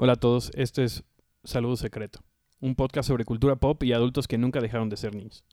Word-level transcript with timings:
Hola 0.00 0.12
a 0.12 0.16
todos, 0.16 0.52
este 0.54 0.84
es 0.84 1.02
Saludo 1.42 1.74
Secreto, 1.74 2.20
un 2.60 2.76
podcast 2.76 3.08
sobre 3.08 3.24
cultura 3.24 3.56
pop 3.56 3.82
y 3.82 3.92
adultos 3.92 4.28
que 4.28 4.38
nunca 4.38 4.60
dejaron 4.60 4.88
de 4.88 4.96
ser 4.96 5.12
niños. 5.12 5.44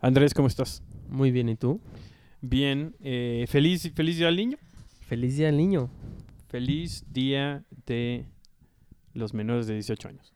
Andrés, 0.00 0.32
¿cómo 0.32 0.48
estás? 0.48 0.82
Muy 1.10 1.30
bien, 1.30 1.50
¿y 1.50 1.56
tú? 1.56 1.82
Bien, 2.40 2.96
eh, 3.00 3.44
feliz, 3.50 3.92
feliz 3.94 4.16
día 4.16 4.28
al 4.28 4.36
niño. 4.36 4.56
Feliz 5.08 5.36
día 5.36 5.48
al 5.48 5.56
niño. 5.56 5.90
Feliz 6.48 7.04
día 7.12 7.64
de 7.86 8.26
los 9.14 9.32
menores 9.34 9.66
de 9.66 9.74
18 9.74 10.08
años. 10.08 10.34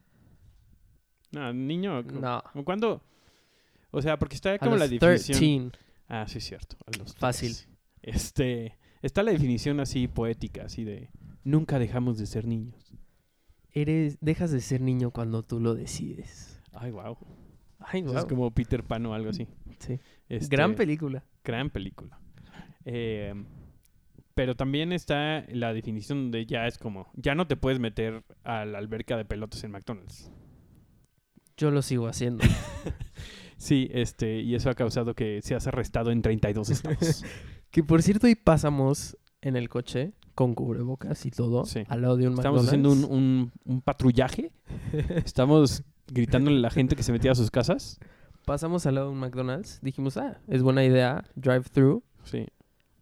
No, 1.31 1.53
niño, 1.53 2.03
No. 2.03 2.43
¿cu- 2.53 2.65
¿cuándo? 2.65 3.03
O 3.91 4.01
sea, 4.03 4.19
porque 4.19 4.35
está 4.35 4.55
A 4.55 4.59
como 4.59 4.77
la 4.77 4.87
los 4.87 4.91
definición. 4.91 5.71
13. 5.71 5.85
Ah, 6.09 6.27
sí, 6.27 6.39
es 6.39 6.45
cierto. 6.45 6.77
a 6.87 6.97
los 6.99 7.15
Fácil. 7.15 7.53
13. 7.53 7.69
Este, 8.03 8.79
está 9.03 9.23
la 9.23 9.33
definición 9.33 9.79
así 9.81 10.09
poética, 10.09 10.65
así 10.65 10.85
de 10.85 11.11
nunca 11.45 11.79
dejamos 11.79 12.19
de 12.19 12.27
ser 12.27 12.47
niños. 12.47 12.93
Eres, 13.75 14.19
dejas 14.21 14.51
de 14.53 14.61
ser 14.61 14.81
niño 14.81 15.11
cuando 15.11 15.43
tú 15.43 15.61
lo 15.61 15.75
decides. 15.75 16.61
Ay, 16.73 16.91
wow. 16.91 17.17
Ay, 17.79 18.01
Es 18.01 18.07
guau. 18.13 18.27
como 18.29 18.51
Peter 18.51 18.83
Pan 18.85 19.05
o 19.07 19.15
algo 19.15 19.31
así. 19.31 19.47
Sí. 19.81 19.99
Este, 20.29 20.55
Gran 20.55 20.75
película. 20.75 21.25
Gran 21.45 21.69
película. 21.71 22.19
Eh, 22.85 23.35
pero 24.35 24.55
también 24.57 24.93
está 24.93 25.45
la 25.49 25.73
definición 25.73 26.25
donde 26.25 26.47
ya 26.47 26.67
es 26.67 26.79
como, 26.79 27.11
ya 27.15 27.35
no 27.35 27.47
te 27.47 27.57
puedes 27.57 27.79
meter 27.79 28.25
a 28.45 28.65
la 28.65 28.79
alberca 28.79 29.17
de 29.17 29.25
pelotas 29.25 29.63
en 29.65 29.71
McDonald's. 29.73 30.31
Yo 31.57 31.71
lo 31.71 31.83
sigo 31.83 32.07
haciendo. 32.09 32.45
Sí, 33.57 33.89
este, 33.93 34.41
y 34.41 34.57
eso 34.57 34.71
ha 34.71 34.75
causado 34.75 35.15
que 35.15 35.41
seas 35.41 35.69
arrestado 35.69 36.11
en 36.11 36.21
32 36.21 36.69
estados. 36.71 37.25
que 37.71 37.85
por 37.85 38.03
cierto, 38.03 38.27
hoy 38.27 38.35
pasamos 38.35 39.17
en 39.41 39.55
el 39.55 39.69
coche 39.69 40.15
con 40.35 40.55
cubrebocas 40.57 41.25
y 41.27 41.31
todo 41.31 41.65
Sí. 41.65 41.85
al 41.87 42.03
lado 42.03 42.17
de 42.17 42.27
un 42.27 42.35
Estamos 42.35 42.65
McDonald's. 42.65 42.95
haciendo 43.05 43.15
un, 43.15 43.23
un- 43.23 43.53
un 43.65 43.81
patrullaje. 43.83 44.51
Estamos 45.25 45.85
gritándole 46.09 46.57
a 46.57 46.61
la 46.61 46.71
gente 46.71 46.97
que 46.97 47.05
se 47.05 47.13
metía 47.13 47.31
a 47.31 47.35
sus 47.37 47.53
casas. 47.53 48.01
Pasamos 48.47 48.85
al 48.87 48.97
lado 48.97 49.07
de 49.09 49.13
un 49.13 49.21
McDonald's. 49.21 49.79
Dijimos, 49.81 50.17
ah, 50.17 50.41
es 50.49 50.65
buena 50.65 50.85
idea. 50.85 51.23
Drive-through. 51.37 52.03
Sí, 52.25 52.47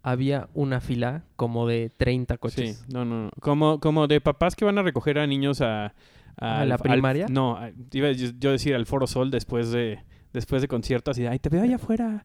Había 0.03 0.49
una 0.55 0.81
fila 0.81 1.25
como 1.37 1.67
de 1.67 1.91
30 1.95 2.35
sí. 2.35 2.39
coches. 2.39 2.85
No, 2.93 3.05
no, 3.05 3.25
no. 3.25 3.31
Como, 3.41 3.81
como 3.81 4.07
de 4.07 4.21
papás 4.21 4.57
que 4.57 4.65
van 4.65 4.79
a 4.79 4.83
recoger 4.83 5.19
a 5.19 5.27
niños 5.27 5.61
a... 5.61 5.93
¿A 6.39 6.61
al- 6.61 6.69
la 6.71 6.77
al- 6.77 6.81
primaria? 6.81 7.27
no, 7.29 7.57
a- 7.59 7.71
iba 7.93 8.11
yo 8.13 8.51
decir 8.53 8.75
al 8.75 8.87
Foro 8.87 9.07
Sol 9.07 9.31
después 9.31 9.71
de, 9.73 10.03
después 10.33 10.63
de 10.63 10.69
conciertos 10.69 11.19
y 11.19 11.23
de, 11.23 11.29
ay, 11.29 11.39
te 11.39 11.51
veo 11.51 11.63
allá 11.63 11.77
afuera. 11.77 12.25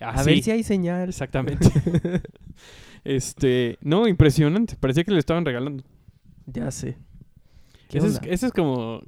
A 0.00 0.10
Así. 0.10 0.30
ver 0.30 0.42
si 0.42 0.50
hay 0.52 0.62
señal. 0.62 1.08
Exactamente. 1.10 1.68
este, 3.04 3.78
no, 3.82 4.08
impresionante. 4.08 4.76
Parecía 4.76 5.04
que 5.04 5.10
le 5.12 5.18
estaban 5.18 5.44
regalando. 5.44 5.84
Ya 6.46 6.70
sé. 6.70 6.96
¿Qué 7.88 7.98
Ese 7.98 8.06
es, 8.06 8.20
ese 8.24 8.46
es 8.46 8.52
como, 8.52 9.02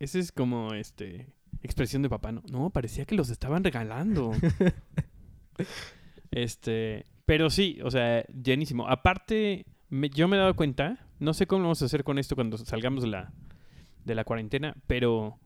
ese 0.00 0.18
es 0.18 0.32
como, 0.32 0.74
este, 0.74 1.28
expresión 1.62 2.02
de 2.02 2.08
papá, 2.10 2.32
¿no? 2.32 2.42
No, 2.50 2.70
parecía 2.70 3.04
que 3.04 3.14
los 3.14 3.30
estaban 3.30 3.62
regalando. 3.62 4.32
este, 6.30 7.04
pero 7.26 7.50
sí, 7.50 7.78
o 7.84 7.90
sea, 7.90 8.24
llenísimo. 8.26 8.88
Aparte, 8.88 9.66
me- 9.88 10.10
yo 10.10 10.28
me 10.28 10.36
he 10.36 10.40
dado 10.40 10.54
cuenta, 10.54 10.98
no 11.20 11.32
sé 11.34 11.46
cómo 11.46 11.62
vamos 11.62 11.82
a 11.82 11.86
hacer 11.86 12.04
con 12.04 12.18
esto 12.18 12.34
cuando 12.34 12.58
salgamos 12.58 13.02
de 13.04 13.10
la, 13.10 13.32
de 14.04 14.14
la 14.14 14.24
cuarentena, 14.24 14.76
pero, 14.86 15.38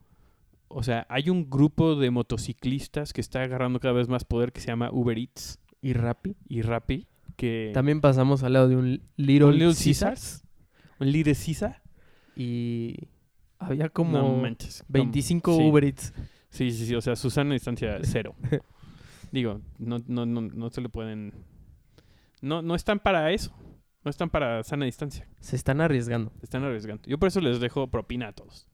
o 0.68 0.82
sea, 0.82 1.06
hay 1.08 1.30
un 1.30 1.48
grupo 1.48 1.94
de 1.96 2.10
motociclistas 2.10 3.12
que 3.12 3.20
está 3.20 3.42
agarrando 3.42 3.80
cada 3.80 3.94
vez 3.94 4.08
más 4.08 4.24
poder 4.24 4.52
que 4.52 4.60
se 4.60 4.68
llama 4.68 4.90
Uber 4.92 5.18
Eats 5.18 5.58
¿Y 5.80 5.92
Rappi? 5.92 6.34
y 6.48 6.62
Rappi, 6.62 7.06
que... 7.36 7.70
También 7.72 8.00
pasamos 8.00 8.42
al 8.42 8.54
lado 8.54 8.68
de 8.68 8.76
un 8.76 9.00
Little, 9.16 9.44
¿Un 9.46 9.52
Little 9.58 9.74
Caesars. 9.74 10.44
¿Un 10.98 11.12
Little 11.12 11.34
Caesar? 11.34 11.82
Y 12.34 12.96
había 13.60 13.88
como 13.88 14.18
No 14.18 14.36
manches. 14.36 14.82
como- 14.82 15.04
25 15.04 15.56
sí. 15.56 15.62
Uber 15.62 15.84
Eats. 15.84 16.12
Sí, 16.50 16.70
sí, 16.72 16.86
sí, 16.86 16.94
o 16.96 17.00
sea, 17.00 17.14
Susana 17.14 17.52
distancia 17.54 17.98
cero. 18.02 18.34
Digo, 19.32 19.60
no, 19.78 19.98
no, 20.08 20.26
no, 20.26 20.40
no 20.40 20.70
se 20.70 20.80
le 20.80 20.88
pueden... 20.88 21.32
No, 22.42 22.62
no 22.62 22.74
están 22.74 22.98
para 23.00 23.32
eso. 23.32 23.52
No 24.04 24.10
están 24.10 24.30
para 24.30 24.62
sana 24.62 24.84
distancia. 24.84 25.26
Se 25.40 25.56
están 25.56 25.80
arriesgando. 25.80 26.32
Están 26.42 26.62
arriesgando. 26.64 27.02
Yo 27.08 27.18
por 27.18 27.28
eso 27.28 27.40
les 27.40 27.60
dejo 27.60 27.88
propina 27.88 28.28
a 28.28 28.32
todos. 28.32 28.68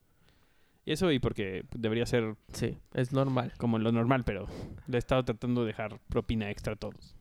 Y 0.85 0.93
eso 0.93 1.11
y 1.11 1.19
porque 1.19 1.65
debería 1.75 2.05
ser 2.05 2.37
Sí, 2.53 2.77
es 2.93 3.13
normal. 3.13 3.53
como 3.57 3.79
lo 3.79 3.91
normal, 3.91 4.23
pero 4.25 4.47
le 4.87 4.97
he 4.97 4.99
estado 4.99 5.25
tratando 5.25 5.63
de 5.63 5.69
dejar 5.69 5.99
propina 6.11 6.51
extra 6.51 6.75
a 6.75 6.77
todos. 6.77 7.17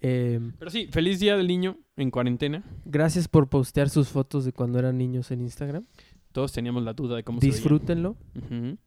Eh, 0.00 0.38
Pero 0.58 0.70
sí, 0.70 0.86
feliz 0.92 1.18
día 1.18 1.36
del 1.36 1.48
niño 1.48 1.78
en 1.96 2.10
cuarentena. 2.12 2.62
gracias 2.84 3.26
por 3.28 3.48
postear 3.48 3.88
sus 3.90 4.08
fotos 4.08 4.44
de 4.44 4.52
cuando 4.52 4.78
eran 4.78 4.96
niños 4.98 5.30
en 5.32 5.40
Instagram. 5.40 5.84
Todos 6.32 6.52
teníamos 6.52 6.84
la 6.84 6.92
duda 6.92 7.16
de 7.16 7.24
cómo 7.24 7.40
se 7.40 7.46
Disfrútenlo. 7.46 8.16
veían. 8.34 8.68
Ujú. 8.74 8.78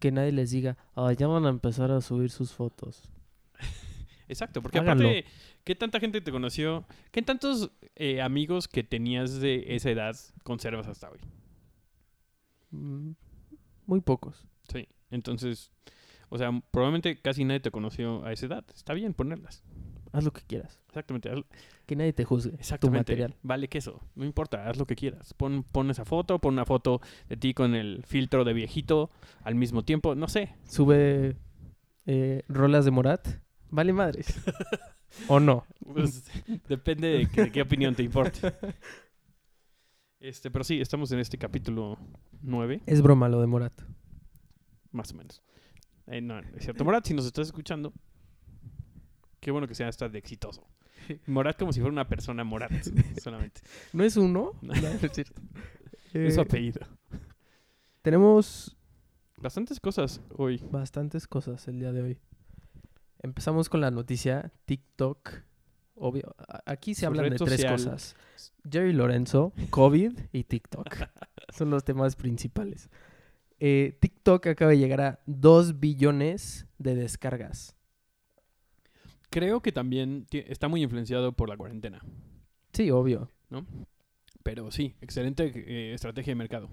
Que 0.00 0.10
nadie 0.10 0.32
les 0.32 0.50
diga, 0.50 0.76
"Ah, 0.96 1.12
ya 1.12 1.28
van 1.28 1.46
a 1.46 1.50
empezar 1.50 1.92
a 1.92 2.00
subir 2.00 2.30
sus 2.30 2.52
fotos. 2.52 3.08
Exacto, 4.28 4.62
porque 4.62 4.78
Háganlo. 4.78 5.04
aparte, 5.08 5.26
¿qué 5.64 5.74
tanta 5.74 6.00
gente 6.00 6.20
te 6.20 6.30
conoció? 6.30 6.84
¿Qué 7.10 7.22
tantos 7.22 7.70
eh, 7.96 8.20
amigos 8.22 8.68
que 8.68 8.84
tenías 8.84 9.40
de 9.40 9.64
esa 9.74 9.90
edad 9.90 10.16
conservas 10.42 10.86
hasta 10.86 11.10
hoy? 11.10 11.18
Mm, 12.70 13.12
Muy 13.86 14.00
pocos. 14.00 14.46
Sí, 14.72 14.88
entonces, 15.10 15.70
o 16.28 16.38
sea, 16.38 16.50
probablemente 16.70 17.20
casi 17.20 17.44
nadie 17.44 17.60
te 17.60 17.70
conoció 17.70 18.24
a 18.24 18.32
esa 18.32 18.46
edad. 18.46 18.64
Está 18.74 18.94
bien 18.94 19.14
ponerlas. 19.14 19.62
Haz 20.12 20.24
lo 20.24 20.32
que 20.32 20.42
quieras. 20.42 20.80
Exactamente, 20.88 21.28
haz- 21.30 21.44
Que 21.86 21.96
nadie 21.96 22.12
te 22.12 22.24
juzgue. 22.24 22.52
Tu 22.52 22.56
exactamente. 22.56 23.12
material. 23.12 23.34
Vale 23.42 23.68
queso, 23.68 24.00
no 24.14 24.24
importa, 24.24 24.68
haz 24.70 24.78
lo 24.78 24.86
que 24.86 24.94
quieras. 24.94 25.34
Pon, 25.34 25.64
pon 25.64 25.90
esa 25.90 26.04
foto, 26.04 26.38
pon 26.38 26.54
una 26.54 26.64
foto 26.64 27.00
de 27.28 27.36
ti 27.36 27.52
con 27.52 27.74
el 27.74 28.04
filtro 28.04 28.44
de 28.44 28.52
viejito 28.52 29.10
al 29.42 29.54
mismo 29.56 29.84
tiempo, 29.84 30.14
no 30.14 30.28
sé. 30.28 30.54
Sube 30.68 31.36
eh, 32.06 32.42
rolas 32.48 32.84
de 32.84 32.90
Morat. 32.92 33.26
Vale 33.70 33.92
madres. 33.92 34.26
¿O 35.28 35.40
no? 35.40 35.64
Pues, 35.92 36.24
depende 36.68 37.08
de, 37.08 37.28
qué- 37.28 37.42
de 37.44 37.52
qué 37.52 37.62
opinión 37.62 37.94
te 37.94 38.02
importe. 38.02 38.52
Este, 40.20 40.50
pero 40.50 40.64
sí, 40.64 40.80
estamos 40.80 41.12
en 41.12 41.18
este 41.18 41.36
capítulo 41.38 41.98
9. 42.42 42.80
Es 42.86 43.02
broma 43.02 43.28
lo 43.28 43.40
de 43.40 43.46
Morat. 43.46 43.72
Más 44.90 45.12
o 45.12 45.16
menos. 45.16 45.42
Eh, 46.06 46.20
no, 46.20 46.38
es 46.38 46.46
cierto. 46.64 46.84
Morat, 46.84 47.06
si 47.06 47.14
nos 47.14 47.26
estás 47.26 47.46
escuchando, 47.48 47.92
qué 49.40 49.50
bueno 49.50 49.66
que 49.68 49.74
sea 49.74 49.88
hasta 49.88 50.08
de 50.08 50.18
exitoso. 50.18 50.66
Morat 51.26 51.58
como 51.58 51.72
si 51.72 51.80
fuera 51.80 51.92
una 51.92 52.08
persona 52.08 52.44
Morat, 52.44 52.72
solamente. 53.22 53.60
¿No 53.92 54.04
es 54.04 54.16
uno? 54.16 54.52
No, 54.62 54.72
es 54.72 55.12
cierto. 55.12 55.40
Es 56.14 56.34
su 56.34 56.40
Eh, 56.40 56.44
apellido. 56.44 56.80
tenemos 58.02 58.76
Bastantes 59.38 59.80
cosas 59.80 60.20
hoy. 60.38 60.62
bastantes 60.70 61.26
cosas 61.26 61.66
el 61.68 61.80
día 61.80 61.92
de 61.92 62.02
hoy. 62.02 62.18
Empezamos 63.28 63.70
con 63.70 63.80
la 63.80 63.90
noticia 63.90 64.52
TikTok. 64.66 65.30
Obvio, 65.94 66.34
aquí 66.66 66.94
se 66.94 67.06
hablan 67.06 67.30
de 67.30 67.36
tres 67.36 67.52
social. 67.52 67.72
cosas. 67.72 68.16
Jerry 68.70 68.92
Lorenzo, 68.92 69.54
COVID 69.70 70.18
y 70.30 70.44
TikTok. 70.44 70.94
Son 71.56 71.70
los 71.70 71.84
temas 71.84 72.16
principales. 72.16 72.90
Eh, 73.60 73.96
TikTok 73.98 74.48
acaba 74.48 74.72
de 74.72 74.78
llegar 74.78 75.00
a 75.00 75.20
2 75.24 75.80
billones 75.80 76.66
de 76.76 76.96
descargas. 76.96 77.74
Creo 79.30 79.62
que 79.62 79.72
también 79.72 80.26
está 80.30 80.68
muy 80.68 80.82
influenciado 80.82 81.32
por 81.32 81.48
la 81.48 81.56
cuarentena. 81.56 82.02
Sí, 82.74 82.90
obvio. 82.90 83.30
Pero 84.42 84.70
sí, 84.70 84.96
excelente 85.00 85.50
eh, 85.54 85.94
estrategia 85.94 86.32
de 86.32 86.36
mercado. 86.36 86.68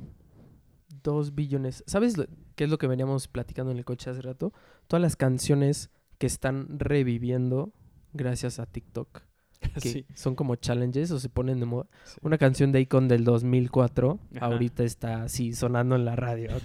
2 1.04 1.33
billones. 1.33 1.81
¿Sabes 1.88 2.18
lo- 2.18 2.25
qué 2.56 2.65
es 2.65 2.69
lo 2.69 2.77
que 2.77 2.88
veníamos 2.88 3.30
platicando 3.30 3.71
en 3.71 3.77
el 3.77 3.86
coche 3.86 4.09
hace 4.09 4.21
rato? 4.21 4.51
Todas 4.88 5.01
las 5.01 5.15
canciones 5.15 5.89
que 6.21 6.27
están 6.27 6.77
reviviendo 6.79 7.73
gracias 8.13 8.59
a 8.59 8.68
TikTok. 8.68 9.23
Que 9.81 9.89
Sí. 9.89 10.06
son 10.15 10.35
como 10.35 10.56
challenges 10.56 11.09
o 11.12 11.19
se 11.19 11.29
ponen 11.29 11.59
de 11.59 11.65
moda. 11.65 11.88
Sí. 12.03 12.19
Una 12.21 12.38
canción 12.38 12.71
de 12.71 12.79
Icon 12.81 13.07
del 13.07 13.23
2004 13.23 14.19
Ajá. 14.38 14.45
ahorita 14.45 14.83
está 14.83 15.23
así 15.23 15.53
sonando 15.53 15.95
en 15.95 16.06
la 16.06 16.15
radio. 16.15 16.50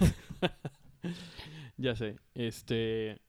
Ya 1.77 1.95
sé. 1.95 2.15
Este. 2.33 3.19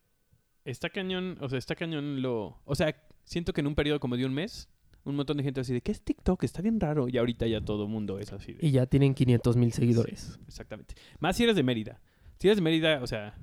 Está 0.65 0.89
cañón. 0.91 1.37
O 1.41 1.49
sea, 1.49 1.59
está 1.59 1.75
cañón 1.75 2.23
lo. 2.23 2.61
O 2.65 2.75
sea, 2.75 2.95
siento 3.25 3.53
que 3.53 3.61
en 3.61 3.67
un 3.67 3.75
periodo 3.75 4.01
como 4.01 4.17
de 4.17 4.25
un 4.25 4.33
mes, 4.33 4.69
un 5.05 5.17
montón 5.17 5.37
de 5.37 5.43
gente 5.43 5.61
así 5.61 5.73
de, 5.75 5.81
¿qué 5.83 5.93
es 5.93 6.03
TikTok? 6.03 6.43
Está 6.45 6.63
bien 6.63 6.81
raro. 6.81 7.09
Y 7.09 7.19
ahorita 7.19 7.47
ya 7.47 7.61
todo 7.61 7.87
mundo 7.87 8.19
es 8.19 8.33
así 8.33 8.55
de. 8.55 8.67
y 8.67 8.71
ya 8.71 8.87
tienen 8.87 9.15
500 9.15 9.57
mil 9.57 9.73
seguidores. 9.73 10.39
Exactamente. 10.47 10.95
Más 11.21 11.37
si 11.37 11.45
eres 11.45 11.57
de 11.57 11.63
Mérida. 11.63 12.01
Si 12.39 12.49
eres 12.49 12.57
de 12.57 12.63
Mérida, 12.63 13.03
o 13.03 13.07
sea, 13.07 13.37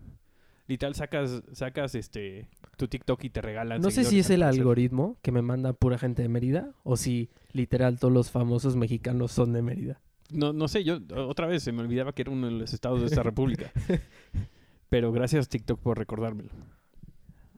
literal 0.68 0.96
sacas, 0.96 1.44
sacas 1.54 1.96
este 1.96 2.48
tu 2.78 2.88
TikTok 2.88 3.24
y 3.24 3.30
te 3.30 3.42
regalan. 3.42 3.82
No 3.82 3.92
sé 3.92 4.04
si 4.04 4.20
es 4.20 4.30
el 4.30 4.44
algoritmo 4.44 5.18
que 5.22 5.32
me 5.32 5.42
manda 5.42 5.74
pura 5.74 5.98
gente 5.98 6.22
de 6.22 6.30
Mérida 6.30 6.74
o 6.84 6.98
si 6.98 7.30
literal 7.54 8.00
todos 8.00 8.14
los 8.14 8.32
famosos 8.32 8.76
mexicanos 8.76 9.32
son 9.32 9.54
de 9.54 9.62
Mérida. 9.62 10.02
No, 10.32 10.54
no 10.54 10.68
sé, 10.68 10.84
yo 10.84 11.00
otra 11.16 11.48
vez 11.48 11.64
se 11.64 11.72
me 11.72 11.82
olvidaba 11.82 12.14
que 12.14 12.24
era 12.24 12.32
uno 12.32 12.48
de 12.48 12.54
los 12.54 12.74
estados 12.74 13.00
de 13.02 13.08
esta 13.08 13.24
república. 13.24 13.72
Pero 14.90 15.12
gracias 15.12 15.48
TikTok 15.50 15.80
por 15.80 15.98
recordármelo. 15.98 16.50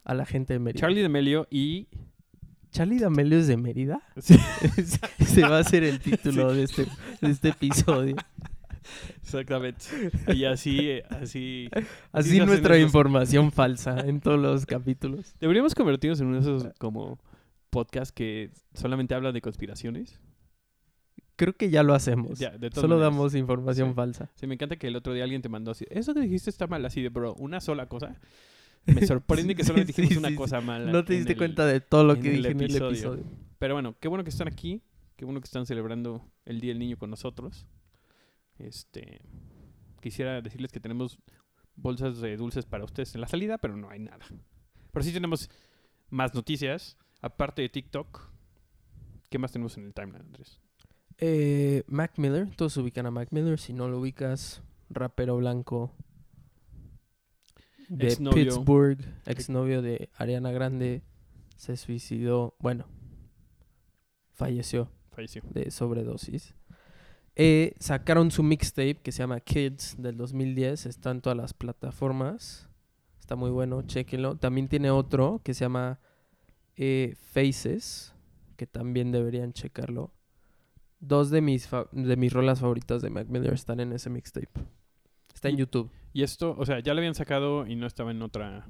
A 0.04 0.14
la 0.14 0.24
gente 0.24 0.54
de 0.54 0.58
Mérida. 0.58 0.80
Charlie 0.80 1.02
D'Amelio 1.02 1.46
y 1.50 1.88
¿Charlie 2.70 2.98
D'Amelio 2.98 3.38
es 3.38 3.46
de 3.46 3.56
Mérida? 3.56 4.02
Sí. 4.18 4.38
Se 5.24 5.42
va 5.42 5.56
a 5.56 5.60
hacer 5.60 5.84
el 5.84 6.00
título 6.00 6.52
de 6.52 6.64
este, 6.64 6.86
de 7.20 7.30
este 7.30 7.48
episodio. 7.48 8.16
Exactamente. 9.22 9.84
Y 10.34 10.44
así 10.44 11.00
así 11.10 11.68
Así 12.12 12.38
nuestra 12.40 12.76
esos- 12.76 12.86
información 12.86 13.52
falsa 13.52 14.00
en 14.00 14.20
todos 14.20 14.38
los 14.38 14.66
capítulos. 14.66 15.34
deberíamos 15.40 15.74
convertirnos 15.74 16.20
en 16.20 16.28
uno 16.28 16.36
de 16.36 16.42
esos 16.42 16.66
como 16.78 17.18
podcasts 17.70 18.12
que 18.12 18.50
solamente 18.74 19.14
habla 19.14 19.32
de 19.32 19.40
conspiraciones. 19.40 20.20
Creo 21.36 21.52
que 21.56 21.70
ya 21.70 21.82
lo 21.84 21.94
hacemos. 21.94 22.38
Ya, 22.38 22.50
de 22.58 22.70
Solo 22.72 22.96
maneras. 22.96 23.12
damos 23.12 23.34
información 23.36 23.90
Sí. 23.90 23.94
falsa. 23.94 24.30
Sí, 24.34 24.46
me 24.48 24.54
encanta 24.54 24.76
que 24.76 24.88
el 24.88 24.96
otro 24.96 25.12
día 25.14 25.22
alguien 25.22 25.40
te 25.40 25.48
mandó 25.48 25.70
así. 25.70 25.84
Eso 25.88 26.12
que 26.12 26.20
dijiste 26.20 26.50
está 26.50 26.66
mal, 26.66 26.84
así 26.84 27.00
de, 27.00 27.10
bro, 27.10 27.34
una 27.34 27.60
sola 27.60 27.86
cosa. 27.86 28.16
Me 28.86 29.06
sorprende 29.06 29.54
que 29.54 29.62
solamente 29.62 29.92
sí, 29.94 30.02
dijimos 30.02 30.18
una 30.22 30.28
sí, 30.28 30.34
sí. 30.34 30.38
cosa 30.38 30.60
mala. 30.60 30.90
No 30.90 31.04
te 31.04 31.12
diste 31.12 31.32
el- 31.32 31.38
cuenta 31.38 31.64
de 31.66 31.80
todo 31.80 32.02
lo 32.04 32.14
que 32.16 32.30
dije 32.30 32.48
en 32.50 32.60
el 32.60 32.74
episodio. 32.76 33.22
Pero 33.60 33.74
bueno, 33.74 33.94
qué 34.00 34.08
bueno 34.08 34.24
que 34.24 34.30
están 34.30 34.48
aquí. 34.48 34.82
Qué 35.16 35.24
bueno 35.24 35.40
que 35.40 35.44
están 35.46 35.66
celebrando 35.66 36.24
el 36.44 36.60
Día 36.60 36.70
del 36.70 36.78
Niño 36.80 36.96
con 36.96 37.10
nosotros. 37.10 37.66
Este. 38.58 39.20
Quisiera 40.00 40.40
decirles 40.40 40.72
que 40.72 40.80
tenemos 40.80 41.18
bolsas 41.74 42.20
de 42.20 42.36
dulces 42.36 42.66
para 42.66 42.84
ustedes 42.84 43.14
en 43.14 43.20
la 43.20 43.28
salida, 43.28 43.58
pero 43.58 43.76
no 43.76 43.90
hay 43.90 44.00
nada. 44.00 44.24
Pero 44.92 45.04
sí 45.04 45.12
tenemos 45.12 45.50
más 46.10 46.34
noticias. 46.34 46.96
Aparte 47.20 47.62
de 47.62 47.68
TikTok, 47.68 48.30
¿qué 49.28 49.38
más 49.38 49.52
tenemos 49.52 49.76
en 49.76 49.86
el 49.86 49.94
timeline, 49.94 50.22
Andrés? 50.22 50.60
Eh, 51.18 51.82
Mac 51.88 52.12
Miller, 52.16 52.54
todos 52.54 52.76
ubican 52.76 53.06
a 53.06 53.10
Mac 53.10 53.28
Miller. 53.32 53.58
Si 53.58 53.72
no 53.72 53.88
lo 53.88 53.98
ubicas, 53.98 54.62
rapero 54.88 55.36
blanco 55.36 55.92
de. 57.88 58.16
Pittsburgh, 58.32 59.00
exnovio 59.26 59.82
de 59.82 60.10
Ariana 60.16 60.52
Grande, 60.52 61.02
se 61.56 61.76
suicidó. 61.76 62.54
Bueno, 62.60 62.86
falleció 64.32 64.90
Falleció. 65.10 65.42
de 65.50 65.70
sobredosis. 65.70 66.54
Eh, 67.40 67.74
sacaron 67.78 68.30
su 68.32 68.42
mixtape 68.42 68.96
que 68.96 69.12
se 69.12 69.18
llama 69.18 69.38
Kids 69.40 69.94
del 69.96 70.16
2010. 70.16 70.86
Está 70.86 71.12
en 71.12 71.20
todas 71.20 71.36
las 71.38 71.54
plataformas. 71.54 72.68
Está 73.20 73.36
muy 73.36 73.50
bueno, 73.50 73.82
chequenlo. 73.82 74.36
También 74.36 74.68
tiene 74.68 74.90
otro 74.90 75.40
que 75.44 75.54
se 75.54 75.64
llama 75.64 76.00
eh, 76.76 77.14
Faces, 77.32 78.12
que 78.56 78.66
también 78.66 79.12
deberían 79.12 79.52
checarlo. 79.52 80.12
Dos 81.00 81.30
de 81.30 81.40
mis, 81.40 81.68
de 81.92 82.16
mis 82.16 82.32
rolas 82.32 82.58
favoritas 82.60 83.02
de 83.02 83.10
Mac 83.10 83.28
Miller 83.28 83.52
están 83.52 83.78
en 83.78 83.92
ese 83.92 84.10
mixtape. 84.10 84.50
Está 85.32 85.48
en 85.48 85.54
Y- 85.54 85.58
YouTube. 85.58 85.90
Y 86.12 86.22
esto, 86.24 86.56
o 86.58 86.66
sea, 86.66 86.80
ya 86.80 86.92
lo 86.94 86.98
habían 86.98 87.14
sacado 87.14 87.66
y 87.66 87.76
no 87.76 87.86
estaba 87.86 88.10
en 88.10 88.20
otra. 88.22 88.66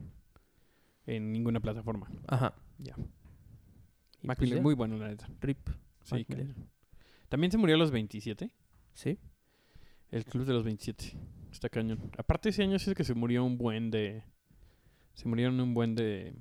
En 1.06 1.32
ninguna 1.32 1.60
plataforma. 1.60 2.10
Ajá. 2.26 2.54
Ya. 2.76 2.94
Mac 4.22 4.36
pues 4.36 4.50
Miller, 4.50 4.62
muy 4.62 4.74
bueno, 4.74 4.98
la 4.98 5.08
neta. 5.08 5.26
Rip. 5.40 5.66
Sí, 6.02 6.16
Mac 6.16 6.26
Miller. 6.28 6.54
También 7.28 7.50
se 7.50 7.58
murió 7.58 7.74
a 7.76 7.78
los 7.78 7.90
27. 7.90 8.50
Sí. 8.94 9.18
El 10.10 10.24
club 10.24 10.44
de 10.46 10.52
los 10.54 10.64
27. 10.64 11.12
Está 11.52 11.68
cañón. 11.68 12.10
Aparte 12.16 12.48
ese 12.50 12.62
año 12.62 12.78
sí 12.78 12.90
es 12.90 12.96
que 12.96 13.04
se 13.04 13.14
murió 13.14 13.44
un 13.44 13.58
buen 13.58 13.90
de... 13.90 14.22
Se 15.14 15.28
murieron 15.28 15.60
un 15.60 15.74
buen 15.74 15.94
de... 15.94 16.34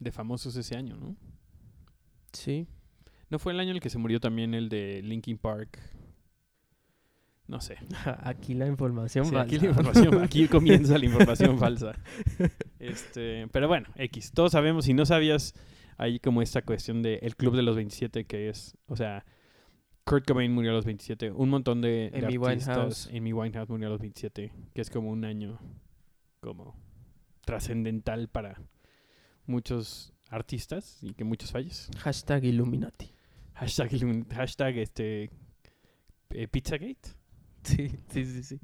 De 0.00 0.10
famosos 0.10 0.56
ese 0.56 0.76
año, 0.76 0.96
¿no? 0.96 1.16
Sí. 2.32 2.66
¿No 3.30 3.38
fue 3.38 3.52
el 3.52 3.60
año 3.60 3.70
en 3.70 3.76
el 3.76 3.82
que 3.82 3.88
se 3.90 3.98
murió 3.98 4.20
también 4.20 4.52
el 4.52 4.68
de 4.68 5.00
Linkin 5.02 5.38
Park? 5.38 5.78
No 7.46 7.60
sé. 7.60 7.76
Aquí 8.22 8.54
la 8.54 8.66
información 8.66 9.24
Sí, 9.26 9.30
falsa. 9.32 9.46
aquí, 9.46 9.58
la 9.58 9.68
información, 9.70 10.22
aquí 10.22 10.48
comienza 10.48 10.98
la 10.98 11.04
información 11.04 11.58
falsa. 11.58 11.92
Este, 12.78 13.46
pero 13.48 13.68
bueno, 13.68 13.88
X. 13.96 14.32
Todos 14.32 14.52
sabemos, 14.52 14.84
si 14.86 14.94
no 14.94 15.06
sabías, 15.06 15.54
hay 15.98 16.18
como 16.18 16.42
esta 16.42 16.62
cuestión 16.62 17.02
de 17.02 17.16
el 17.22 17.36
club 17.36 17.54
de 17.54 17.62
los 17.62 17.76
27 17.76 18.24
que 18.24 18.48
es, 18.48 18.76
o 18.86 18.96
sea, 18.96 19.24
Kurt 20.04 20.26
Cobain 20.26 20.52
murió 20.52 20.70
a 20.72 20.74
los 20.74 20.84
27, 20.84 21.30
un 21.30 21.48
montón 21.48 21.80
de, 21.80 22.10
de 22.10 22.26
Amy 22.26 22.36
artistas, 22.36 22.68
Winehouse. 22.68 23.08
Amy 23.14 23.32
Winehouse 23.32 23.68
murió 23.68 23.86
a 23.86 23.90
los 23.90 24.00
27, 24.00 24.52
que 24.74 24.80
es 24.80 24.90
como 24.90 25.10
un 25.10 25.24
año 25.24 25.58
como 26.40 26.74
trascendental 27.44 28.28
para 28.28 28.60
muchos 29.46 30.12
artistas 30.28 30.98
y 31.02 31.14
que 31.14 31.24
muchos 31.24 31.52
falles. 31.52 31.88
Hashtag 31.98 32.44
Illuminati. 32.44 33.12
Hashtag, 33.54 33.90
illumin- 33.92 34.28
hashtag 34.32 34.78
este, 34.78 35.30
eh, 36.30 36.48
Pizzagate. 36.48 36.96
Sí, 37.62 37.90
sí, 38.08 38.24
sí, 38.24 38.42
sí. 38.42 38.60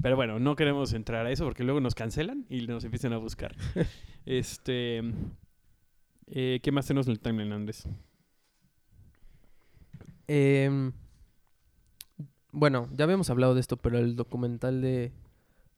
Pero 0.00 0.14
bueno, 0.14 0.38
no 0.38 0.54
queremos 0.54 0.92
entrar 0.92 1.26
a 1.26 1.32
eso 1.32 1.44
porque 1.44 1.64
luego 1.64 1.80
nos 1.80 1.96
cancelan 1.96 2.46
y 2.48 2.64
nos 2.68 2.84
empiezan 2.84 3.12
a 3.12 3.16
buscar. 3.16 3.56
este. 4.24 5.02
eh, 6.28 6.60
¿Qué 6.62 6.70
más 6.70 6.86
tenemos 6.86 7.08
en 7.08 7.12
el 7.12 7.18
timeline, 7.18 7.52
Andrés? 7.52 7.88
Em, 10.26 10.92
bueno, 12.52 12.88
ya 12.92 13.04
habíamos 13.04 13.30
hablado 13.30 13.54
de 13.54 13.60
esto, 13.60 13.76
pero 13.76 13.98
el 13.98 14.16
documental 14.16 14.80
de 14.80 15.12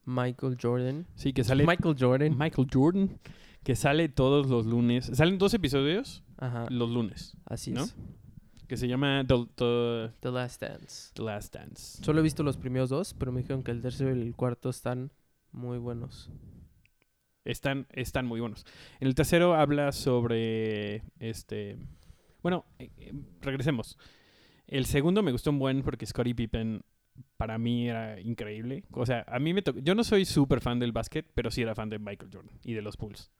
Michael 0.05 0.57
Jordan. 0.61 1.07
Sí, 1.15 1.33
que 1.33 1.43
sale 1.43 1.65
Michael 1.65 1.95
Jordan. 1.99 2.37
Michael 2.37 2.67
Jordan, 2.71 3.19
que 3.63 3.75
sale 3.75 4.09
todos 4.09 4.47
los 4.47 4.65
lunes. 4.65 5.09
Salen 5.13 5.37
dos 5.37 5.53
episodios 5.53 6.23
Ajá, 6.37 6.67
los 6.69 6.89
lunes, 6.91 7.35
así 7.45 7.71
¿no? 7.71 7.83
es. 7.83 7.95
que 8.67 8.77
se 8.77 8.87
llama 8.87 9.23
The, 9.27 9.47
The- 9.55 10.11
The 10.19 10.31
Last 10.31 10.61
Dance. 10.61 11.11
The 11.13 11.23
Last 11.23 11.53
Dance. 11.55 12.03
Solo 12.03 12.19
he 12.19 12.23
visto 12.23 12.43
los 12.43 12.57
primeros 12.57 12.89
dos, 12.89 13.13
pero 13.13 13.31
me 13.31 13.41
dijeron 13.41 13.63
que 13.63 13.71
el 13.71 13.81
tercero 13.81 14.15
y 14.15 14.21
el 14.21 14.35
cuarto 14.35 14.69
están 14.69 15.11
muy 15.51 15.77
buenos. 15.77 16.29
Están, 17.43 17.87
están 17.91 18.25
muy 18.25 18.41
buenos. 18.41 18.65
En 18.99 19.07
el 19.07 19.15
tercero 19.15 19.55
habla 19.55 19.93
sobre 19.93 21.01
este. 21.19 21.77
Bueno, 22.43 22.65
eh, 22.77 22.91
eh, 22.97 23.13
regresemos. 23.41 23.97
El 24.67 24.85
segundo 24.85 25.23
me 25.23 25.31
gustó 25.31 25.49
un 25.49 25.59
buen 25.59 25.81
porque 25.81 26.05
Scottie 26.05 26.35
Pippen 26.35 26.81
para 27.37 27.57
mí 27.57 27.89
era 27.89 28.19
increíble. 28.19 28.83
O 28.91 29.05
sea, 29.05 29.25
a 29.27 29.39
mí 29.39 29.53
me 29.53 29.61
tocó. 29.61 29.79
Yo 29.79 29.95
no 29.95 30.03
soy 30.03 30.25
súper 30.25 30.61
fan 30.61 30.79
del 30.79 30.91
básquet, 30.91 31.25
pero 31.33 31.51
sí 31.51 31.61
era 31.61 31.75
fan 31.75 31.89
de 31.89 31.99
Michael 31.99 32.29
Jordan 32.33 32.59
y 32.63 32.73
de 32.73 32.81
los 32.81 32.97
Bulls. 32.97 33.31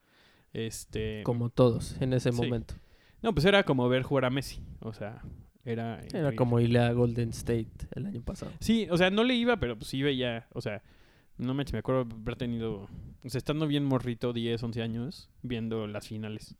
Este. 0.52 1.22
Como 1.24 1.50
todos 1.50 2.00
en 2.00 2.12
ese 2.12 2.32
sí. 2.32 2.36
momento. 2.36 2.74
No, 3.22 3.34
pues 3.34 3.44
era 3.44 3.64
como 3.64 3.88
ver 3.88 4.02
jugar 4.02 4.24
a 4.24 4.30
Messi. 4.30 4.62
O 4.80 4.92
sea, 4.92 5.22
era. 5.64 6.00
Era 6.12 6.34
como 6.34 6.60
irle 6.60 6.78
a 6.78 6.92
Golden 6.92 7.30
State 7.30 7.88
el 7.94 8.06
año 8.06 8.22
pasado. 8.22 8.52
Sí, 8.60 8.86
o 8.90 8.96
sea, 8.96 9.10
no 9.10 9.24
le 9.24 9.34
iba, 9.34 9.58
pero 9.58 9.76
pues 9.76 9.88
sí 9.88 10.02
veía. 10.02 10.46
O 10.52 10.60
sea, 10.60 10.82
no 11.36 11.54
me, 11.54 11.64
me 11.70 11.78
acuerdo 11.78 12.06
haber 12.10 12.36
tenido. 12.36 12.88
O 13.24 13.28
sea, 13.28 13.38
estando 13.38 13.66
bien 13.66 13.84
morrito, 13.84 14.32
10, 14.32 14.62
11 14.62 14.82
años, 14.82 15.30
viendo 15.42 15.86
las 15.86 16.06
finales. 16.06 16.56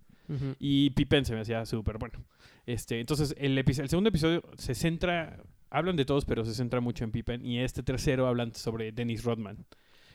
Y 0.59 0.91
Pippen 0.91 1.25
se 1.25 1.35
me 1.35 1.41
hacía 1.41 1.65
súper 1.67 1.99
bueno. 1.99 2.25
Este, 2.67 3.01
entonces, 3.01 3.35
el, 3.39 3.57
el 3.57 3.89
segundo 3.89 4.09
episodio 4.11 4.43
se 4.59 4.75
centra, 4.75 5.43
hablan 5.71 5.97
de 5.97 6.05
todos, 6.05 6.25
pero 6.25 6.45
se 6.45 6.55
centra 6.55 6.81
mucho 6.81 7.05
en 7.05 7.13
Pippen. 7.13 7.45
Y 7.47 7.61
este 7.61 7.83
tercero 7.83 8.27
hablan 8.27 8.55
sobre 8.55 8.93
Dennis 8.93 9.25
Rodman. 9.25 9.65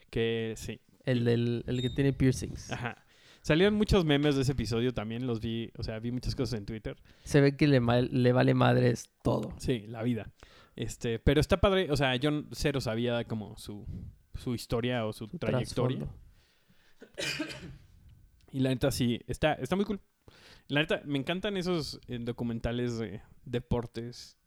Que 0.09 0.53
sí, 0.57 0.79
El, 1.05 1.23
del, 1.25 1.63
el 1.67 1.81
que 1.81 1.89
tiene 1.89 2.13
piercings. 2.13 2.71
ajá. 2.71 2.97
Salieron 3.41 3.73
muchos 3.73 4.05
memes 4.05 4.35
de 4.37 4.43
ese 4.43 4.53
episodio 4.53 4.93
también, 4.93 5.27
los 5.27 5.41
vi, 5.41 5.69
o 5.77 5.83
sea, 5.83 5.99
vi 5.99 6.13
muchas 6.13 6.33
cosas 6.33 6.57
en 6.59 6.65
Twitter. 6.65 6.95
Se 7.25 7.41
ve 7.41 7.57
que 7.57 7.67
le, 7.67 7.81
mal- 7.81 8.07
le 8.09 8.31
vale 8.31 8.53
madres 8.53 9.09
todo. 9.21 9.53
Sí, 9.57 9.83
la 9.87 10.01
vida. 10.01 10.31
Este, 10.77 11.19
pero 11.19 11.41
está 11.41 11.59
padre, 11.59 11.91
o 11.91 11.97
sea, 11.97 12.15
yo 12.15 12.45
cero 12.53 12.79
sabía 12.79 13.25
como 13.25 13.57
su, 13.57 13.85
su 14.35 14.55
historia 14.55 15.05
o 15.05 15.11
su, 15.11 15.27
Su 15.27 15.37
trayectoria. 15.39 16.07
Y 18.53 18.59
la 18.59 18.69
neta 18.69 18.89
sí, 18.91 19.19
está, 19.27 19.53
está 19.55 19.75
muy 19.75 19.83
cool. 19.83 19.99
La 20.69 20.79
neta, 20.79 21.01
me 21.05 21.17
encantan 21.19 21.57
esos 21.57 21.99
eh, 22.07 22.19
documentales 22.21 22.97
de 22.99 23.21
deportes. 23.43 24.37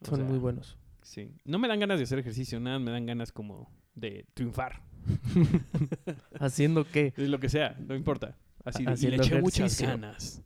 O 0.00 0.06
Son 0.06 0.16
sea, 0.20 0.24
muy 0.24 0.38
buenos. 0.38 0.78
Sí. 1.02 1.34
No 1.44 1.58
me 1.58 1.68
dan 1.68 1.80
ganas 1.80 1.98
de 1.98 2.04
hacer 2.04 2.18
ejercicio, 2.20 2.60
nada, 2.60 2.78
me 2.78 2.90
dan 2.90 3.04
ganas 3.04 3.32
como 3.32 3.70
de 3.94 4.24
triunfar. 4.34 4.82
¿Haciendo 6.40 6.84
qué? 6.90 7.12
Lo 7.16 7.38
que 7.40 7.48
sea, 7.48 7.76
no 7.80 7.94
importa. 7.94 8.36
Así 8.64 8.84
de, 8.84 8.94
y 8.98 9.06
le 9.10 9.16
eché 9.16 9.40
muchas 9.40 9.80
ganas. 9.80 10.42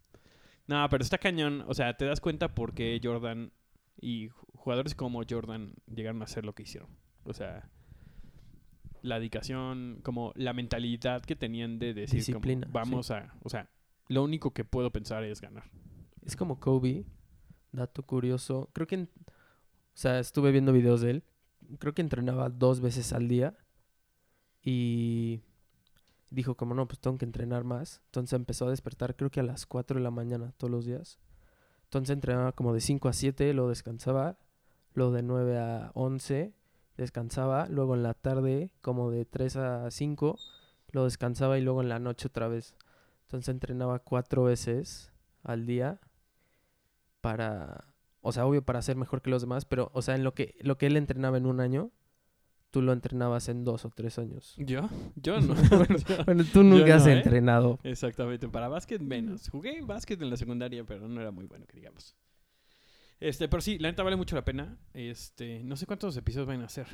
No, 0.66 0.86
pero 0.88 1.02
está 1.02 1.18
cañón. 1.18 1.64
O 1.66 1.74
sea, 1.74 1.96
te 1.96 2.04
das 2.04 2.20
cuenta 2.20 2.54
por 2.54 2.72
qué 2.74 3.00
Jordan 3.02 3.52
y 4.00 4.28
ju- 4.28 4.46
jugadores 4.54 4.94
como 4.94 5.22
Jordan 5.28 5.74
llegaron 5.92 6.22
a 6.22 6.24
hacer 6.24 6.44
lo 6.44 6.54
que 6.54 6.62
hicieron. 6.62 6.88
O 7.24 7.32
sea, 7.32 7.68
la 9.02 9.18
dedicación, 9.18 10.00
como 10.02 10.32
la 10.36 10.52
mentalidad 10.52 11.22
que 11.22 11.36
tenían 11.36 11.78
de 11.78 11.92
decir, 11.94 12.24
como, 12.24 12.40
Disciplina, 12.40 12.66
sí. 12.66 12.72
vamos 12.72 13.10
a, 13.10 13.34
o 13.42 13.48
sea, 13.50 13.68
lo 14.08 14.22
único 14.22 14.52
que 14.52 14.64
puedo 14.64 14.90
pensar 14.90 15.24
es 15.24 15.40
ganar. 15.40 15.64
Es 16.22 16.36
como 16.36 16.58
Kobe. 16.60 17.04
Dato 17.72 18.02
curioso. 18.04 18.70
Creo 18.72 18.86
que... 18.86 18.94
en- 18.96 19.10
o 19.24 19.94
sea, 19.94 20.18
estuve 20.18 20.52
viendo 20.52 20.72
videos 20.72 21.00
de 21.00 21.10
él. 21.10 21.24
Creo 21.78 21.94
que 21.94 22.02
entrenaba 22.02 22.48
dos 22.48 22.80
veces 22.80 23.12
al 23.12 23.28
día. 23.28 23.56
Y 24.62 25.42
dijo 26.30 26.54
como 26.56 26.74
no, 26.74 26.86
pues 26.86 26.98
tengo 27.00 27.18
que 27.18 27.24
entrenar 27.24 27.64
más. 27.64 28.00
Entonces 28.06 28.34
empezó 28.34 28.66
a 28.66 28.70
despertar 28.70 29.16
creo 29.16 29.30
que 29.30 29.40
a 29.40 29.44
las 29.44 29.66
4 29.66 29.98
de 29.98 30.02
la 30.04 30.10
mañana 30.10 30.52
todos 30.56 30.70
los 30.70 30.84
días. 30.86 31.18
Entonces 31.84 32.14
entrenaba 32.14 32.52
como 32.52 32.72
de 32.72 32.80
5 32.80 33.08
a 33.08 33.12
7, 33.12 33.52
lo 33.52 33.68
descansaba, 33.68 34.38
luego 34.94 35.12
de 35.12 35.22
9 35.22 35.58
a 35.58 35.90
11 35.94 36.54
descansaba, 36.96 37.66
luego 37.68 37.94
en 37.94 38.02
la 38.02 38.14
tarde 38.14 38.70
como 38.80 39.10
de 39.10 39.24
3 39.24 39.56
a 39.56 39.90
5 39.90 40.38
lo 40.92 41.04
descansaba 41.04 41.58
y 41.58 41.62
luego 41.62 41.82
en 41.82 41.88
la 41.88 41.98
noche 41.98 42.28
otra 42.28 42.48
vez. 42.48 42.74
Entonces 43.22 43.48
entrenaba 43.48 43.98
cuatro 43.98 44.44
veces 44.44 45.10
al 45.42 45.66
día 45.66 46.00
para, 47.20 47.94
o 48.20 48.32
sea, 48.32 48.46
obvio 48.46 48.62
para 48.62 48.82
ser 48.82 48.96
mejor 48.96 49.22
que 49.22 49.30
los 49.30 49.42
demás, 49.42 49.64
pero, 49.64 49.90
o 49.94 50.02
sea, 50.02 50.14
en 50.14 50.24
lo 50.24 50.34
que, 50.34 50.54
lo 50.60 50.76
que 50.76 50.86
él 50.86 50.96
entrenaba 50.96 51.38
en 51.38 51.46
un 51.46 51.60
año, 51.60 51.90
tú 52.70 52.82
lo 52.82 52.92
entrenabas 52.92 53.48
en 53.48 53.64
dos 53.64 53.84
o 53.84 53.90
tres 53.90 54.18
años. 54.18 54.54
¿Yo? 54.58 54.88
Yo 55.16 55.40
no. 55.40 55.54
Bueno, 56.26 56.44
tú 56.52 56.62
nunca 56.62 56.96
has 56.96 57.06
no, 57.06 57.10
¿eh? 57.10 57.16
entrenado. 57.16 57.78
Exactamente, 57.84 58.48
para 58.48 58.68
básquet 58.68 59.00
menos. 59.00 59.48
Jugué 59.48 59.80
básquet 59.82 60.20
en 60.20 60.30
la 60.30 60.36
secundaria, 60.36 60.84
pero 60.84 61.08
no 61.08 61.20
era 61.20 61.30
muy 61.30 61.46
bueno, 61.46 61.66
que 61.66 61.76
digamos. 61.76 62.14
Este, 63.22 63.48
pero 63.48 63.60
sí, 63.60 63.78
la 63.78 63.88
neta 63.88 64.02
vale 64.02 64.16
mucho 64.16 64.34
la 64.34 64.44
pena. 64.44 64.76
Este, 64.94 65.62
no 65.62 65.76
sé 65.76 65.86
cuántos 65.86 66.16
episodios 66.16 66.48
van 66.48 66.60
a 66.60 66.64
hacer. 66.64 66.88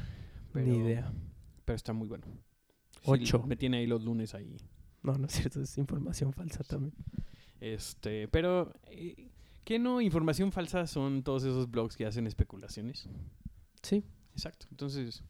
Pero, 0.52 0.66
Ni 0.66 0.76
idea. 0.76 1.10
Pero 1.64 1.74
está 1.74 1.94
muy 1.94 2.06
bueno. 2.06 2.26
Sí, 3.02 3.02
Ocho. 3.06 3.44
me 3.46 3.56
tiene 3.56 3.78
ahí 3.78 3.86
los 3.86 4.04
lunes 4.04 4.34
ahí. 4.34 4.54
No, 5.02 5.14
no 5.14 5.26
es 5.26 5.32
cierto, 5.32 5.62
es 5.62 5.78
información 5.78 6.34
falsa 6.34 6.62
también. 6.64 6.92
Este, 7.60 8.28
pero 8.28 8.74
eh, 8.90 9.30
¿qué 9.64 9.78
no 9.78 10.02
información 10.02 10.52
falsa 10.52 10.86
son 10.86 11.22
todos 11.22 11.44
esos 11.44 11.70
blogs 11.70 11.96
que 11.96 12.04
hacen 12.04 12.26
especulaciones? 12.26 13.08
Sí. 13.82 14.04
Exacto. 14.34 14.66
Entonces, 14.70 15.24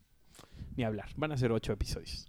ni 0.75 0.83
hablar. 0.83 1.11
Van 1.17 1.31
a 1.31 1.37
ser 1.37 1.53
ocho 1.53 1.73
episodios. 1.73 2.27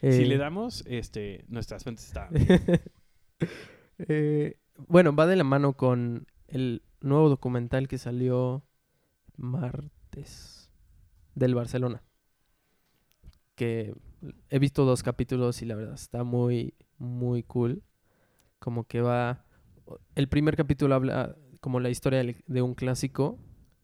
Si 0.00 0.06
Eh, 0.08 0.26
le 0.26 0.36
damos, 0.36 0.82
este, 0.88 1.44
nuestras 1.46 1.84
fuentes 1.84 2.08
están. 2.08 2.30
eh, 3.98 4.58
bueno, 4.88 5.14
va 5.14 5.28
de 5.28 5.36
la 5.36 5.44
mano 5.44 5.74
con 5.74 6.26
el 6.48 6.82
nuevo 7.04 7.28
documental 7.28 7.86
que 7.88 7.98
salió 7.98 8.64
martes 9.36 10.70
del 11.34 11.54
Barcelona. 11.54 12.02
Que 13.54 13.94
he 14.50 14.58
visto 14.58 14.84
dos 14.84 15.02
capítulos 15.02 15.62
y 15.62 15.66
la 15.66 15.76
verdad 15.76 15.94
está 15.94 16.24
muy, 16.24 16.74
muy 16.98 17.42
cool. 17.42 17.82
Como 18.58 18.84
que 18.84 19.00
va... 19.00 19.44
El 20.14 20.28
primer 20.28 20.56
capítulo 20.56 20.94
habla 20.94 21.36
como 21.60 21.78
la 21.78 21.90
historia 21.90 22.24
de 22.46 22.62
un 22.62 22.74
clásico 22.74 23.38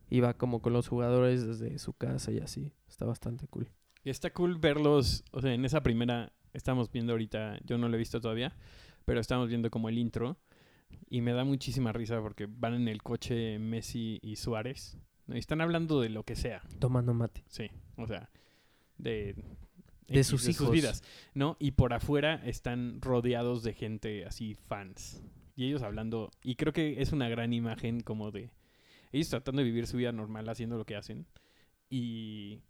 y 0.09 0.19
va 0.19 0.33
como 0.33 0.61
con 0.61 0.73
los 0.73 0.87
jugadores 0.87 1.45
desde 1.45 1.77
su 1.79 1.93
casa 1.93 2.31
y 2.31 2.39
así. 2.39 2.73
Está 2.87 3.05
bastante 3.05 3.47
cool. 3.47 3.69
Y 4.03 4.09
está 4.09 4.33
cool 4.33 4.57
verlos, 4.57 5.23
o 5.31 5.41
sea, 5.41 5.53
en 5.53 5.63
esa 5.63 5.83
primera, 5.83 6.33
estamos 6.53 6.91
viendo 6.91 7.13
ahorita, 7.13 7.59
yo 7.63 7.77
no 7.77 7.87
lo 7.87 7.95
he 7.95 7.99
visto 7.99 8.19
todavía, 8.19 8.55
pero 9.05 9.19
estamos 9.19 9.47
viendo 9.47 9.69
como 9.69 9.89
el 9.89 9.99
intro 9.99 10.37
y 11.09 11.21
me 11.21 11.33
da 11.33 11.43
muchísima 11.43 11.91
risa 11.91 12.21
porque 12.21 12.47
van 12.49 12.73
en 12.73 12.87
el 12.87 13.01
coche 13.03 13.59
Messi 13.59 14.19
y 14.21 14.35
Suárez 14.37 14.97
¿no? 15.27 15.35
y 15.35 15.39
están 15.39 15.61
hablando 15.61 16.01
de 16.01 16.09
lo 16.09 16.23
que 16.23 16.35
sea, 16.35 16.61
Tomando 16.79 17.13
mate. 17.13 17.43
sí, 17.47 17.69
o 17.97 18.07
sea, 18.07 18.29
de, 18.97 19.35
De 20.07 20.23
sus 20.23 20.47
hijos. 20.47 20.71
vidas, 20.71 21.03
¿no? 21.33 21.57
Y 21.59 21.71
por 21.71 21.93
afuera 21.93 22.41
están 22.45 23.01
rodeados 23.01 23.63
de 23.63 23.73
gente 23.73 24.25
así, 24.25 24.55
fans, 24.55 25.21
y 25.55 25.65
ellos 25.67 25.81
hablando, 25.81 26.31
y 26.43 26.55
creo 26.55 26.73
que 26.73 27.01
es 27.01 27.11
una 27.11 27.29
gran 27.29 27.53
imagen 27.53 28.01
como 28.01 28.31
de 28.31 28.51
ellos 29.11 29.29
tratando 29.29 29.59
de 29.61 29.65
vivir 29.65 29.87
su 29.87 29.97
vida 29.97 30.11
normal 30.11 30.47
haciendo 30.49 30.77
lo 30.77 30.85
que 30.85 30.95
hacen 30.95 31.25
y 31.89 32.61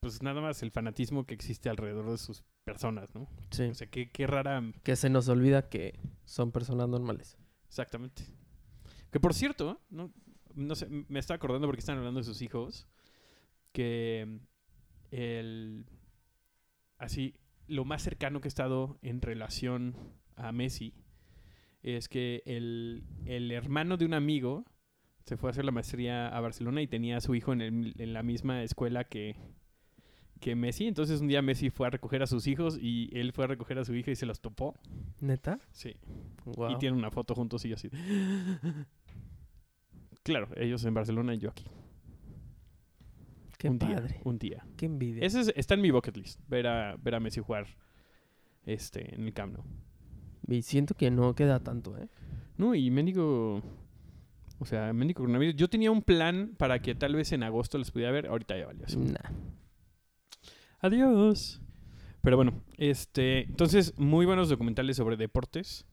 pues 0.00 0.22
nada 0.22 0.40
más 0.40 0.62
el 0.62 0.70
fanatismo 0.70 1.26
que 1.26 1.34
existe 1.34 1.68
alrededor 1.68 2.10
de 2.10 2.18
sus 2.18 2.44
personas, 2.64 3.14
¿no? 3.14 3.28
Sí. 3.50 3.64
O 3.64 3.74
sea, 3.74 3.88
qué, 3.88 4.10
qué 4.10 4.26
rara. 4.26 4.62
Que 4.82 4.96
se 4.96 5.10
nos 5.10 5.28
olvida 5.28 5.68
que 5.68 5.98
son 6.24 6.52
personas 6.52 6.88
normales. 6.88 7.36
Exactamente. 7.66 8.24
Que 9.10 9.20
por 9.20 9.34
cierto, 9.34 9.80
no, 9.90 10.12
no 10.54 10.74
sé, 10.74 10.86
me 10.88 11.18
está 11.18 11.34
acordando 11.34 11.66
porque 11.66 11.80
están 11.80 11.98
hablando 11.98 12.20
de 12.20 12.24
sus 12.24 12.42
hijos. 12.42 12.86
Que 13.72 14.40
el. 15.10 15.86
Así, 16.98 17.34
lo 17.66 17.84
más 17.84 18.02
cercano 18.02 18.40
que 18.40 18.48
he 18.48 18.50
estado 18.50 18.98
en 19.02 19.20
relación 19.20 19.94
a 20.36 20.52
Messi 20.52 20.94
es 21.82 22.08
que 22.08 22.42
el, 22.44 23.04
el 23.24 23.50
hermano 23.52 23.96
de 23.96 24.04
un 24.04 24.14
amigo 24.14 24.64
se 25.26 25.36
fue 25.36 25.48
a 25.48 25.52
hacer 25.52 25.64
la 25.64 25.70
maestría 25.70 26.28
a 26.28 26.40
Barcelona 26.40 26.82
y 26.82 26.88
tenía 26.88 27.18
a 27.18 27.20
su 27.20 27.34
hijo 27.34 27.52
en, 27.52 27.60
el- 27.60 27.94
en 27.98 28.12
la 28.14 28.22
misma 28.22 28.62
escuela 28.64 29.04
que, 29.04 29.36
que 30.38 30.54
Messi. 30.54 30.86
Entonces 30.86 31.20
un 31.20 31.28
día 31.28 31.42
Messi 31.42 31.70
fue 31.70 31.86
a 31.86 31.90
recoger 31.90 32.22
a 32.22 32.26
sus 32.26 32.46
hijos 32.46 32.78
y 32.80 33.10
él 33.12 33.32
fue 33.32 33.44
a 33.44 33.48
recoger 33.48 33.78
a 33.78 33.84
su 33.84 33.94
hija 33.94 34.10
y 34.10 34.16
se 34.16 34.26
los 34.26 34.40
topó. 34.40 34.74
¿Neta? 35.20 35.58
Sí. 35.72 35.96
Wow. 36.44 36.72
Y 36.72 36.78
tienen 36.78 36.98
una 36.98 37.10
foto 37.10 37.34
juntos 37.34 37.64
y 37.64 37.68
yo 37.70 37.74
así. 37.76 37.90
Claro, 40.22 40.48
ellos 40.56 40.84
en 40.84 40.92
Barcelona 40.94 41.34
y 41.34 41.38
yo 41.38 41.48
aquí. 41.50 41.64
Qué 43.56 43.70
un 43.70 43.78
padre. 43.78 44.08
día. 44.08 44.20
Un 44.24 44.38
día. 44.38 44.66
Qué 44.76 44.86
envidia. 44.86 45.24
Ese 45.24 45.40
es- 45.40 45.52
está 45.56 45.74
en 45.74 45.80
mi 45.80 45.90
bucket 45.90 46.16
list. 46.16 46.40
Ver 46.48 46.66
a, 46.66 46.96
ver 46.96 47.14
a 47.14 47.20
Messi 47.20 47.40
jugar 47.40 47.66
este, 48.66 49.14
en 49.14 49.22
el 49.24 49.32
Camp 49.32 49.54
Nou. 49.54 49.64
Y 50.46 50.62
siento 50.62 50.94
que 50.94 51.10
no 51.10 51.34
queda 51.34 51.60
tanto, 51.60 51.96
¿eh? 51.98 52.08
No, 52.56 52.74
y 52.74 52.90
mendigo. 52.90 53.62
O 54.60 54.64
sea, 54.66 54.92
mendigo 54.92 55.18
coronavirus. 55.22 55.56
Yo 55.56 55.68
tenía 55.68 55.90
un 55.90 56.02
plan 56.02 56.54
para 56.58 56.80
que 56.80 56.94
tal 56.94 57.14
vez 57.14 57.32
en 57.32 57.42
agosto 57.42 57.78
les 57.78 57.90
pudiera 57.90 58.12
ver. 58.12 58.26
Ahorita 58.26 58.56
ya 58.58 58.66
valió 58.66 58.84
así. 58.84 58.96
Nah. 58.98 59.30
Adiós. 60.80 61.60
Pero 62.22 62.36
bueno, 62.36 62.62
este, 62.76 63.42
entonces, 63.44 63.94
muy 63.98 64.26
buenos 64.26 64.48
documentales 64.48 64.96
sobre 64.96 65.16
deportes. 65.16 65.86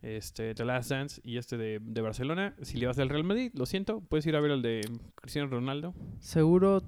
Este, 0.00 0.54
The 0.54 0.64
Last 0.64 0.90
Dance 0.90 1.20
y 1.24 1.38
este 1.38 1.56
de, 1.56 1.80
de 1.82 2.00
Barcelona. 2.00 2.54
Si 2.62 2.78
le 2.78 2.86
vas 2.86 2.98
al 2.98 3.08
Real 3.08 3.24
Madrid, 3.24 3.50
lo 3.54 3.66
siento, 3.66 4.00
puedes 4.00 4.26
ir 4.26 4.36
a 4.36 4.40
ver 4.40 4.52
el 4.52 4.62
de 4.62 4.80
Cristiano 5.16 5.48
Ronaldo. 5.48 5.94
Seguro 6.20 6.82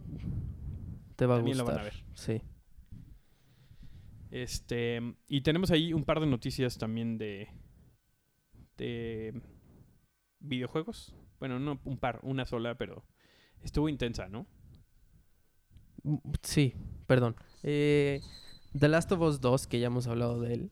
te 1.17 1.27
va 1.27 1.35
a 1.35 1.39
También 1.39 1.59
lo 1.59 1.65
gustar. 1.65 1.81
van 1.81 1.81
a 1.81 1.91
ver. 1.91 2.05
Sí. 2.15 2.41
Este, 4.31 5.01
y 5.27 5.41
tenemos 5.41 5.71
ahí 5.73 5.93
un 5.93 6.05
par 6.05 6.21
de 6.21 6.27
noticias 6.27 6.79
también 6.79 7.19
de, 7.19 7.49
de 8.77 9.41
videojuegos. 10.39 11.17
Bueno, 11.41 11.59
no 11.59 11.81
un 11.85 11.99
par, 11.99 12.21
una 12.23 12.45
sola, 12.45 12.77
pero 12.77 13.05
estuvo 13.63 13.89
intensa, 13.89 14.29
¿no? 14.29 14.47
Mm, 16.05 16.17
Sí, 16.43 16.75
perdón. 17.11 17.35
Eh, 17.65 18.21
The 18.79 18.87
Last 18.87 19.11
of 19.11 19.21
Us 19.21 19.41
2, 19.41 19.67
que 19.67 19.81
ya 19.81 19.89
hemos 19.89 20.07
hablado 20.07 20.41
de 20.41 20.55
él. 20.55 20.71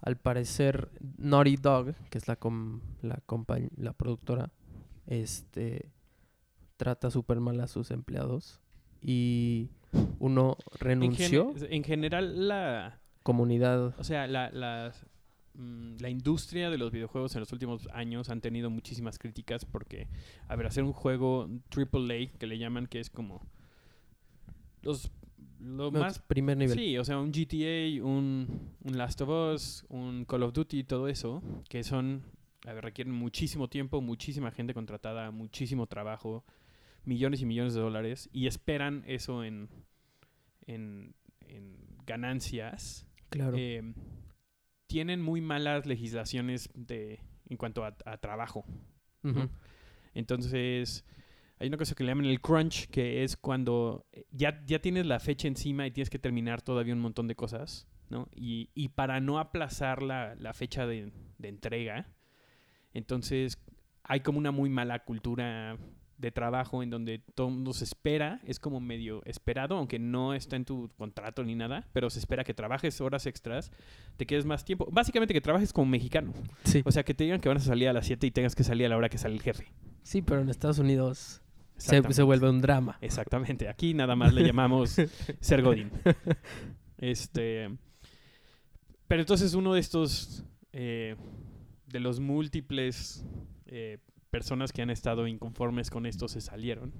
Al 0.00 0.16
parecer, 0.16 0.88
Naughty 1.16 1.56
Dog, 1.56 1.94
que 2.10 2.18
es 2.18 2.28
la, 2.28 2.36
com- 2.36 2.80
la, 3.02 3.16
compañ- 3.26 3.72
la 3.76 3.92
productora, 3.92 4.52
este, 5.06 5.90
trata 6.76 7.10
súper 7.10 7.40
mal 7.40 7.58
a 7.60 7.66
sus 7.66 7.90
empleados. 7.90 8.60
Y 9.00 9.70
uno 10.20 10.56
En, 10.74 10.78
renunció. 10.78 11.52
gen- 11.56 11.72
en 11.72 11.82
general, 11.82 12.46
la, 12.46 13.00
Comunidad. 13.24 13.94
o 13.98 14.04
sea, 14.04 14.28
la, 14.28 14.50
la, 14.52 14.92
mm, 15.54 15.96
la 15.98 16.08
industria 16.10 16.70
de 16.70 16.78
los 16.78 16.92
videojuegos 16.92 17.34
en 17.34 17.40
los 17.40 17.52
últimos 17.52 17.88
años 17.92 18.30
han 18.30 18.40
tenido 18.40 18.70
muchísimas 18.70 19.18
críticas 19.18 19.64
porque, 19.64 20.06
a 20.46 20.54
ver, 20.54 20.66
hacer 20.68 20.84
un 20.84 20.92
juego 20.92 21.48
AAA, 21.70 22.38
que 22.38 22.46
le 22.46 22.58
llaman, 22.58 22.86
que 22.86 23.00
es 23.00 23.10
como 23.10 23.42
los, 24.82 25.10
lo 25.60 25.90
no, 25.90 25.98
más 25.98 26.18
primer 26.18 26.56
nivel. 26.56 26.76
Sí, 26.78 26.98
o 26.98 27.04
sea, 27.04 27.18
un 27.18 27.30
GTA, 27.32 28.04
un, 28.04 28.74
un 28.82 28.98
Last 28.98 29.20
of 29.20 29.28
Us, 29.54 29.84
un 29.88 30.24
Call 30.24 30.42
of 30.42 30.52
Duty, 30.52 30.84
todo 30.84 31.08
eso, 31.08 31.42
que 31.68 31.82
son, 31.84 32.22
a 32.66 32.72
ver, 32.72 32.84
requieren 32.84 33.12
muchísimo 33.12 33.68
tiempo, 33.68 34.00
muchísima 34.00 34.50
gente 34.50 34.74
contratada, 34.74 35.30
muchísimo 35.30 35.86
trabajo, 35.86 36.44
millones 37.04 37.42
y 37.42 37.46
millones 37.46 37.74
de 37.74 37.80
dólares, 37.80 38.28
y 38.32 38.46
esperan 38.46 39.04
eso 39.06 39.44
en, 39.44 39.68
en, 40.66 41.14
en 41.46 41.76
ganancias. 42.06 43.06
Claro. 43.30 43.56
Eh, 43.58 43.94
tienen 44.86 45.20
muy 45.20 45.40
malas 45.40 45.86
legislaciones 45.86 46.70
de, 46.74 47.20
en 47.48 47.56
cuanto 47.56 47.84
a, 47.84 47.96
a 48.04 48.16
trabajo. 48.18 48.64
Entonces, 50.14 51.04
hay 51.60 51.68
una 51.68 51.76
cosa 51.76 51.94
que 51.94 52.04
le 52.04 52.10
llaman 52.10 52.26
el 52.26 52.40
crunch, 52.40 52.88
que 52.88 53.24
es 53.24 53.36
cuando 53.36 54.06
eh, 54.12 54.24
ya, 54.30 54.62
ya 54.66 54.80
tienes 54.80 55.06
la 55.06 55.20
fecha 55.20 55.48
encima 55.48 55.86
y 55.86 55.90
tienes 55.90 56.10
que 56.10 56.18
terminar 56.18 56.62
todavía 56.62 56.94
un 56.94 57.00
montón 57.00 57.26
de 57.28 57.34
cosas, 57.34 57.88
¿no? 58.10 58.28
Y, 58.34 58.70
y 58.74 58.88
para 58.88 59.20
no 59.20 59.38
aplazar 59.38 60.02
la, 60.02 60.34
la 60.36 60.54
fecha 60.54 60.86
de, 60.86 61.12
de 61.38 61.48
entrega, 61.48 62.08
entonces 62.94 63.58
hay 64.04 64.20
como 64.20 64.38
una 64.38 64.50
muy 64.50 64.70
mala 64.70 65.04
cultura 65.04 65.76
de 66.18 66.32
trabajo 66.32 66.82
en 66.82 66.90
donde 66.90 67.20
todo 67.34 67.46
el 67.48 67.54
mundo 67.54 67.72
se 67.72 67.84
espera, 67.84 68.40
es 68.44 68.58
como 68.58 68.80
medio 68.80 69.22
esperado, 69.24 69.76
aunque 69.76 69.98
no 69.98 70.34
está 70.34 70.56
en 70.56 70.64
tu 70.64 70.90
contrato 70.96 71.44
ni 71.44 71.54
nada, 71.54 71.88
pero 71.92 72.10
se 72.10 72.18
espera 72.18 72.42
que 72.42 72.54
trabajes 72.54 73.00
horas 73.00 73.26
extras, 73.26 73.70
te 74.16 74.26
quedes 74.26 74.44
más 74.44 74.64
tiempo. 74.64 74.88
Básicamente 74.90 75.32
que 75.32 75.40
trabajes 75.40 75.72
como 75.72 75.86
mexicano. 75.90 76.32
Sí. 76.64 76.82
O 76.84 76.90
sea, 76.90 77.04
que 77.04 77.14
te 77.14 77.24
digan 77.24 77.40
que 77.40 77.48
van 77.48 77.58
a 77.58 77.60
salir 77.60 77.88
a 77.88 77.92
las 77.92 78.06
7 78.06 78.26
y 78.26 78.30
tengas 78.32 78.56
que 78.56 78.64
salir 78.64 78.86
a 78.86 78.88
la 78.88 78.96
hora 78.96 79.08
que 79.08 79.18
sale 79.18 79.34
el 79.34 79.42
jefe. 79.42 79.72
sí, 80.02 80.22
pero 80.22 80.40
en 80.40 80.48
Estados 80.48 80.78
Unidos 80.80 81.40
se, 81.78 82.12
se 82.12 82.22
vuelve 82.22 82.50
un 82.50 82.60
drama. 82.60 82.98
Exactamente. 83.00 83.68
Aquí 83.68 83.94
nada 83.94 84.14
más 84.16 84.34
le 84.34 84.44
llamamos 84.44 84.96
ser 85.40 85.62
Godín. 85.62 85.90
Este. 86.98 87.70
Pero 89.06 89.22
entonces 89.22 89.54
uno 89.54 89.72
de 89.72 89.80
estos, 89.80 90.44
eh, 90.72 91.16
de 91.86 92.00
los 92.00 92.20
múltiples 92.20 93.24
eh, 93.66 93.98
personas 94.30 94.72
que 94.72 94.82
han 94.82 94.90
estado 94.90 95.26
inconformes 95.26 95.90
con 95.90 96.04
esto 96.04 96.28
se 96.28 96.40
salieron. 96.40 96.92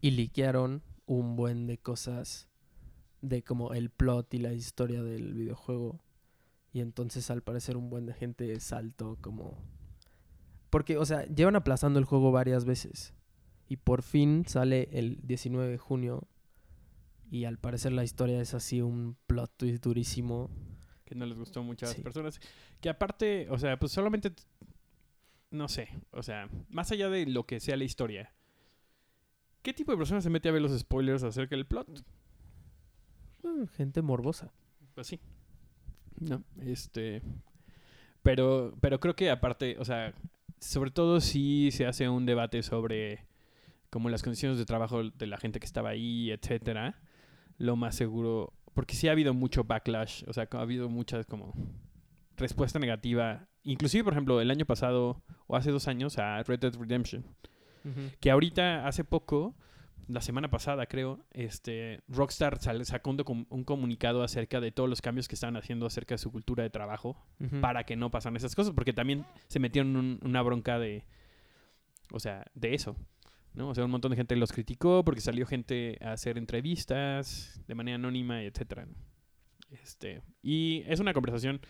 Y 0.00 0.10
liquearon 0.10 0.82
un 1.06 1.36
buen 1.36 1.66
de 1.66 1.78
cosas 1.78 2.48
de 3.20 3.42
como 3.42 3.74
el 3.74 3.90
plot 3.90 4.34
y 4.34 4.38
la 4.38 4.52
historia 4.52 5.02
del 5.02 5.34
videojuego. 5.34 6.00
Y 6.72 6.80
entonces 6.80 7.30
al 7.30 7.42
parecer 7.42 7.76
un 7.76 7.90
buen 7.90 8.06
de 8.06 8.14
gente 8.14 8.58
saltó 8.60 9.16
como... 9.20 9.56
Porque, 10.70 10.98
o 10.98 11.06
sea, 11.06 11.24
llevan 11.26 11.56
aplazando 11.56 11.98
el 11.98 12.04
juego 12.04 12.30
varias 12.32 12.64
veces. 12.64 13.14
Y 13.68 13.76
por 13.76 14.02
fin 14.02 14.44
sale 14.46 14.88
el 14.92 15.18
19 15.22 15.68
de 15.68 15.78
junio. 15.78 16.26
Y 17.30 17.44
al 17.44 17.58
parecer 17.58 17.92
la 17.92 18.04
historia 18.04 18.40
es 18.40 18.54
así 18.54 18.80
un 18.80 19.16
plot 19.26 19.52
twist 19.56 19.84
durísimo. 19.84 20.50
que 21.04 21.14
no 21.14 21.24
les 21.24 21.38
gustó 21.38 21.62
mucho 21.62 21.86
a 21.86 21.88
las 21.88 21.96
Sí. 21.96 22.02
personas. 22.02 22.38
Que 22.82 22.90
aparte, 22.90 23.46
o 23.50 23.58
sea, 23.58 23.78
pues 23.78 23.92
solamente, 23.92 24.30
no 25.50 25.66
sé, 25.66 25.88
o 26.10 26.22
sea, 26.22 26.50
más 26.68 26.92
allá 26.92 27.08
de 27.08 27.24
lo 27.24 27.46
que 27.46 27.60
sea 27.60 27.78
la 27.78 27.84
historia, 27.84 28.34
¿qué 29.62 29.72
tipo 29.72 29.90
de 29.90 29.96
persona 29.96 30.20
se 30.20 30.28
mete 30.28 30.50
a 30.50 30.52
ver 30.52 30.60
los 30.60 30.78
spoilers 30.78 31.22
acerca 31.22 31.56
del 31.56 31.66
plot? 31.66 32.04
Mm, 33.42 33.64
gente 33.68 34.02
morbosa. 34.02 34.52
Pues 34.94 35.06
sí. 35.06 35.18
No, 36.20 36.42
este... 36.60 37.22
Pero, 38.22 38.76
pero 38.82 39.00
creo 39.00 39.16
que 39.16 39.30
aparte, 39.30 39.76
o 39.78 39.86
sea, 39.86 40.12
sobre 40.60 40.90
todo 40.90 41.20
si 41.22 41.70
se 41.70 41.86
hace 41.86 42.06
un 42.10 42.26
debate 42.26 42.62
sobre 42.62 43.24
como 43.90 44.08
las 44.08 44.22
condiciones 44.22 44.58
de 44.58 44.64
trabajo 44.66 45.02
de 45.04 45.26
la 45.26 45.38
gente 45.38 45.60
que 45.60 45.66
estaba 45.66 45.90
ahí, 45.90 46.30
etcétera, 46.30 47.00
lo 47.58 47.76
más 47.76 47.94
seguro, 47.94 48.52
porque 48.74 48.94
sí 48.94 49.08
ha 49.08 49.12
habido 49.12 49.34
mucho 49.34 49.64
backlash, 49.64 50.24
o 50.28 50.32
sea, 50.32 50.48
ha 50.50 50.60
habido 50.60 50.88
muchas 50.88 51.26
como 51.26 51.52
respuesta 52.36 52.78
negativa, 52.78 53.48
inclusive 53.64 54.04
por 54.04 54.12
ejemplo 54.12 54.40
el 54.40 54.50
año 54.50 54.64
pasado 54.66 55.22
o 55.46 55.56
hace 55.56 55.70
dos 55.70 55.88
años 55.88 56.18
a 56.18 56.42
Red 56.44 56.60
Dead 56.60 56.74
Redemption, 56.76 57.24
que 58.20 58.30
ahorita 58.30 58.86
hace 58.86 59.02
poco, 59.02 59.56
la 60.08 60.20
semana 60.20 60.48
pasada 60.50 60.86
creo, 60.86 61.24
este 61.32 62.00
Rockstar 62.08 62.58
sacó 62.84 63.10
un, 63.10 63.64
comunicado 63.64 64.22
acerca 64.22 64.60
de 64.60 64.70
todos 64.72 64.88
los 64.88 65.00
cambios 65.02 65.26
que 65.28 65.34
estaban 65.34 65.56
haciendo 65.56 65.86
acerca 65.86 66.14
de 66.14 66.18
su 66.18 66.30
cultura 66.30 66.62
de 66.62 66.70
trabajo 66.70 67.16
para 67.60 67.84
que 67.84 67.96
no 67.96 68.10
pasaran 68.10 68.36
esas 68.36 68.54
cosas, 68.54 68.72
porque 68.74 68.92
también 68.92 69.24
se 69.48 69.58
metieron 69.58 69.90
en 69.90 69.96
un- 69.96 70.20
una 70.22 70.42
bronca 70.42 70.78
de, 70.78 71.04
o 72.12 72.20
sea, 72.20 72.44
de 72.54 72.74
eso, 72.74 72.96
¿no? 73.54 73.70
O 73.70 73.74
sea, 73.74 73.84
un 73.84 73.90
montón 73.90 74.10
de 74.10 74.16
gente 74.16 74.36
los 74.36 74.52
criticó 74.52 75.04
porque 75.04 75.20
salió 75.20 75.46
gente 75.46 75.98
a 76.00 76.12
hacer 76.12 76.38
entrevistas 76.38 77.60
de 77.66 77.74
manera 77.74 77.96
anónima, 77.96 78.42
etcétera. 78.42 78.86
¿no? 78.86 78.94
Este, 79.70 80.22
y 80.42 80.82
es 80.86 81.00
una 81.00 81.12
conversación 81.12 81.60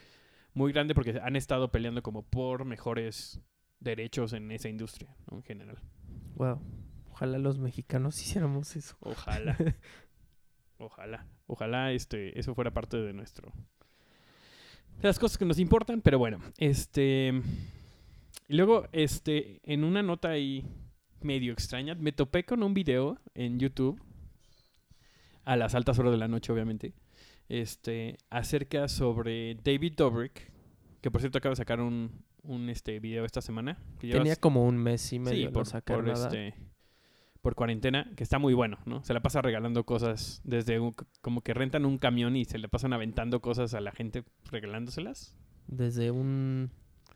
muy 0.55 0.73
grande 0.73 0.95
porque 0.95 1.19
han 1.23 1.37
estado 1.37 1.71
peleando 1.71 2.03
como 2.03 2.23
por 2.23 2.65
mejores 2.65 3.41
derechos 3.81 4.33
en 4.33 4.51
esa 4.51 4.69
industria, 4.69 5.17
¿no? 5.31 5.39
En 5.39 5.43
general. 5.43 5.79
Wow. 6.35 6.61
Ojalá 7.11 7.39
los 7.39 7.59
mexicanos 7.59 8.21
hiciéramos 8.23 8.77
eso. 8.77 8.97
Ojalá. 9.01 9.57
Ojalá. 10.79 11.27
Ojalá 11.47 11.93
este, 11.93 12.39
eso 12.39 12.55
fuera 12.55 12.73
parte 12.73 12.97
de 12.97 13.13
nuestro. 13.13 13.53
De 15.01 15.09
las 15.09 15.19
cosas 15.19 15.39
que 15.39 15.45
nos 15.45 15.59
importan, 15.59 16.01
pero 16.01 16.19
bueno. 16.19 16.41
Este. 16.59 17.33
Y 18.49 18.55
luego, 18.55 18.89
este, 18.93 19.61
en 19.65 19.85
una 19.85 20.03
nota 20.03 20.31
ahí 20.31 20.65
medio 21.23 21.53
extraña, 21.53 21.95
me 21.95 22.13
topé 22.13 22.45
con 22.45 22.63
un 22.63 22.75
video 22.75 23.19
en 23.35 23.59
YouTube. 23.59 24.01
A 25.45 25.57
las 25.57 25.75
altas 25.75 25.99
horas 25.99 26.13
de 26.13 26.19
la 26.19 26.29
noche, 26.29 26.53
obviamente. 26.53 26.93
Este. 27.49 28.19
Acerca 28.31 28.89
sobre 28.89 29.55
David 29.57 29.95
Dobrik. 29.97 30.53
Que 31.01 31.11
por 31.11 31.21
cierto 31.21 31.39
acaba 31.39 31.53
de 31.53 31.57
sacar 31.57 31.81
un, 31.81 32.11
un 32.43 32.69
este, 32.69 32.99
video 33.01 33.25
esta 33.25 33.41
semana. 33.41 33.79
que 33.99 34.11
Tenía 34.11 34.37
como 34.37 34.65
un 34.67 34.77
mes 34.77 35.13
y 35.13 35.19
medio 35.19 35.33
Sí, 35.37 35.41
de 35.41 35.47
no 35.47 35.53
por, 35.53 35.67
sacar 35.67 35.97
por, 35.97 36.07
nada. 36.07 36.27
este, 36.27 36.55
por 37.41 37.55
cuarentena, 37.55 38.11
que 38.17 38.25
está 38.25 38.39
muy 38.39 38.53
bueno, 38.53 38.79
¿no? 38.85 39.03
Se 39.05 39.15
la 39.15 39.21
pasa 39.23 39.41
regalando 39.41 39.85
cosas 39.87 40.41
desde 40.45 40.81
un- 40.81 40.95
como 41.23 41.41
que 41.43 41.55
rentan 41.55 41.87
un 41.87 41.99
camión 41.99 42.37
y 42.37 42.45
se 42.45 42.59
le 42.59 42.69
pasan 42.69 42.93
aventando 42.93 43.41
cosas 43.41 43.75
a 43.75 43.81
la 43.81 43.93
gente 43.93 44.25
regalándoselas. 44.51 45.37
Desde 45.69 46.11
un... 46.11 46.71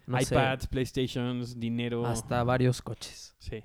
no 0.06 0.20
sé, 0.20 0.34
iPads, 0.34 0.68
PlayStations, 0.68 1.58
dinero. 1.58 2.06
hasta 2.06 2.42
varios 2.44 2.80
coches. 2.82 3.34
Sí, 3.40 3.64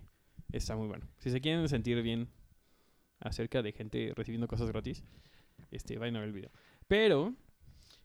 está 0.51 0.75
muy 0.75 0.87
bueno. 0.87 1.07
Si 1.17 1.29
se 1.29 1.41
quieren 1.41 1.67
sentir 1.67 2.01
bien 2.01 2.29
acerca 3.19 3.61
de 3.61 3.71
gente 3.71 4.13
recibiendo 4.15 4.47
cosas 4.47 4.69
gratis, 4.69 5.03
este, 5.71 5.97
vayan 5.97 6.17
a 6.17 6.19
ver 6.19 6.29
el 6.29 6.33
video. 6.33 6.51
Pero, 6.87 7.35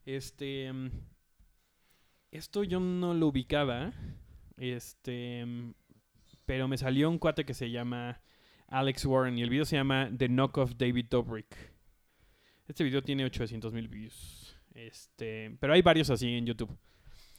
este, 0.05 0.71
esto 2.31 2.65
yo 2.65 2.81
no 2.81 3.15
lo 3.15 3.29
ubicaba, 3.29 3.93
este, 4.57 5.45
pero 6.47 6.69
me 6.69 6.79
salió 6.79 7.11
un 7.11 7.19
cuate 7.19 7.45
que 7.45 7.55
se 7.55 7.71
llama 7.71 8.21
Alex 8.69 9.05
Warren 9.05 9.39
y 9.39 9.43
el 9.43 9.51
video 9.51 9.65
se 9.65 9.77
llama 9.77 10.11
The 10.17 10.29
Knock 10.29 10.59
of 10.59 10.77
David 10.77 11.07
Dobrik. 11.11 11.55
Este 12.67 12.85
video 12.85 13.03
tiene 13.03 13.25
800 13.25 13.73
mil 13.73 13.89
views, 13.89 14.57
este, 14.75 15.57
pero 15.61 15.75
hay 15.75 15.83
varios 15.83 16.11
así 16.11 16.29
en 16.29 16.47
YouTube. 16.47 16.77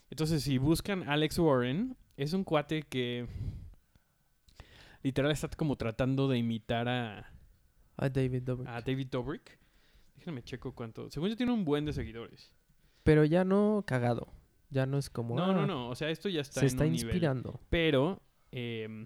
Entonces, 0.10 0.44
si 0.44 0.60
buscan 0.60 1.10
Alex 1.10 1.40
Warren, 1.40 1.98
es 2.18 2.34
un 2.34 2.44
cuate 2.44 2.84
que 2.84 3.28
literal 5.04 5.32
está 5.32 5.48
como 5.50 5.76
tratando 5.76 6.28
de 6.28 6.38
imitar 6.40 6.88
a, 6.90 7.32
A 7.98 8.10
David 8.10 8.44
Dobrik. 8.44 8.68
a 8.70 8.82
David 8.82 9.08
Dobrik. 9.12 9.60
Déjenme 10.16 10.42
checo 10.44 10.74
cuánto. 10.74 11.10
Según 11.12 11.30
yo 11.30 11.36
tiene 11.36 11.52
un 11.52 11.66
buen 11.66 11.86
de 11.86 11.94
seguidores. 11.94 12.52
Pero 13.04 13.26
ya 13.26 13.44
no 13.44 13.84
cagado. 13.86 14.32
Ya 14.70 14.86
no 14.86 14.98
es 14.98 15.10
como... 15.10 15.36
No, 15.36 15.54
no, 15.54 15.62
ah, 15.62 15.68
no. 15.68 15.90
O 15.90 15.96
sea, 15.96 16.10
esto 16.10 16.30
ya 16.30 16.42
está 16.42 16.62
Se 16.62 16.66
en 16.66 16.68
está 16.68 16.84
un 16.86 16.92
nivel. 16.94 17.06
inspirando. 17.08 17.60
Pero 17.70 18.22
em, 18.52 19.06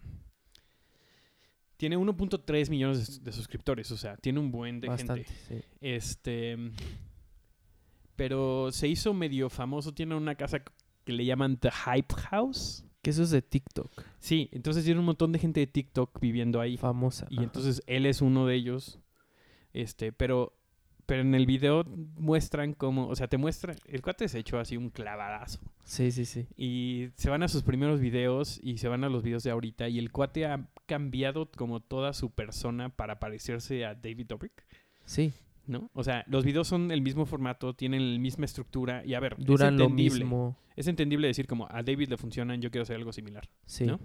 tiene 1.75 1.97
1.3 1.97 2.69
millones 2.69 3.19
de, 3.19 3.25
de 3.25 3.31
suscriptores. 3.33 3.91
O 3.91 3.97
sea, 3.97 4.15
tiene 4.17 4.39
un 4.39 4.51
buen 4.51 4.79
de 4.79 4.87
Bastante, 4.87 5.25
gente. 5.25 5.61
sí. 5.61 5.67
Este. 5.81 6.57
Pero 8.15 8.71
se 8.71 8.87
hizo 8.87 9.13
medio 9.13 9.49
famoso. 9.49 9.93
Tiene 9.93 10.15
una 10.15 10.35
casa 10.35 10.63
que 11.03 11.13
le 11.13 11.25
llaman 11.25 11.57
The 11.57 11.69
Hype 11.71 12.15
House. 12.29 12.85
Que 13.07 13.11
eso 13.11 13.23
es 13.23 13.29
de 13.29 13.41
TikTok. 13.41 13.89
Sí, 14.19 14.49
entonces 14.51 14.83
tiene 14.83 14.99
un 14.99 15.05
montón 15.05 15.31
de 15.31 15.39
gente 15.39 15.61
de 15.61 15.67
TikTok 15.67 16.19
viviendo 16.19 16.59
ahí. 16.59 16.75
Famosa. 16.75 17.25
Y 17.29 17.35
ajá. 17.35 17.43
entonces 17.45 17.81
él 17.87 18.05
es 18.05 18.21
uno 18.21 18.45
de 18.45 18.55
ellos. 18.55 18.99
Este, 19.71 20.11
pero 20.11 20.57
pero 21.05 21.21
en 21.21 21.33
el 21.33 21.45
video 21.45 21.85
muestran 21.85 22.73
cómo, 22.73 23.07
o 23.07 23.15
sea, 23.15 23.29
te 23.29 23.37
muestra, 23.37 23.77
el 23.85 24.01
cuate 24.01 24.27
se 24.27 24.39
echó 24.39 24.59
así 24.59 24.75
un 24.75 24.89
clavadazo. 24.89 25.61
Sí, 25.85 26.11
sí, 26.11 26.25
sí. 26.25 26.47
Y 26.57 27.07
se 27.15 27.29
van 27.29 27.43
a 27.43 27.47
sus 27.47 27.63
primeros 27.63 28.01
videos 28.01 28.59
y 28.61 28.77
se 28.79 28.89
van 28.89 29.05
a 29.05 29.09
los 29.09 29.23
videos 29.23 29.43
de 29.43 29.51
ahorita 29.51 29.87
y 29.87 29.99
el 29.99 30.11
cuate 30.11 30.45
ha 30.45 30.67
cambiado 30.85 31.49
como 31.49 31.79
toda 31.79 32.11
su 32.11 32.31
persona 32.31 32.89
para 32.89 33.21
parecerse 33.21 33.85
a 33.85 33.95
David 33.95 34.25
Dobrik, 34.27 34.65
Sí, 35.05 35.31
¿no? 35.67 35.91
O 35.93 36.03
sea, 36.03 36.23
los 36.27 36.43
videos 36.43 36.67
son 36.67 36.91
el 36.91 37.01
mismo 37.01 37.25
formato, 37.25 37.73
tienen 37.73 38.13
la 38.13 38.19
misma 38.19 38.45
estructura 38.45 39.05
y 39.05 39.13
a 39.13 39.19
ver, 39.19 39.35
duran 39.37 39.73
es 39.73 39.79
lo 39.79 39.85
entendible. 39.85 40.19
mismo. 40.19 40.57
Es 40.75 40.87
entendible 40.87 41.27
decir 41.27 41.47
como 41.47 41.67
a 41.69 41.83
David 41.83 42.09
le 42.09 42.17
funcionan, 42.17 42.61
yo 42.61 42.71
quiero 42.71 42.83
hacer 42.83 42.95
algo 42.95 43.13
similar. 43.13 43.49
Sí, 43.65 43.85
¿no? 43.85 43.99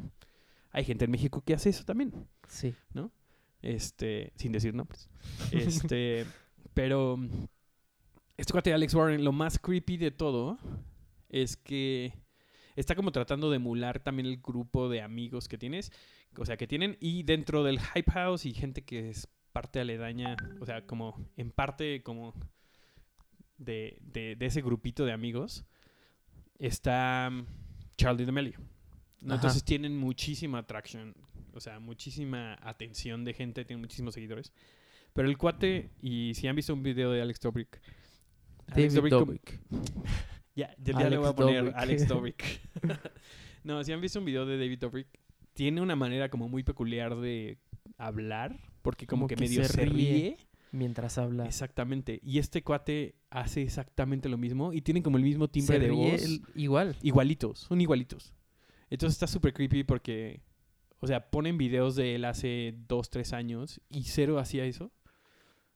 Hay 0.70 0.85
gente 0.85 1.05
en 1.05 1.11
México 1.11 1.42
que 1.44 1.55
hace 1.55 1.70
eso 1.70 1.85
también. 1.85 2.12
sí. 2.46 2.75
Este, 3.61 4.33
sin 4.35 4.51
decir 4.51 4.75
nombres. 4.75 5.09
Este, 5.53 6.27
pero 6.75 7.16
este 8.37 8.53
cuate 8.53 8.70
de 8.70 8.75
Alex 8.75 8.94
Warren, 8.94 9.22
lo 9.22 9.31
más 9.31 9.59
creepy 9.59 9.96
de 9.98 10.11
todo 10.11 10.59
es 11.29 11.57
que 11.57 12.12
está 12.75 12.96
como 12.96 13.12
tratando 13.12 13.51
de 13.51 13.57
emular 13.57 14.01
también 14.01 14.27
el 14.27 14.38
grupo 14.38 14.88
de 14.88 15.01
amigos 15.01 15.46
que 15.46 15.59
tienes, 15.59 15.92
o 16.37 16.44
sea, 16.44 16.57
que 16.57 16.66
tienen 16.66 16.96
y 17.01 17.22
dentro 17.22 17.62
del 17.62 17.79
Hype 17.79 18.11
House 18.11 18.46
y 18.46 18.53
gente 18.53 18.83
que 18.83 19.11
es 19.11 19.29
parte 19.52 19.80
aledaña, 19.80 20.36
o 20.60 20.66
sea, 20.66 20.86
como 20.86 21.28
en 21.36 21.50
parte 21.50 22.02
como 22.02 22.34
de, 23.58 23.98
de, 24.00 24.36
de 24.36 24.46
ese 24.46 24.62
grupito 24.62 25.04
de 25.04 25.12
amigos 25.12 25.64
está 26.58 27.30
mm, 27.30 27.46
Charlie 27.96 28.24
D'Amelio. 28.24 28.58
¿no? 29.20 29.34
Entonces 29.34 29.64
tienen 29.64 29.96
muchísima 29.96 30.58
atracción, 30.58 31.14
o 31.54 31.60
sea, 31.60 31.78
muchísima 31.78 32.58
atención 32.62 33.24
de 33.24 33.34
gente, 33.34 33.64
tienen 33.64 33.80
muchísimos 33.80 34.14
seguidores. 34.14 34.52
Pero 35.12 35.28
el 35.28 35.36
cuate, 35.36 35.90
y 36.00 36.34
si 36.34 36.48
han 36.48 36.56
visto 36.56 36.72
un 36.72 36.82
video 36.82 37.10
de 37.12 37.22
Alex 37.22 37.40
Dobrik, 37.40 37.80
Alex 38.68 38.94
David 38.94 39.10
Dobrik 39.10 39.60
ya, 40.54 40.74
ya, 40.78 40.98
ya 40.98 41.10
le 41.10 41.18
voy 41.18 41.28
a 41.28 41.34
poner 41.34 41.64
Dobrik. 41.64 41.76
Alex 41.76 42.08
Dobrik. 42.08 42.60
no, 43.64 43.84
si 43.84 43.92
han 43.92 44.00
visto 44.00 44.18
un 44.18 44.24
video 44.24 44.46
de 44.46 44.56
David 44.56 44.78
Dobrik, 44.78 45.08
tiene 45.52 45.80
una 45.80 45.96
manera 45.96 46.30
como 46.30 46.48
muy 46.48 46.62
peculiar 46.62 47.16
de 47.16 47.58
hablar, 47.98 48.58
porque 48.83 49.07
como, 49.07 49.23
Como 49.23 49.29
que, 49.29 49.35
que 49.37 49.40
medio 49.42 49.62
se 49.64 49.73
se 49.73 49.85
ríe. 49.87 49.92
ríe. 50.12 50.37
Mientras 50.73 51.18
habla. 51.18 51.45
Exactamente. 51.47 52.18
Y 52.23 52.38
este 52.38 52.62
cuate 52.62 53.14
hace 53.31 53.62
exactamente 53.62 54.29
lo 54.31 54.38
mismo 54.38 54.73
y 54.73 54.81
tienen 54.81 55.03
como 55.03 55.18
el 55.18 55.23
mismo 55.23 55.49
timbre 55.49 55.77
Se 55.77 55.83
de 55.83 55.88
ríe 55.88 56.12
voz. 56.12 56.23
el- 56.23 56.42
igual. 56.55 56.97
Igualitos, 57.03 57.59
son 57.61 57.81
igualitos. 57.81 58.33
Entonces 58.88 59.14
está 59.16 59.27
súper 59.27 59.53
creepy 59.53 59.85
porque, 59.85 60.40
o 61.01 61.07
sea, 61.07 61.31
ponen 61.31 61.59
videos 61.59 61.95
de 61.95 62.14
él 62.14 62.25
hace 62.25 62.75
dos, 62.88 63.11
tres 63.11 63.33
años 63.35 63.81
y 63.90 64.05
cero 64.05 64.38
hacía 64.38 64.64
eso, 64.64 64.90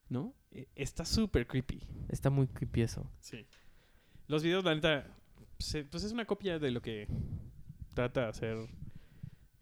¿no? 0.08 0.34
E- 0.50 0.68
Está 0.74 1.04
súper 1.04 1.46
creepy. 1.46 1.82
Está 2.08 2.30
muy 2.30 2.46
creepy 2.46 2.80
eso. 2.82 3.10
Sí. 3.20 3.44
Los 4.28 4.42
videos, 4.42 4.64
la 4.64 4.74
neta, 4.74 5.14
se- 5.58 5.84
pues 5.84 6.04
es 6.04 6.12
una 6.12 6.24
copia 6.24 6.58
de 6.58 6.70
lo 6.70 6.80
que 6.80 7.06
trata 7.94 8.22
de 8.22 8.26
hacer 8.28 8.56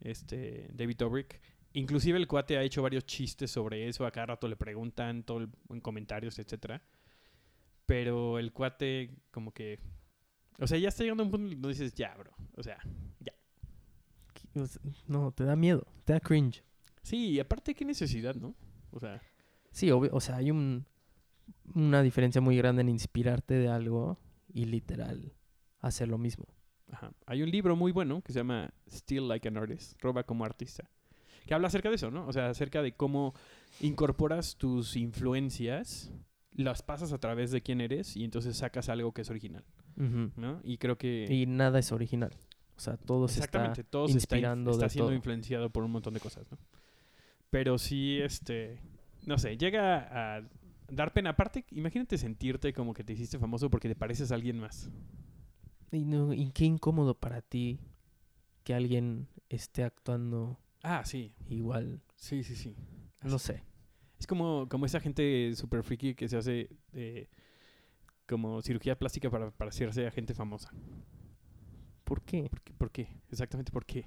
este 0.01 0.69
David 0.73 0.97
Dobrik. 0.97 1.41
Inclusive 1.75 2.17
el 2.17 2.27
cuate 2.27 2.57
ha 2.57 2.63
hecho 2.63 2.81
varios 2.81 3.05
chistes 3.05 3.51
sobre 3.51 3.87
eso. 3.87 4.05
A 4.05 4.11
cada 4.11 4.27
rato 4.27 4.47
le 4.47 4.55
preguntan 4.55 5.23
todo 5.23 5.39
el- 5.39 5.49
en 5.69 5.81
comentarios, 5.81 6.39
etcétera. 6.39 6.81
Pero 7.85 8.39
el 8.39 8.51
cuate 8.51 9.11
como 9.31 9.53
que... 9.53 9.79
O 10.59 10.67
sea, 10.67 10.77
ya 10.77 10.87
está 10.89 11.03
llegando 11.03 11.23
a 11.23 11.25
un 11.25 11.31
punto 11.31 11.49
donde 11.49 11.67
dices, 11.69 11.93
ya, 11.93 12.15
bro. 12.15 12.31
O 12.55 12.63
sea, 12.63 12.77
sea, 14.53 14.81
No, 15.07 15.31
te 15.31 15.43
da 15.43 15.55
miedo, 15.55 15.85
te 16.05 16.13
da 16.13 16.19
cringe. 16.19 16.63
sí, 17.03 17.31
y 17.31 17.39
aparte, 17.39 17.73
qué 17.75 17.83
necesidad, 17.85 18.35
¿no? 18.35 18.55
O 18.91 18.99
sea, 18.99 19.21
Sí, 19.71 19.91
obvio, 19.91 20.09
o 20.13 20.21
sea, 20.21 20.37
hay 20.37 20.51
un, 20.51 20.85
una 21.73 22.01
diferencia 22.01 22.39
muy 22.39 22.55
grande 22.55 22.81
en 22.81 22.87
inspirarte 22.89 23.55
de 23.55 23.67
algo 23.67 24.17
y 24.53 24.63
literal 24.65 25.33
hacer 25.81 26.07
lo 26.07 26.17
mismo. 26.17 26.45
Ajá. 26.89 27.11
Hay 27.25 27.41
un 27.43 27.51
libro 27.51 27.75
muy 27.75 27.91
bueno 27.91 28.21
que 28.21 28.31
se 28.31 28.39
llama 28.39 28.73
Still 28.89 29.27
Like 29.27 29.49
an 29.49 29.57
Artist, 29.57 30.01
Roba 30.01 30.23
como 30.23 30.45
artista, 30.45 30.89
que 31.45 31.53
habla 31.53 31.67
acerca 31.67 31.89
de 31.89 31.95
eso, 31.95 32.11
¿no? 32.11 32.27
O 32.27 32.33
sea, 32.33 32.49
acerca 32.49 32.81
de 32.81 32.93
cómo 32.93 33.33
incorporas 33.79 34.55
tus 34.57 34.95
influencias, 34.95 36.11
las 36.53 36.81
pasas 36.81 37.11
a 37.13 37.17
través 37.19 37.51
de 37.51 37.61
quién 37.61 37.81
eres 37.81 38.15
y 38.15 38.23
entonces 38.23 38.57
sacas 38.57 38.89
algo 38.89 39.13
que 39.13 39.21
es 39.21 39.29
original. 39.29 39.63
¿no? 39.97 40.59
Y 40.63 40.77
creo 40.77 40.97
que... 40.97 41.27
Y 41.29 41.45
nada 41.45 41.79
es 41.79 41.91
original. 41.91 42.31
O 42.75 42.79
sea, 42.79 42.97
todo 42.97 43.27
se 43.27 43.35
está 43.39 43.45
Exactamente, 43.45 43.83
todo 43.83 44.07
se 44.07 44.17
está, 44.17 44.35
inspirando 44.35 44.71
está 44.71 44.85
de 44.85 44.89
siendo 44.89 45.07
todo. 45.07 45.15
influenciado 45.15 45.69
por 45.69 45.83
un 45.83 45.91
montón 45.91 46.13
de 46.13 46.19
cosas, 46.19 46.51
¿no? 46.51 46.57
Pero 47.49 47.77
sí, 47.77 48.19
este, 48.21 48.81
no 49.25 49.37
sé, 49.37 49.55
llega 49.57 50.37
a 50.37 50.43
dar 50.89 51.13
pena. 51.13 51.29
Aparte, 51.29 51.63
imagínate 51.71 52.17
sentirte 52.17 52.73
como 52.73 52.93
que 52.93 53.05
te 53.05 53.13
hiciste 53.13 53.39
famoso 53.39 53.69
porque 53.69 53.87
te 53.87 53.95
pareces 53.95 54.31
a 54.31 54.35
alguien 54.35 54.59
más. 54.59 54.89
Y, 55.91 56.03
no, 56.03 56.33
y 56.33 56.51
qué 56.51 56.65
incómodo 56.65 57.17
para 57.17 57.41
ti 57.41 57.79
que 58.65 58.73
alguien 58.73 59.29
esté 59.47 59.83
actuando 59.83 60.59
Ah, 60.87 61.03
sí, 61.03 61.33
igual. 61.49 61.99
sí, 62.15 62.43
sí, 62.43 62.55
sí. 62.55 62.75
No 63.23 63.39
sé. 63.39 63.63
Es 64.19 64.27
como, 64.27 64.69
como 64.69 64.85
esa 64.85 64.99
gente 64.99 65.51
super 65.55 65.83
freaky 65.83 66.13
que 66.13 66.27
se 66.27 66.37
hace 66.37 66.69
eh, 66.93 67.27
como 68.27 68.61
cirugía 68.61 68.95
plástica 68.95 69.31
para 69.31 69.49
parecerse 69.49 70.05
a 70.05 70.11
gente 70.11 70.35
famosa. 70.35 70.71
¿Por 72.03 72.21
qué? 72.21 72.49
¿Por 72.49 72.61
qué? 72.61 72.73
¿Por 72.73 72.91
qué? 72.91 73.07
Exactamente 73.31 73.71
por 73.71 73.83
qué. 73.83 74.05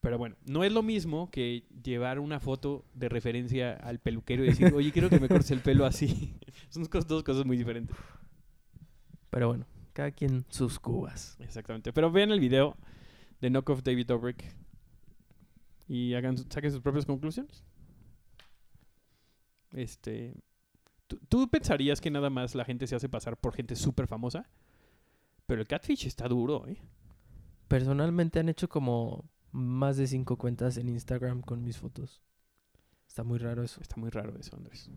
Pero 0.00 0.18
bueno, 0.18 0.34
no 0.46 0.64
es 0.64 0.72
lo 0.72 0.82
mismo 0.82 1.30
que 1.30 1.62
llevar 1.84 2.18
una 2.18 2.40
foto 2.40 2.84
de 2.92 3.08
referencia 3.08 3.74
al 3.74 4.00
peluquero 4.00 4.42
y 4.42 4.48
decir, 4.48 4.74
oye, 4.74 4.90
quiero 4.90 5.08
que 5.08 5.20
me 5.20 5.28
cortes 5.28 5.52
el 5.52 5.60
pelo 5.60 5.86
así. 5.86 6.34
Son 6.70 6.82
dos 7.06 7.22
cosas 7.22 7.46
muy 7.46 7.56
diferentes. 7.56 7.96
Pero 9.30 9.46
bueno, 9.46 9.64
cada 9.92 10.10
quien 10.10 10.44
sus 10.48 10.80
cubas. 10.80 11.36
Exactamente. 11.38 11.92
Pero 11.92 12.10
vean 12.10 12.32
el 12.32 12.40
video 12.40 12.76
de 13.40 13.48
Knock 13.48 13.70
Off 13.70 13.84
David 13.84 14.06
Dobrik 14.06 14.61
y 15.92 16.14
hagan, 16.14 16.38
saquen 16.38 16.72
sus 16.72 16.80
propias 16.80 17.04
conclusiones. 17.04 17.62
Este. 19.72 20.34
¿tú, 21.06 21.18
tú 21.28 21.50
pensarías 21.50 22.00
que 22.00 22.10
nada 22.10 22.30
más 22.30 22.54
la 22.54 22.64
gente 22.64 22.86
se 22.86 22.96
hace 22.96 23.10
pasar 23.10 23.36
por 23.36 23.52
gente 23.54 23.76
súper 23.76 24.06
famosa? 24.06 24.48
Pero 25.44 25.60
el 25.60 25.68
catfish 25.68 26.06
está 26.06 26.28
duro, 26.28 26.66
¿eh? 26.66 26.78
Personalmente 27.68 28.40
han 28.40 28.48
hecho 28.48 28.70
como 28.70 29.28
más 29.50 29.98
de 29.98 30.06
cinco 30.06 30.38
cuentas 30.38 30.78
en 30.78 30.88
Instagram 30.88 31.42
con 31.42 31.62
mis 31.62 31.76
fotos. 31.76 32.22
Está 33.06 33.22
muy 33.22 33.38
raro 33.38 33.62
eso. 33.62 33.82
Está 33.82 33.96
muy 33.96 34.08
raro 34.08 34.34
eso, 34.38 34.56
Andrés. 34.56 34.90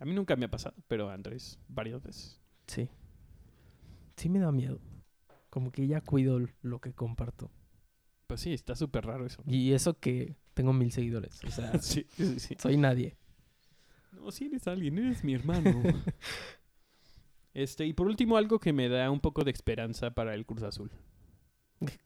A 0.00 0.06
mí 0.06 0.14
nunca 0.14 0.34
me 0.36 0.46
ha 0.46 0.50
pasado, 0.50 0.74
pero 0.88 1.10
a 1.10 1.12
Andrés 1.12 1.58
varias 1.68 2.02
veces. 2.02 2.40
Sí. 2.66 2.88
Sí 4.16 4.30
me 4.30 4.38
da 4.38 4.50
miedo. 4.50 4.80
Como 5.50 5.72
que 5.72 5.86
ya 5.86 6.00
cuido 6.00 6.40
lo 6.62 6.80
que 6.80 6.94
comparto. 6.94 7.50
Pues 8.32 8.40
sí, 8.40 8.54
está 8.54 8.74
súper 8.74 9.04
raro 9.04 9.26
eso. 9.26 9.42
Y 9.46 9.72
eso 9.72 10.00
que 10.00 10.36
tengo 10.54 10.72
mil 10.72 10.90
seguidores. 10.90 11.38
O 11.44 11.50
sea, 11.50 11.78
sí, 11.82 12.06
sí, 12.16 12.40
sí. 12.40 12.56
soy 12.58 12.78
nadie. 12.78 13.18
No, 14.12 14.30
si 14.30 14.46
eres 14.46 14.66
alguien, 14.66 14.96
eres 14.96 15.22
mi 15.22 15.34
hermano. 15.34 15.82
este, 17.52 17.84
y 17.84 17.92
por 17.92 18.06
último, 18.06 18.38
algo 18.38 18.58
que 18.58 18.72
me 18.72 18.88
da 18.88 19.10
un 19.10 19.20
poco 19.20 19.44
de 19.44 19.50
esperanza 19.50 20.12
para 20.12 20.32
el 20.32 20.46
Cruz 20.46 20.62
Azul. 20.62 20.90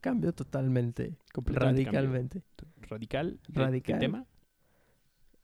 Cambio 0.01 0.33
totalmente. 0.33 1.17
Completamente 1.33 1.85
radicalmente. 1.85 2.43
cambio. 2.57 2.89
Radical. 2.89 3.41
Radical. 3.47 3.99
tema. 4.01 4.27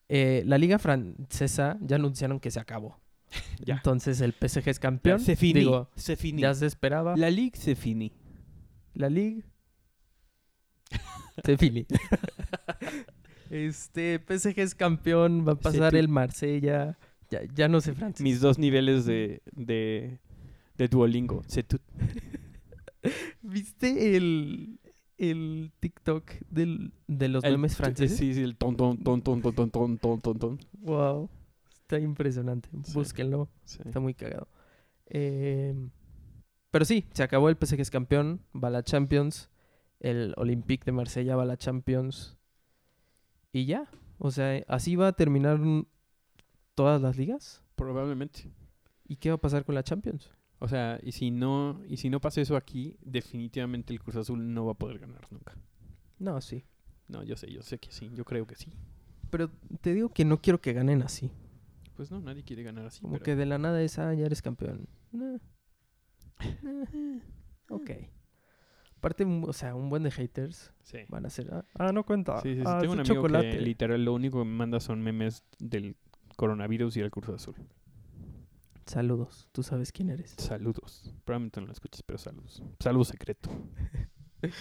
Eh, 0.08 0.42
la 0.46 0.58
liga 0.58 0.80
francesa 0.80 1.78
ya 1.80 1.94
anunciaron 1.94 2.40
que 2.40 2.50
se 2.50 2.58
acabó. 2.58 2.98
Ya. 3.64 3.76
Entonces 3.76 4.20
el 4.20 4.32
PSG 4.32 4.68
es 4.68 4.80
campeón. 4.80 5.20
se 5.20 5.36
finí. 5.36 5.60
Digo, 5.60 5.90
se 5.94 6.16
finí. 6.16 6.42
ya 6.42 6.52
se 6.54 6.66
esperaba. 6.66 7.16
La 7.16 7.30
Ligue 7.30 7.56
se 7.56 7.76
finí. 7.76 8.12
La 8.94 9.08
Ligue. 9.08 9.44
Se 11.44 11.56
finí. 11.56 11.86
este, 13.50 14.18
PSG 14.18 14.58
es 14.60 14.74
campeón, 14.74 15.46
va 15.46 15.52
a 15.52 15.56
pasar 15.56 15.94
el 15.94 16.08
Marsella. 16.08 16.98
Ya, 17.30 17.40
ya 17.54 17.68
no 17.68 17.80
sé 17.80 17.94
francés. 17.94 18.22
Mis 18.22 18.40
dos 18.40 18.58
niveles 18.58 19.06
de, 19.06 19.40
de, 19.52 20.18
de 20.76 20.88
Duolingo. 20.88 21.42
¿Viste 23.42 24.16
el, 24.16 24.78
el 25.18 25.72
TikTok 25.80 26.30
del, 26.50 26.92
de 27.06 27.28
los 27.28 27.42
el- 27.44 27.52
memes 27.52 27.76
franceses? 27.76 28.18
Sí, 28.18 28.34
sí, 28.34 28.42
el 28.42 28.56
ton, 28.56 28.76
ton, 28.76 29.02
ton, 29.02 29.22
ton, 29.22 29.40
ton, 29.40 29.52
ton, 29.52 29.70
ton, 29.70 29.98
ton, 29.98 30.20
ton, 30.20 30.38
ton. 30.38 30.58
Wow. 30.80 31.30
Está 31.80 31.98
impresionante. 31.98 32.68
Sí. 32.84 32.92
Búsquenlo. 32.92 33.48
Sí. 33.64 33.78
Está 33.84 33.98
muy 34.00 34.14
cagado. 34.14 34.48
Eh, 35.06 35.74
pero 36.70 36.84
sí, 36.84 37.06
se 37.12 37.22
acabó 37.22 37.48
el 37.48 37.56
PSG 37.56 37.80
es 37.80 37.90
campeón. 37.90 38.40
Va 38.54 38.68
a 38.68 38.70
la 38.70 38.82
Champions. 38.82 39.50
El 40.02 40.34
Olympique 40.36 40.84
de 40.84 40.90
Marsella 40.90 41.36
va 41.36 41.44
a 41.44 41.46
la 41.46 41.56
Champions. 41.56 42.36
Y 43.52 43.66
ya. 43.66 43.88
O 44.18 44.32
sea, 44.32 44.62
así 44.66 44.96
va 44.96 45.06
a 45.08 45.12
terminar 45.12 45.60
todas 46.74 47.00
las 47.00 47.16
ligas. 47.16 47.62
Probablemente. 47.76 48.50
¿Y 49.06 49.16
qué 49.16 49.28
va 49.28 49.36
a 49.36 49.40
pasar 49.40 49.64
con 49.64 49.76
la 49.76 49.84
Champions? 49.84 50.30
O 50.58 50.66
sea, 50.66 50.98
y 51.04 51.12
si 51.12 51.30
no, 51.30 51.80
y 51.86 51.98
si 51.98 52.10
no 52.10 52.20
pasa 52.20 52.40
eso 52.40 52.56
aquí, 52.56 52.96
definitivamente 53.00 53.92
el 53.92 54.00
Cruz 54.00 54.16
Azul 54.16 54.52
no 54.52 54.66
va 54.66 54.72
a 54.72 54.78
poder 54.78 54.98
ganar 54.98 55.24
nunca. 55.30 55.56
No, 56.18 56.40
sí. 56.40 56.64
No, 57.06 57.22
yo 57.22 57.36
sé, 57.36 57.52
yo 57.52 57.62
sé 57.62 57.78
que 57.78 57.92
sí, 57.92 58.10
yo 58.12 58.24
creo 58.24 58.44
que 58.46 58.56
sí. 58.56 58.72
Pero 59.30 59.50
te 59.80 59.94
digo 59.94 60.08
que 60.08 60.24
no 60.24 60.40
quiero 60.40 60.60
que 60.60 60.72
ganen 60.72 61.02
así. 61.02 61.30
Pues 61.94 62.10
no, 62.10 62.20
nadie 62.20 62.42
quiere 62.42 62.64
ganar 62.64 62.86
así. 62.86 63.02
Como 63.02 63.14
pero- 63.14 63.24
que 63.24 63.36
de 63.36 63.46
la 63.46 63.58
nada 63.58 63.80
es, 63.82 63.98
ah, 64.00 64.12
ya 64.14 64.26
eres 64.26 64.42
campeón. 64.42 64.88
Nah. 65.12 65.38
Ok. 67.68 67.90
Aparte, 69.02 69.24
o 69.24 69.52
sea, 69.52 69.74
un 69.74 69.88
buen 69.90 70.04
de 70.04 70.12
haters 70.12 70.72
Sí. 70.84 70.98
van 71.08 71.26
a 71.26 71.30
ser, 71.30 71.52
ah, 71.52 71.64
ah, 71.76 71.90
no 71.92 72.04
cuenta. 72.04 72.40
Sí, 72.40 72.54
sí, 72.54 72.60
sí. 72.60 72.62
Ah, 72.64 72.78
Tengo 72.80 72.92
un 72.92 73.00
amigo 73.00 73.16
chocolate. 73.16 73.50
que 73.50 73.60
literal 73.60 74.04
lo 74.04 74.14
único 74.14 74.38
que 74.38 74.44
me 74.44 74.54
manda 74.54 74.78
son 74.78 75.02
memes 75.02 75.42
del 75.58 75.96
coronavirus 76.36 76.96
y 76.98 77.00
el 77.00 77.10
Cruz 77.10 77.28
Azul. 77.30 77.56
Saludos, 78.86 79.48
tú 79.50 79.64
sabes 79.64 79.90
quién 79.90 80.08
eres. 80.10 80.34
Saludos. 80.38 81.12
Probablemente 81.24 81.60
no 81.60 81.66
lo 81.66 81.72
escuches, 81.72 82.02
pero 82.04 82.16
saludos. 82.18 82.62
Saludo 82.78 83.04
secreto. 83.04 83.50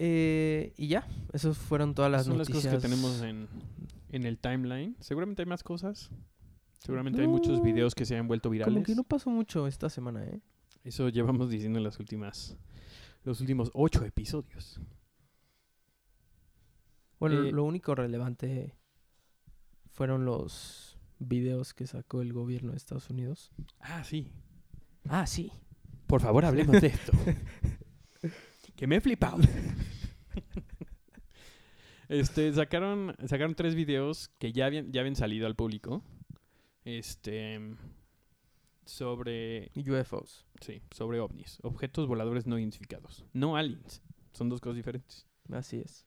Eh, 0.00 0.74
y 0.76 0.86
ya, 0.88 1.06
esas 1.32 1.58
fueron 1.58 1.92
todas 1.94 2.08
las 2.10 2.26
Son 2.26 2.38
las 2.38 2.48
noticias. 2.48 2.72
cosas 2.72 2.82
que 2.82 2.88
tenemos 2.88 3.20
en, 3.22 3.48
en 4.10 4.24
el 4.26 4.38
timeline. 4.38 4.96
Seguramente 5.00 5.42
hay 5.42 5.46
más 5.46 5.64
cosas. 5.64 6.10
Seguramente 6.78 7.20
hay 7.20 7.26
muchos 7.26 7.60
videos 7.62 7.96
que 7.96 8.04
se 8.04 8.16
han 8.16 8.28
vuelto 8.28 8.48
virales. 8.48 8.72
Como 8.72 8.84
que 8.84 8.94
no 8.94 9.02
pasó 9.02 9.28
mucho 9.30 9.66
esta 9.66 9.88
semana, 9.90 10.24
¿eh? 10.24 10.40
Eso 10.88 11.10
llevamos 11.10 11.50
diciendo 11.50 11.78
en 11.78 11.84
las 11.84 12.00
últimas, 12.00 12.56
los 13.22 13.42
últimos 13.42 13.70
ocho 13.74 14.06
episodios. 14.06 14.80
Bueno, 17.20 17.42
Eh, 17.44 17.52
lo 17.52 17.64
único 17.64 17.94
relevante 17.94 18.74
fueron 19.92 20.24
los 20.24 20.98
videos 21.18 21.74
que 21.74 21.86
sacó 21.86 22.22
el 22.22 22.32
gobierno 22.32 22.70
de 22.70 22.78
Estados 22.78 23.10
Unidos. 23.10 23.52
Ah, 23.80 24.02
sí. 24.02 24.32
Ah, 25.10 25.26
sí. 25.26 25.52
Por 26.06 26.22
favor, 26.22 26.46
hablemos 26.46 26.80
de 26.80 26.86
esto. 26.86 27.12
que 28.76 28.86
me 28.86 28.96
he 28.96 29.00
flipado. 29.02 29.42
este, 32.08 32.50
sacaron, 32.54 33.14
sacaron 33.26 33.54
tres 33.54 33.74
videos 33.74 34.30
que 34.38 34.54
ya 34.54 34.64
habían, 34.64 34.90
ya 34.90 35.02
habían 35.02 35.16
salido 35.16 35.46
al 35.46 35.54
público. 35.54 36.02
Este. 36.86 37.76
Sobre. 38.86 39.70
UFOs. 39.76 40.47
Sí, 40.60 40.82
sobre 40.90 41.20
ovnis. 41.20 41.58
Objetos 41.62 42.06
voladores 42.06 42.46
no 42.46 42.58
identificados. 42.58 43.24
No 43.32 43.56
aliens. 43.56 44.02
Son 44.32 44.48
dos 44.48 44.60
cosas 44.60 44.76
diferentes. 44.76 45.26
Así 45.52 45.78
es. 45.78 46.06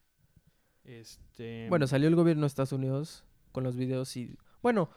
Este. 0.84 1.68
Bueno, 1.70 1.88
salió 1.88 2.08
el 2.08 2.16
gobierno 2.16 2.42
de 2.42 2.48
Estados 2.48 2.72
Unidos 2.74 3.24
con 3.52 3.64
los 3.64 3.76
videos 3.76 4.16
y... 4.18 4.36
Bueno, 4.62 4.90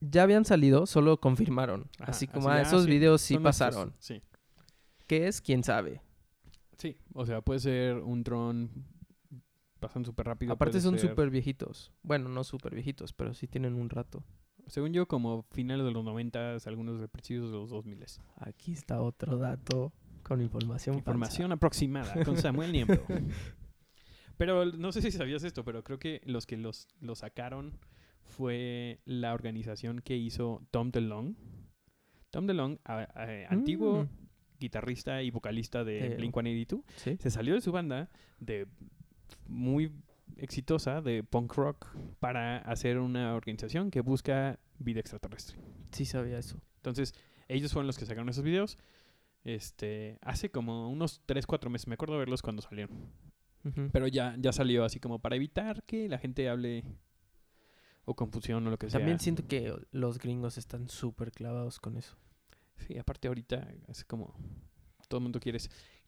ya 0.00 0.22
habían 0.22 0.44
salido, 0.44 0.86
solo 0.86 1.20
confirmaron. 1.20 1.88
Ajá, 1.98 2.10
así 2.12 2.26
como, 2.26 2.48
así, 2.48 2.58
ah, 2.58 2.58
ah, 2.58 2.62
esos 2.68 2.84
sí, 2.84 2.90
videos 2.90 3.20
sí 3.20 3.34
estos. 3.34 3.44
pasaron. 3.44 3.94
Sí. 3.98 4.22
¿Qué 5.06 5.26
es? 5.28 5.40
¿Quién 5.40 5.62
sabe? 5.64 6.00
Sí, 6.78 6.96
o 7.14 7.24
sea, 7.26 7.40
puede 7.40 7.60
ser 7.60 7.96
un 7.98 8.22
dron 8.24 8.70
pasando 9.80 10.06
súper 10.06 10.26
rápido. 10.26 10.52
Aparte 10.52 10.80
son 10.80 10.98
ser- 10.98 11.10
súper 11.10 11.30
viejitos. 11.30 11.92
Bueno, 12.02 12.28
no 12.28 12.42
súper 12.44 12.74
viejitos, 12.74 13.12
pero 13.12 13.34
sí 13.34 13.46
tienen 13.46 13.74
un 13.74 13.90
rato. 13.90 14.24
Según 14.66 14.92
yo, 14.92 15.06
como 15.06 15.42
finales 15.52 15.84
de 15.84 15.92
los 15.92 16.04
90, 16.04 16.56
algunos 16.66 17.00
de 17.00 17.08
principios 17.08 17.50
de 17.50 17.56
los 17.58 17.70
2000. 17.70 18.04
Aquí 18.36 18.72
está 18.72 19.00
otro 19.00 19.38
dato 19.38 19.92
con 20.22 20.40
información. 20.40 20.96
Información 20.96 21.52
aproximada 21.52 22.24
con 22.24 22.36
Samuel 22.38 22.72
Niembro. 22.72 23.02
pero 24.36 24.64
no 24.66 24.90
sé 24.92 25.02
si 25.02 25.10
sabías 25.12 25.44
esto, 25.44 25.64
pero 25.64 25.84
creo 25.84 25.98
que 25.98 26.20
los 26.24 26.46
que 26.46 26.56
los, 26.56 26.88
los 27.00 27.18
sacaron 27.18 27.78
fue 28.24 29.00
la 29.04 29.34
organización 29.34 30.00
que 30.00 30.16
hizo 30.16 30.62
Tom 30.70 30.90
DeLonge. 30.90 31.36
Tom 32.30 32.48
a- 32.84 32.94
a- 33.14 33.46
antiguo 33.50 34.04
Mm. 34.04 34.08
guitarrista 34.58 35.22
y 35.22 35.30
vocalista 35.30 35.84
de 35.84 36.06
Eh, 36.14 36.16
Blink-182, 36.18 36.82
Sí. 36.96 37.16
se 37.20 37.30
salió 37.30 37.54
de 37.54 37.60
su 37.60 37.70
banda 37.70 38.10
de 38.40 38.66
muy 39.46 39.92
exitosa 40.36 41.00
de 41.00 41.22
punk 41.22 41.54
rock 41.54 41.86
para 42.20 42.58
hacer 42.58 42.98
una 42.98 43.34
organización 43.34 43.90
que 43.90 44.00
busca 44.00 44.58
vida 44.78 45.00
extraterrestre. 45.00 45.58
Sí 45.92 46.04
sabía 46.04 46.38
eso. 46.38 46.60
Entonces, 46.76 47.14
ellos 47.48 47.72
fueron 47.72 47.86
los 47.86 47.98
que 47.98 48.06
sacaron 48.06 48.28
esos 48.28 48.44
videos 48.44 48.78
este 49.44 50.18
hace 50.22 50.50
como 50.50 50.88
unos 50.88 51.20
3 51.26 51.46
4 51.46 51.70
meses, 51.70 51.86
me 51.86 51.94
acuerdo 51.94 52.18
verlos 52.18 52.42
cuando 52.42 52.62
salieron. 52.62 53.12
Pero 53.92 54.06
ya 54.08 54.36
ya 54.38 54.52
salió 54.52 54.84
así 54.84 55.00
como 55.00 55.20
para 55.20 55.36
evitar 55.36 55.84
que 55.84 56.06
la 56.06 56.18
gente 56.18 56.50
hable 56.50 56.84
o 58.04 58.14
confusión 58.14 58.66
o 58.66 58.70
lo 58.70 58.78
que 58.78 58.90
sea. 58.90 59.00
También 59.00 59.18
siento 59.18 59.46
que 59.46 59.74
los 59.90 60.18
gringos 60.18 60.58
están 60.58 60.88
súper 60.88 61.32
clavados 61.32 61.80
con 61.80 61.96
eso. 61.96 62.16
Sí, 62.76 62.98
aparte 62.98 63.28
ahorita 63.28 63.72
es 63.88 64.04
como 64.04 64.34
todo 65.08 65.18
el 65.18 65.22
mundo 65.22 65.40
quiere. 65.40 65.58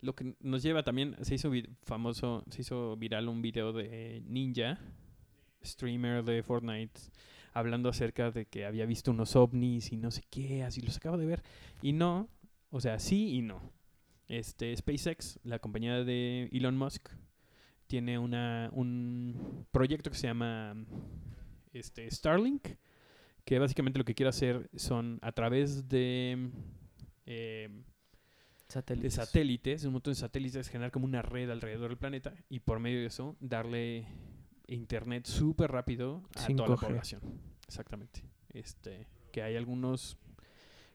Lo 0.00 0.14
que 0.14 0.34
nos 0.40 0.62
lleva 0.62 0.82
también, 0.82 1.16
se 1.22 1.34
hizo 1.34 1.50
famoso, 1.82 2.44
se 2.50 2.62
hizo 2.62 2.96
viral 2.96 3.28
un 3.28 3.42
video 3.42 3.72
de 3.72 4.22
Ninja, 4.26 4.78
streamer 5.64 6.22
de 6.24 6.42
Fortnite, 6.42 7.00
hablando 7.52 7.88
acerca 7.88 8.30
de 8.30 8.46
que 8.46 8.66
había 8.66 8.86
visto 8.86 9.10
unos 9.10 9.34
ovnis 9.36 9.92
y 9.92 9.96
no 9.96 10.10
sé 10.10 10.22
qué, 10.30 10.62
así 10.62 10.80
los 10.80 10.96
acabo 10.96 11.16
de 11.16 11.26
ver. 11.26 11.42
Y 11.82 11.92
no, 11.92 12.28
o 12.70 12.80
sea, 12.80 12.98
sí 12.98 13.34
y 13.34 13.42
no. 13.42 13.72
Este, 14.28 14.76
SpaceX, 14.76 15.38
la 15.44 15.58
compañía 15.58 16.04
de 16.04 16.48
Elon 16.52 16.76
Musk, 16.76 17.08
tiene 17.86 18.18
una, 18.18 18.70
un 18.72 19.66
proyecto 19.70 20.10
que 20.10 20.16
se 20.16 20.26
llama 20.26 20.74
este, 21.72 22.10
Starlink, 22.10 22.68
que 23.44 23.58
básicamente 23.58 23.98
lo 23.98 24.04
que 24.04 24.14
quiere 24.14 24.30
hacer 24.30 24.68
son 24.74 25.18
a 25.22 25.32
través 25.32 25.88
de, 25.88 26.50
eh, 27.26 27.68
de 28.68 28.72
Satélites. 28.72 29.14
satélites, 29.14 29.84
un 29.84 29.92
montón 29.92 30.12
de 30.12 30.18
satélites, 30.20 30.68
generar 30.68 30.90
como 30.90 31.04
una 31.04 31.22
red 31.22 31.50
alrededor 31.50 31.88
del 31.88 31.98
planeta 31.98 32.34
y 32.48 32.60
por 32.60 32.80
medio 32.80 33.00
de 33.00 33.06
eso 33.06 33.36
darle 33.40 34.06
internet 34.66 35.26
súper 35.26 35.70
rápido 35.70 36.22
a 36.34 36.46
toda 36.48 36.68
la 36.68 36.76
5G. 36.76 36.80
población. 36.80 37.22
Exactamente. 37.66 38.22
Este, 38.52 39.06
que 39.32 39.42
hay 39.42 39.56
algunos 39.56 40.18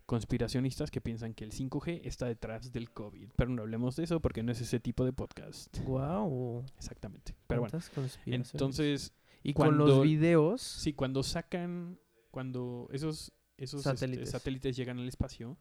conspiracionistas 0.06 0.92
que 0.92 1.00
piensan 1.00 1.34
que 1.34 1.46
el 1.46 1.54
5G 1.54 2.02
está 2.04 2.26
detrás 2.26 2.74
del 2.74 2.92
COVID, 2.92 3.30
pero 3.38 3.50
no 3.50 3.62
hablemos 3.62 3.96
de 3.96 4.04
eso 4.04 4.20
porque 4.20 4.44
no 4.44 4.52
es 4.52 4.60
ese 4.60 4.80
tipo 4.82 5.06
de 5.06 5.14
podcast. 5.14 5.78
Wow. 5.86 6.66
Exactamente. 6.78 7.36
Pero 7.48 7.62
bueno, 7.62 7.80
entonces 8.26 9.14
y 9.44 9.54
con 9.54 9.78
los 9.78 10.04
videos. 10.04 10.62
Sí, 10.62 10.94
cuando 10.94 11.24
sacan, 11.24 12.00
cuando 12.30 12.88
esos, 12.92 13.32
esos 13.58 13.86
este, 13.86 13.98
Satélites. 13.98 14.32
satélites. 14.32 14.76
llegan 14.76 15.00
al 15.00 15.08
espacio, 15.08 15.58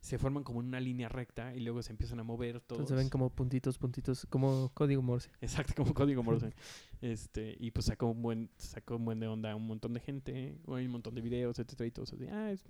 se 0.00 0.18
forman 0.18 0.44
como 0.44 0.60
en 0.60 0.68
una 0.68 0.80
línea 0.80 1.08
recta 1.08 1.54
y 1.54 1.60
luego 1.60 1.82
se 1.82 1.92
empiezan 1.92 2.20
a 2.20 2.24
mover 2.24 2.60
todos. 2.60 2.80
Entonces 2.80 2.88
se 2.88 2.94
ven 2.94 3.10
como 3.10 3.30
puntitos, 3.30 3.78
puntitos, 3.78 4.26
como 4.26 4.70
código 4.72 5.02
Morse. 5.02 5.30
Exacto, 5.40 5.74
como 5.76 5.94
código 5.94 6.22
Morse. 6.22 6.54
este, 7.02 7.56
y 7.60 7.70
pues 7.70 7.86
sacó 7.86 8.06
un 8.06 8.22
buen, 8.22 8.50
sacó 8.56 8.96
un 8.96 9.04
buen 9.04 9.20
de 9.20 9.28
onda 9.28 9.52
a 9.52 9.56
un 9.56 9.66
montón 9.66 9.92
de 9.92 10.00
gente, 10.00 10.58
hay 10.68 10.86
un 10.86 10.92
montón 10.92 11.14
de 11.14 11.20
videos, 11.20 11.58
etcétera, 11.58 11.86
y 11.86 11.90
todo 11.90 12.04
eso. 12.04 12.16
Ah, 12.32 12.50
es, 12.50 12.64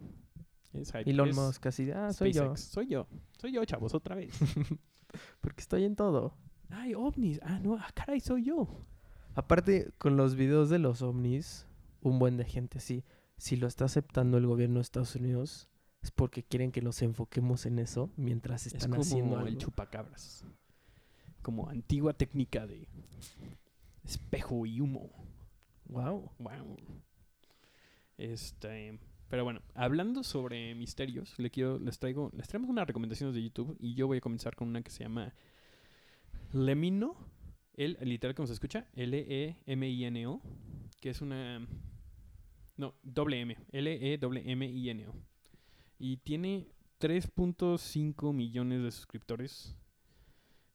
es 0.73 0.93
hype, 0.93 1.09
Elon 1.11 1.29
es 1.29 1.37
Musk 1.37 1.66
así 1.66 1.90
ah, 1.93 2.12
soy 2.12 2.33
yo. 2.33 2.57
Soy 2.57 2.88
yo, 2.88 3.07
soy 3.38 3.53
yo, 3.53 3.64
chavos, 3.64 3.95
otra 3.95 4.16
vez. 4.16 4.35
Porque 5.40 5.61
estoy 5.61 5.85
en 5.85 5.97
todo. 5.97 6.35
Ay, 6.69 6.95
ovnis, 6.95 7.40
ah, 7.43 7.61
no, 7.61 7.77
ah, 7.77 7.90
caray, 7.95 8.21
soy 8.21 8.45
yo. 8.45 8.87
Aparte, 9.35 9.93
con 9.99 10.16
los 10.16 10.35
videos 10.35 10.69
de 10.69 10.79
los 10.79 11.03
ovnis, 11.03 11.66
un 12.03 12.19
buen 12.19 12.37
de 12.37 12.45
gente 12.45 12.81
sí. 12.81 13.05
Si 13.37 13.57
lo 13.57 13.66
está 13.66 13.87
aceptando 13.87 14.37
el 14.37 14.47
gobierno 14.47 14.77
de 14.77 14.83
Estados 14.83 15.14
Unidos, 15.14 15.70
es 16.03 16.11
porque 16.11 16.43
quieren 16.43 16.73
que 16.73 16.81
nos 16.81 17.03
enfoquemos 17.03 17.67
en 17.67 17.79
eso 17.79 18.11
mientras 18.17 18.67
Es 18.67 18.75
están 18.75 18.91
como 18.91 19.03
haciendo 19.03 19.47
el 19.47 19.59
chupacabras. 19.59 20.45
Como 21.43 21.69
antigua 21.69 22.13
técnica 22.13 22.67
de 22.67 22.89
espejo 24.05 24.67
y 24.67 24.81
humo. 24.81 25.11
Wow. 25.87 26.31
Wow. 26.39 26.77
Este, 28.17 28.99
pero 29.29 29.45
bueno, 29.45 29.63
hablando 29.75 30.23
sobre 30.23 30.75
misterios, 30.75 31.39
le 31.39 31.51
quiero, 31.51 31.79
les 31.79 31.99
traigo, 31.99 32.31
les 32.35 32.49
traemos 32.49 32.69
unas 32.69 32.87
recomendaciones 32.87 33.35
de 33.35 33.43
YouTube 33.43 33.77
y 33.79 33.95
yo 33.95 34.07
voy 34.07 34.19
a 34.19 34.21
comenzar 34.21 34.55
con 34.57 34.69
una 34.69 34.83
que 34.83 34.91
se 34.91 35.05
llama 35.05 35.35
Lemino, 36.53 37.17
el 37.75 37.97
literal 38.03 38.35
como 38.35 38.47
se 38.47 38.53
escucha, 38.53 38.89
L 38.95 39.17
E 39.17 39.57
M 39.67 39.89
I 39.89 40.05
N 40.05 40.27
O, 40.27 40.43
que 41.01 41.11
es 41.11 41.21
una 41.21 41.67
no, 42.77 42.95
doble 43.03 43.41
M, 43.41 43.57
L 43.73 44.13
E 44.13 44.19
W 44.19 44.51
M 44.51 44.67
I 44.67 44.91
N 44.91 45.07
O. 45.09 45.15
Y 46.01 46.17
tiene 46.17 46.67
3.5 46.99 48.33
millones 48.33 48.83
de 48.83 48.91
suscriptores. 48.91 49.77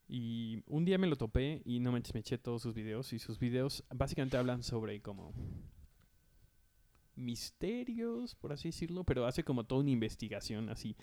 Y 0.08 0.62
un 0.68 0.84
día 0.84 0.98
me 0.98 1.08
lo 1.08 1.16
topé 1.16 1.62
y 1.64 1.80
no 1.80 1.90
me 1.90 1.98
eché 1.98 2.38
todos 2.38 2.62
sus 2.62 2.74
videos. 2.74 3.12
Y 3.12 3.18
sus 3.18 3.40
videos 3.40 3.84
básicamente 3.92 4.36
hablan 4.36 4.62
sobre 4.62 5.02
como 5.02 5.34
misterios, 7.16 8.36
por 8.36 8.52
así 8.52 8.68
decirlo, 8.68 9.02
pero 9.02 9.26
hace 9.26 9.42
como 9.42 9.64
toda 9.64 9.80
una 9.80 9.90
investigación 9.90 10.68
así 10.68 10.96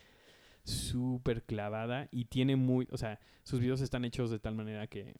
súper 0.64 1.44
clavada 1.44 2.08
y 2.12 2.26
tiene 2.26 2.56
muy, 2.56 2.88
o 2.92 2.98
sea, 2.98 3.20
sus 3.44 3.60
videos 3.60 3.82
están 3.82 4.06
hechos 4.06 4.30
de 4.32 4.40
tal 4.40 4.56
manera 4.56 4.88
que, 4.88 5.16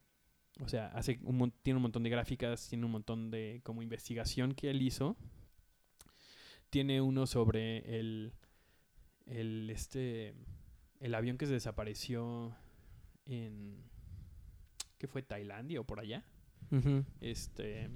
o 0.62 0.70
sea, 0.70 0.88
hace 0.90 1.20
un, 1.24 1.52
tiene 1.62 1.78
un 1.78 1.82
montón 1.82 2.04
de 2.04 2.10
gráficas, 2.10 2.70
tiene 2.70 2.86
un 2.86 2.92
montón 2.92 3.32
de 3.32 3.60
como 3.64 3.82
investigación 3.82 4.54
que 4.54 4.70
él 4.70 4.82
hizo. 4.82 5.18
Tiene 6.70 7.02
uno 7.02 7.28
sobre 7.28 8.00
el, 8.00 8.34
el 9.26 9.70
este, 9.70 10.34
el 11.00 11.16
avión 11.16 11.38
que 11.38 11.46
se 11.46 11.54
desapareció 11.54 12.56
en, 13.26 13.78
¿qué 14.98 15.08
fue? 15.08 15.22
Tailandia 15.22 15.80
o 15.82 15.84
por 15.84 16.00
allá. 16.00 16.24
Este 17.22 17.90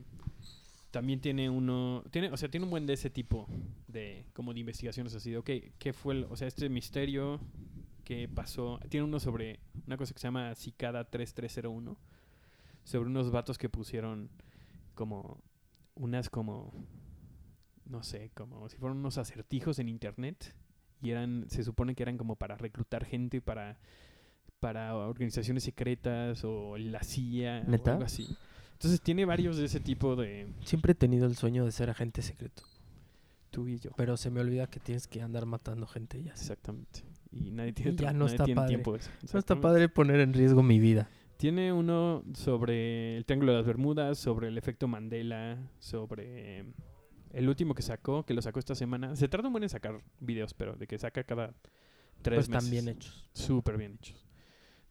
también 0.91 1.19
tiene 1.19 1.49
uno, 1.49 2.03
tiene, 2.11 2.31
o 2.31 2.37
sea, 2.37 2.49
tiene 2.49 2.63
un 2.63 2.69
buen 2.71 2.85
de 2.85 2.93
ese 2.93 3.09
tipo 3.09 3.47
de 3.87 4.25
como 4.33 4.53
de 4.53 4.61
investigaciones 4.61 5.13
así 5.13 5.31
de, 5.31 5.37
ok, 5.37 5.49
¿qué 5.77 5.93
fue, 5.93 6.15
el- 6.15 6.23
o 6.29 6.35
sea, 6.35 6.47
este 6.47 6.69
misterio 6.69 7.39
que 8.03 8.27
pasó? 8.29 8.79
Tiene 8.89 9.03
uno 9.03 9.19
sobre 9.19 9.59
una 9.85 9.97
cosa 9.97 10.13
que 10.13 10.19
se 10.19 10.27
llama 10.27 10.55
Cicada 10.55 11.03
3301, 11.09 11.97
sobre 12.83 13.09
unos 13.09 13.31
vatos 13.31 13.57
que 13.57 13.69
pusieron 13.69 14.29
como 14.95 15.41
unas 15.95 16.29
como 16.29 16.73
no 17.85 18.01
sé, 18.03 18.31
como 18.33 18.67
si 18.69 18.77
fueran 18.77 18.97
unos 18.97 19.17
acertijos 19.17 19.79
en 19.79 19.89
internet 19.89 20.53
y 21.01 21.11
eran 21.11 21.45
se 21.49 21.63
supone 21.63 21.95
que 21.95 22.03
eran 22.03 22.17
como 22.17 22.35
para 22.35 22.55
reclutar 22.57 23.05
gente 23.05 23.41
para 23.41 23.77
para 24.59 24.95
organizaciones 24.95 25.63
secretas 25.63 26.43
o 26.43 26.77
la 26.77 27.03
CIA 27.03 27.63
o 27.67 27.69
¿Neta? 27.69 27.91
algo 27.93 28.05
así. 28.05 28.27
Entonces 28.73 29.01
tiene 29.01 29.25
varios 29.25 29.57
de 29.57 29.65
ese 29.65 29.79
tipo 29.79 30.15
de 30.15 30.47
Siempre 30.63 30.91
he 30.93 30.95
tenido 30.95 31.25
el 31.27 31.35
sueño 31.35 31.63
de 31.65 31.71
ser 31.71 31.89
agente 31.89 32.21
secreto. 32.21 32.63
tú 33.51 33.67
y 33.67 33.77
yo. 33.79 33.91
Pero 33.95 34.17
se 34.17 34.29
me 34.29 34.39
olvida 34.41 34.67
que 34.67 34.79
tienes 34.79 35.07
que 35.07 35.21
andar 35.21 35.45
matando 35.45 35.85
gente 35.87 36.21
ya. 36.23 36.31
Exactamente. 36.31 37.01
Y 37.31 37.51
nadie 37.51 37.73
tiene, 37.73 37.91
Y 37.91 37.95
ya 37.95 38.13
no 38.13 38.19
nadie 38.25 38.33
está 38.33 38.45
tiene 38.45 38.55
padre. 38.55 38.69
tiempo 38.69 38.93
de 38.93 38.99
eso. 38.99 39.11
No 39.33 39.39
está 39.39 39.59
padre 39.59 39.89
poner 39.89 40.19
en 40.21 40.33
riesgo 40.33 40.63
mi 40.63 40.79
vida. 40.79 41.09
Tiene 41.37 41.71
uno 41.71 42.23
sobre 42.33 43.15
el 43.17 43.25
Triángulo 43.25 43.51
de 43.51 43.57
las 43.59 43.67
Bermudas, 43.67 44.17
sobre 44.17 44.47
el 44.47 44.57
efecto 44.57 44.87
Mandela, 44.87 45.57
sobre 45.79 46.65
el 47.37 47.47
último 47.49 47.75
que 47.75 47.83
sacó, 47.83 48.25
que 48.25 48.33
lo 48.33 48.41
sacó 48.41 48.57
esta 48.57 48.73
semana. 48.73 49.15
Se 49.15 49.27
tarda 49.27 49.47
un 49.47 49.53
buen 49.53 49.63
en 49.63 49.69
sacar 49.69 50.01
videos, 50.19 50.55
pero 50.55 50.75
de 50.75 50.87
que 50.87 50.97
saca 50.97 51.23
cada 51.23 51.53
tres 52.23 52.47
Pues 52.47 52.49
meses. 52.49 52.63
están 52.63 52.71
bien 52.71 52.87
hechos. 52.87 53.29
Súper 53.33 53.77
bien 53.77 53.93
hechos. 53.93 54.27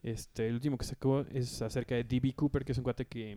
Este, 0.04 0.46
el 0.46 0.54
último 0.54 0.78
que 0.78 0.84
sacó 0.84 1.22
es 1.22 1.60
acerca 1.60 1.96
de 1.96 2.04
D.B. 2.04 2.34
Cooper, 2.34 2.64
que 2.64 2.70
es 2.70 2.78
un 2.78 2.84
cuate 2.84 3.06
que 3.06 3.36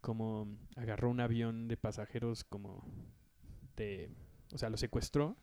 como 0.00 0.48
agarró 0.76 1.10
un 1.10 1.20
avión 1.20 1.68
de 1.68 1.76
pasajeros 1.76 2.44
como 2.44 2.86
de... 3.76 4.10
O 4.52 4.58
sea, 4.58 4.70
lo 4.70 4.78
secuestró 4.78 5.36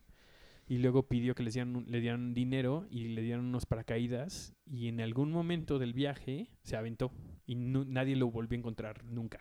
y 0.67 0.80
luego 0.80 1.08
pidió 1.08 1.36
que 1.36 1.44
les 1.44 1.54
dieran, 1.54 1.86
le 1.88 2.00
dieran 2.02 2.34
dinero 2.34 2.88
y 2.89 3.10
le 3.10 3.22
dieran 3.22 3.46
unos 3.46 3.67
paracaídas 3.67 4.56
y 4.65 4.88
en 4.88 5.02
algún 5.02 5.32
momento 5.32 5.78
del 5.78 5.94
viaje 5.94 6.50
se 6.63 6.78
aventó 6.78 7.12
y 7.46 7.54
nadie 7.56 8.15
lo 8.15 8.32
volvió 8.32 8.56
a 8.58 8.60
encontrar 8.60 9.04
nunca. 9.04 9.39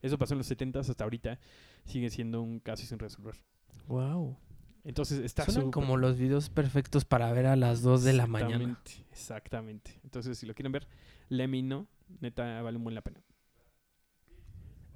Eso 0.00 0.18
pasó 0.18 0.34
en 0.34 0.38
los 0.38 0.46
70 0.48 0.80
hasta 0.80 1.04
ahorita. 1.04 1.38
Sigue 1.84 2.10
siendo 2.10 2.42
un 2.42 2.60
caso 2.60 2.84
sin 2.86 2.98
resolver. 2.98 3.34
Wow. 3.88 4.36
Entonces 4.84 5.20
está 5.20 5.44
Suenan 5.44 5.64
súper- 5.64 5.72
como 5.72 5.96
los 5.96 6.18
videos 6.18 6.48
perfectos 6.50 7.04
para 7.04 7.32
ver 7.32 7.46
a 7.46 7.56
las 7.56 7.82
2 7.82 8.02
de 8.04 8.12
la 8.14 8.26
mañana. 8.26 8.54
Exactamente, 8.54 9.06
Exactamente. 9.12 10.00
Entonces, 10.04 10.38
si 10.38 10.46
lo 10.46 10.54
quieren 10.54 10.72
ver, 10.72 10.88
Lemino, 11.28 11.86
neta, 12.20 12.60
vale 12.62 12.78
muy 12.78 12.92
la 12.92 13.00
pena. 13.02 13.20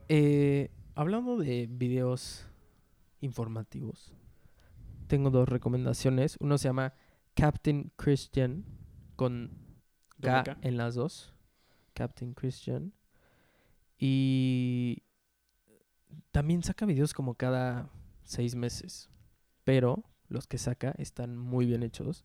Eh, 0.08 0.70
hablando 0.94 1.36
de 1.36 1.66
videos 1.70 2.46
informativos. 3.20 4.12
Tengo 5.06 5.30
dos 5.30 5.48
recomendaciones. 5.48 6.36
Uno 6.40 6.58
se 6.58 6.68
llama 6.68 6.94
Captain 7.34 7.92
Christian 7.96 8.64
con 9.14 9.50
K. 10.20 10.58
en 10.62 10.76
las 10.76 10.94
dos. 10.94 11.32
Captain 11.94 12.34
Christian. 12.34 12.92
Y 13.98 15.02
también 16.30 16.62
saca 16.62 16.86
videos 16.86 17.14
como 17.14 17.34
cada 17.34 17.90
seis 18.22 18.54
meses. 18.54 19.08
Pero 19.64 20.04
los 20.28 20.46
que 20.46 20.58
saca 20.58 20.94
están 20.98 21.36
muy 21.36 21.66
bien 21.66 21.82
hechos. 21.82 22.24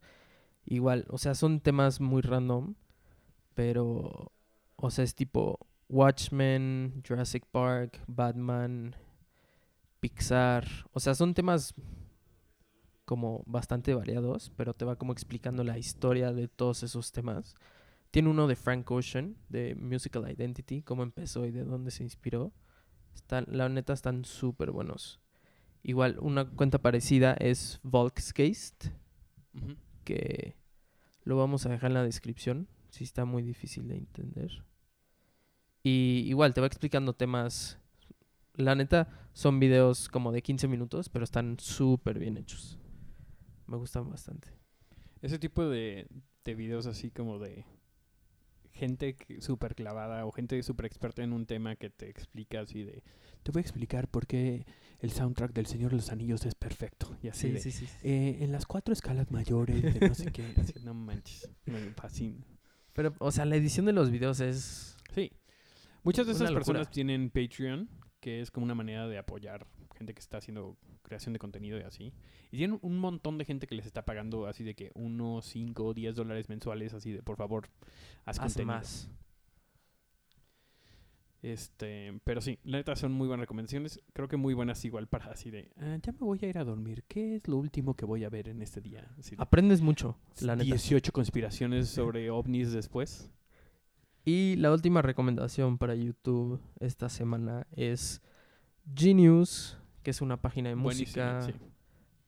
Igual, 0.65 1.05
o 1.09 1.17
sea, 1.17 1.35
son 1.35 1.59
temas 1.59 2.01
muy 2.01 2.21
random. 2.21 2.75
Pero, 3.53 4.31
o 4.75 4.91
sea, 4.91 5.03
es 5.03 5.15
tipo 5.15 5.59
Watchmen, 5.89 7.03
Jurassic 7.07 7.45
Park, 7.47 8.01
Batman, 8.07 8.95
Pixar. 9.99 10.67
O 10.93 10.99
sea, 10.99 11.15
son 11.15 11.33
temas 11.33 11.73
como 13.05 13.43
bastante 13.45 13.93
variados, 13.93 14.51
pero 14.55 14.73
te 14.73 14.85
va 14.85 14.95
como 14.95 15.11
explicando 15.11 15.63
la 15.65 15.77
historia 15.77 16.31
de 16.31 16.47
todos 16.47 16.83
esos 16.83 17.11
temas. 17.11 17.55
Tiene 18.09 18.29
uno 18.29 18.47
de 18.47 18.55
Frank 18.55 18.89
Ocean, 18.89 19.35
de 19.49 19.75
Musical 19.75 20.29
Identity, 20.31 20.81
cómo 20.81 21.03
empezó 21.03 21.45
y 21.45 21.51
de 21.51 21.65
dónde 21.65 21.91
se 21.91 22.03
inspiró. 22.03 22.53
Están, 23.15 23.45
la 23.49 23.69
neta 23.69 23.93
están 23.93 24.25
súper 24.25 24.71
buenos. 24.71 25.19
Igual, 25.83 26.17
una 26.19 26.45
cuenta 26.49 26.79
parecida 26.79 27.33
es 27.33 27.79
Volksgeist, 27.83 28.87
que 30.03 30.55
lo 31.23 31.37
vamos 31.37 31.65
a 31.65 31.69
dejar 31.69 31.91
en 31.91 31.95
la 31.95 32.03
descripción, 32.03 32.67
si 32.89 33.03
está 33.03 33.25
muy 33.25 33.43
difícil 33.43 33.87
de 33.87 33.97
entender. 33.97 34.63
Y 35.83 36.23
igual, 36.27 36.53
te 36.53 36.61
va 36.61 36.67
explicando 36.67 37.13
temas. 37.13 37.79
La 38.55 38.75
neta, 38.75 39.29
son 39.33 39.59
videos 39.59 40.09
como 40.09 40.31
de 40.31 40.41
15 40.41 40.67
minutos, 40.67 41.09
pero 41.09 41.23
están 41.23 41.57
súper 41.59 42.19
bien 42.19 42.37
hechos. 42.37 42.77
Me 43.65 43.77
gustan 43.77 44.09
bastante. 44.09 44.49
Ese 45.21 45.39
tipo 45.39 45.67
de, 45.67 46.07
de 46.43 46.55
videos 46.55 46.85
así 46.85 47.09
como 47.09 47.39
de 47.39 47.65
gente 48.73 49.15
súper 49.39 49.75
clavada 49.75 50.25
o 50.25 50.31
gente 50.31 50.61
súper 50.63 50.85
experta 50.85 51.23
en 51.23 51.33
un 51.33 51.45
tema 51.45 51.75
que 51.75 51.89
te 51.89 52.09
explica 52.09 52.61
así 52.61 52.83
de... 52.83 53.03
Te 53.43 53.51
voy 53.51 53.59
a 53.59 53.61
explicar 53.61 54.07
por 54.07 54.27
qué 54.27 54.65
el 54.99 55.11
soundtrack 55.11 55.53
del 55.53 55.65
Señor 55.65 55.91
de 55.91 55.97
los 55.97 56.11
Anillos 56.11 56.45
es 56.45 56.55
perfecto. 56.55 57.15
Y 57.21 57.27
así 57.27 57.51
de... 57.51 57.59
sí, 57.59 57.71
sí. 57.71 57.87
"Eh, 58.03 58.37
en 58.41 58.51
las 58.51 58.65
cuatro 58.65 58.93
escalas 58.93 59.31
mayores 59.31 59.81
de 59.81 60.07
no 60.07 60.13
sé 60.15 60.31
qué. 60.31 60.53
Así, 60.57 60.73
no 60.83 60.93
manches. 60.93 61.49
Me 61.65 61.79
fascina. 61.93 62.45
Pero, 62.93 63.13
o 63.19 63.31
sea, 63.31 63.45
la 63.45 63.55
edición 63.55 63.85
de 63.85 63.93
los 63.93 64.11
videos 64.11 64.39
es... 64.41 64.97
Sí. 65.13 65.31
Muchas 66.03 66.25
de 66.27 66.33
esas 66.33 66.51
personas 66.51 66.89
tienen 66.91 67.29
Patreon, 67.29 67.89
que 68.19 68.41
es 68.41 68.51
como 68.51 68.63
una 68.65 68.75
manera 68.75 69.07
de 69.07 69.17
apoyar 69.17 69.67
gente 70.01 70.13
que 70.13 70.19
está 70.19 70.37
haciendo 70.37 70.75
creación 71.03 71.33
de 71.33 71.39
contenido 71.39 71.79
y 71.79 71.83
así. 71.83 72.13
Y 72.51 72.57
tienen 72.57 72.79
un 72.81 72.97
montón 72.97 73.37
de 73.37 73.45
gente 73.45 73.67
que 73.67 73.75
les 73.75 73.85
está 73.85 74.03
pagando 74.03 74.47
así 74.47 74.63
de 74.63 74.75
que 74.75 74.91
uno, 74.95 75.41
cinco, 75.41 75.93
10 75.93 76.15
dólares 76.15 76.49
mensuales, 76.49 76.93
así 76.93 77.11
de 77.11 77.21
por 77.23 77.37
favor, 77.37 77.69
haz 78.25 78.37
Hace 78.39 78.39
contenido. 78.63 78.65
más. 78.77 79.09
Este, 81.43 82.19
pero 82.23 82.39
sí, 82.39 82.59
la 82.63 82.77
neta 82.77 82.95
son 82.95 83.11
muy 83.13 83.27
buenas 83.27 83.41
recomendaciones. 83.45 83.99
Creo 84.13 84.27
que 84.27 84.37
muy 84.37 84.53
buenas 84.53 84.85
igual 84.85 85.07
para 85.07 85.25
así 85.31 85.49
de, 85.49 85.71
"Ah, 85.77 85.97
ya 86.01 86.11
me 86.11 86.19
voy 86.19 86.39
a 86.43 86.47
ir 86.47 86.57
a 86.59 86.63
dormir. 86.63 87.03
¿Qué 87.07 87.35
es 87.37 87.47
lo 87.47 87.57
último 87.57 87.95
que 87.95 88.05
voy 88.05 88.23
a 88.23 88.29
ver 88.29 88.47
en 88.47 88.61
este 88.61 88.79
día? 88.79 89.09
Así 89.17 89.35
de, 89.35 89.41
Aprendes 89.41 89.81
mucho, 89.81 90.17
la 90.41 90.55
neta. 90.55 90.65
18 90.65 91.11
conspiraciones 91.11 91.89
sobre 91.89 92.29
ovnis 92.29 92.71
después. 92.73 93.31
Y 94.23 94.55
la 94.57 94.71
última 94.71 95.01
recomendación 95.01 95.79
para 95.79 95.95
YouTube 95.95 96.61
esta 96.79 97.09
semana 97.09 97.65
es 97.75 98.21
Genius, 98.95 99.79
que 100.01 100.11
es 100.11 100.21
una 100.21 100.41
página 100.41 100.69
de 100.69 100.75
música. 100.75 101.41
sí. 101.41 101.53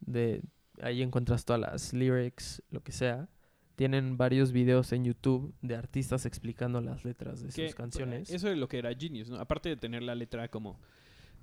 de 0.02 0.42
ahí 0.82 1.02
encuentras 1.02 1.46
todas 1.46 1.62
las 1.62 1.94
lyrics, 1.94 2.62
lo 2.72 2.82
que 2.84 2.92
sea. 2.92 3.30
Tienen 3.76 4.18
varios 4.18 4.52
videos 4.52 4.92
en 4.94 5.04
YouTube 5.06 5.54
de 5.62 5.76
artistas 5.76 6.26
explicando 6.26 6.80
las 6.82 7.04
letras 7.06 7.42
de 7.42 7.50
Que, 7.50 7.68
sus 7.68 7.76
canciones. 7.76 8.30
Eso 8.30 8.48
es 8.50 8.58
lo 8.58 8.68
que 8.68 8.78
era 8.78 8.94
Genius, 8.94 9.30
¿no? 9.30 9.38
Aparte 9.40 9.70
de 9.70 9.78
tener 9.78 10.04
la 10.04 10.14
letra 10.16 10.48
como... 10.50 10.80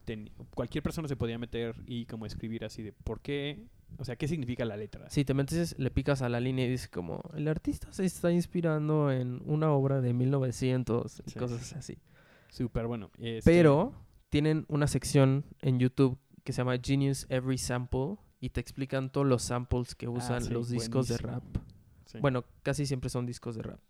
ten- 0.04 0.30
cualquier 0.54 0.82
persona 0.82 1.08
se 1.08 1.16
podía 1.16 1.38
meter 1.38 1.74
y 1.86 2.06
como 2.06 2.26
escribir 2.26 2.64
así 2.64 2.82
de 2.82 2.92
por 2.92 3.20
qué... 3.20 3.66
O 3.98 4.04
sea, 4.04 4.14
¿qué 4.14 4.28
significa 4.28 4.64
la 4.64 4.76
letra? 4.76 5.10
Si 5.10 5.24
te 5.24 5.34
metes, 5.34 5.76
le 5.78 5.90
picas 5.90 6.22
a 6.22 6.28
la 6.28 6.38
línea 6.38 6.64
y 6.66 6.70
dice 6.70 6.88
como, 6.88 7.20
el 7.34 7.48
artista 7.48 7.92
se 7.92 8.04
está 8.04 8.30
inspirando 8.30 9.10
en 9.10 9.42
una 9.46 9.72
obra 9.72 10.00
de 10.00 10.12
1900 10.12 11.22
y 11.26 11.30
Sí, 11.30 11.38
cosas 11.38 11.60
sí, 11.62 11.66
sí. 11.70 11.74
así. 11.76 11.98
Súper 12.48 12.86
bueno. 12.86 13.10
Este, 13.18 13.50
Pero 13.50 13.92
tienen 14.30 14.64
una 14.68 14.86
sección 14.86 15.44
en 15.60 15.78
YouTube 15.78 16.18
que 16.44 16.52
se 16.52 16.58
llama 16.58 16.76
Genius 16.82 17.26
Every 17.28 17.58
Sample 17.58 18.16
y 18.40 18.50
te 18.50 18.60
explican 18.60 19.10
todos 19.12 19.26
los 19.26 19.42
samples 19.42 19.94
que 19.94 20.08
usan 20.08 20.36
Ah, 20.38 20.40
sí, 20.46 20.52
los 20.52 20.70
discos 20.70 21.08
de 21.08 21.18
rap. 21.18 21.44
sí. 22.06 22.18
Bueno, 22.20 22.44
casi 22.62 22.86
siempre 22.86 23.10
son 23.10 23.26
discos 23.26 23.54
de 23.56 23.62
rap. 23.62 23.80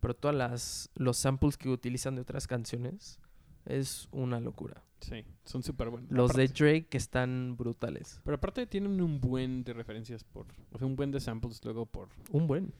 Pero 0.00 0.14
todas 0.14 0.36
las 0.36 0.90
los 0.94 1.16
samples 1.16 1.56
que 1.56 1.68
utilizan 1.70 2.14
de 2.14 2.20
otras 2.20 2.46
canciones 2.46 3.18
es 3.64 4.08
una 4.12 4.38
locura. 4.38 4.84
Sí, 5.00 5.24
son 5.44 5.62
súper 5.62 5.88
buenos. 5.90 6.10
Los 6.10 6.32
de 6.34 6.46
Drake 6.48 6.86
que 6.88 6.96
están 6.98 7.56
brutales. 7.56 8.20
Pero 8.24 8.36
aparte 8.36 8.66
tienen 8.66 9.00
un 9.00 9.20
buen 9.20 9.64
de 9.64 9.72
referencias 9.72 10.24
por... 10.24 10.46
O 10.72 10.78
sea, 10.78 10.86
un 10.86 10.96
buen 10.96 11.10
de 11.10 11.20
samples 11.20 11.60
luego 11.64 11.84
por, 11.86 12.08
Un 12.30 12.46
buen. 12.46 12.72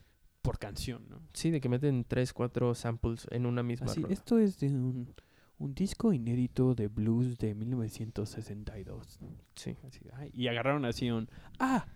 por 0.43 0.59
canción, 0.59 1.07
¿no? 1.09 1.21
Sí, 1.33 1.51
de 1.51 1.61
que 1.61 1.69
meten 1.69 2.05
tres, 2.05 2.33
cuatro 2.33 2.75
samples 2.75 3.27
en 3.31 3.45
una 3.47 3.63
misma 3.63 3.87
Así, 3.87 4.01
rola. 4.03 4.15
esto 4.15 4.39
es 4.39 4.59
de 4.59 4.69
un, 4.69 5.15
un 5.59 5.75
disco 5.75 6.13
inédito 6.13 6.75
de 6.75 6.89
blues 6.89 7.39
de 7.39 7.55
1962. 7.55 9.19
Sí. 9.55 9.77
Así, 9.87 10.01
ay, 10.15 10.31
y 10.35 10.49
agarraron 10.49 10.85
así 10.85 11.11
un 11.11 11.29
¡Ah! 11.59 11.87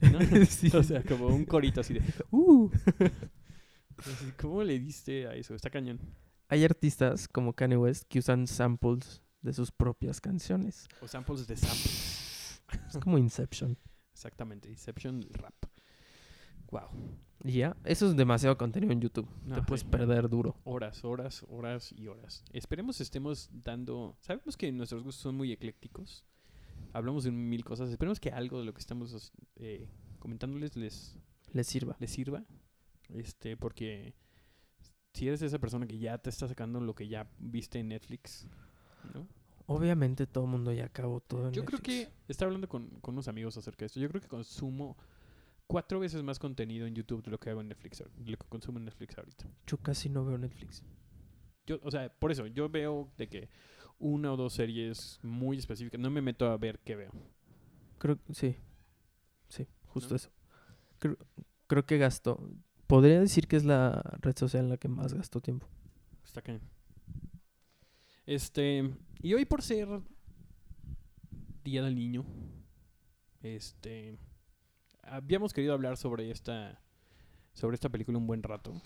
¿no? 0.00 0.18
Sí. 0.46 0.74
O 0.74 0.82
sea, 0.82 1.02
como 1.02 1.26
un 1.26 1.44
corito 1.44 1.80
así 1.80 1.94
de 1.94 2.02
¡Uh! 2.30 2.70
¿Cómo 4.40 4.64
le 4.64 4.78
diste 4.78 5.26
a 5.26 5.34
eso? 5.34 5.54
Está 5.54 5.70
cañón. 5.70 6.00
Hay 6.48 6.64
artistas 6.64 7.28
como 7.28 7.52
Kanye 7.52 7.76
West 7.76 8.04
que 8.08 8.18
usan 8.18 8.46
samples 8.46 9.22
de 9.40 9.52
sus 9.52 9.70
propias 9.70 10.20
canciones. 10.20 10.88
O 11.00 11.08
samples 11.08 11.46
de 11.46 11.56
samples. 11.56 12.62
Es 12.88 12.98
como 12.98 13.18
Inception. 13.18 13.78
Exactamente. 14.12 14.68
Inception 14.68 15.22
rap. 15.32 15.54
Wow. 16.70 16.88
Y 17.44 17.52
ya, 17.54 17.76
eso 17.84 18.06
es 18.08 18.16
demasiado 18.16 18.56
contenido 18.56 18.92
en 18.92 19.00
YouTube. 19.00 19.28
Te 19.52 19.62
puedes 19.62 19.82
perder 19.84 20.28
duro. 20.28 20.56
Horas, 20.64 21.04
horas, 21.04 21.44
horas 21.48 21.92
y 21.92 22.06
horas. 22.06 22.44
Esperemos 22.52 23.00
estemos 23.00 23.50
dando... 23.52 24.16
Sabemos 24.20 24.56
que 24.56 24.70
nuestros 24.70 25.02
gustos 25.02 25.22
son 25.22 25.34
muy 25.36 25.50
eclécticos. 25.50 26.24
Hablamos 26.92 27.24
de 27.24 27.32
mil 27.32 27.64
cosas. 27.64 27.90
Esperemos 27.90 28.20
que 28.20 28.30
algo 28.30 28.60
de 28.60 28.64
lo 28.64 28.72
que 28.74 28.80
estamos 28.80 29.32
eh, 29.56 29.88
comentándoles 30.20 30.76
les, 30.76 31.18
Les 31.52 31.66
sirva. 31.66 31.96
les 31.98 32.10
sirva. 32.12 32.44
Este, 33.08 33.56
porque 33.56 34.14
si 35.12 35.26
eres 35.26 35.42
esa 35.42 35.58
persona 35.58 35.86
que 35.86 35.98
ya 35.98 36.18
te 36.18 36.30
está 36.30 36.46
sacando 36.46 36.80
lo 36.80 36.94
que 36.94 37.08
ya 37.08 37.28
viste 37.38 37.80
en 37.80 37.88
Netflix, 37.88 38.46
¿no? 39.14 39.26
Obviamente 39.66 40.26
todo 40.26 40.44
el 40.44 40.50
mundo 40.50 40.72
ya 40.72 40.84
acabó 40.86 41.20
todo 41.20 41.48
en 41.48 41.54
Yo 41.54 41.64
creo 41.64 41.78
Netflix. 41.78 42.08
que 42.08 42.12
estaba 42.28 42.48
hablando 42.48 42.68
con, 42.68 42.88
con 43.00 43.14
unos 43.14 43.26
amigos 43.28 43.56
acerca 43.56 43.80
de 43.80 43.86
esto. 43.86 44.00
Yo 44.00 44.08
creo 44.08 44.20
que 44.20 44.28
consumo 44.28 44.96
cuatro 45.72 46.00
veces 46.00 46.22
más 46.22 46.38
contenido 46.38 46.86
en 46.86 46.94
YouTube 46.94 47.24
de 47.24 47.30
lo 47.30 47.40
que 47.40 47.48
hago 47.48 47.62
en 47.62 47.68
Netflix, 47.68 47.98
de 47.98 48.30
lo 48.30 48.36
que 48.36 48.46
consumo 48.46 48.78
en 48.78 48.84
Netflix 48.84 49.16
ahorita. 49.16 49.46
Yo 49.66 49.78
casi 49.78 50.10
no 50.10 50.22
veo 50.22 50.36
Netflix. 50.36 50.84
Yo, 51.66 51.80
o 51.82 51.90
sea, 51.90 52.12
por 52.12 52.30
eso, 52.30 52.46
yo 52.46 52.68
veo 52.68 53.10
de 53.16 53.26
que 53.26 53.48
una 53.98 54.34
o 54.34 54.36
dos 54.36 54.52
series 54.52 55.18
muy 55.22 55.56
específicas. 55.56 55.98
No 55.98 56.10
me 56.10 56.20
meto 56.20 56.46
a 56.46 56.58
ver 56.58 56.78
qué 56.80 56.94
veo. 56.94 57.12
Creo 57.98 58.18
sí. 58.32 58.56
Sí, 59.48 59.66
justo 59.86 60.10
¿No? 60.10 60.16
eso. 60.16 60.30
Creo, 60.98 61.16
creo 61.66 61.86
que 61.86 61.96
gasto. 61.96 62.50
Podría 62.86 63.18
decir 63.18 63.48
que 63.48 63.56
es 63.56 63.64
la 63.64 64.02
red 64.20 64.36
social 64.36 64.64
en 64.64 64.68
la 64.68 64.76
que 64.76 64.88
más 64.88 65.14
gasto 65.14 65.40
tiempo. 65.40 65.66
Está 66.22 66.42
cañón. 66.42 66.60
Este, 68.26 68.94
y 69.22 69.32
hoy 69.32 69.46
por 69.46 69.62
ser 69.62 69.88
Día 71.64 71.82
del 71.82 71.94
Niño, 71.94 72.26
este, 73.40 74.18
habíamos 75.02 75.52
querido 75.52 75.74
hablar 75.74 75.96
sobre 75.96 76.30
esta, 76.30 76.80
sobre 77.52 77.74
esta 77.74 77.88
película 77.88 78.18
un 78.18 78.26
buen 78.26 78.42
rato, 78.42 78.80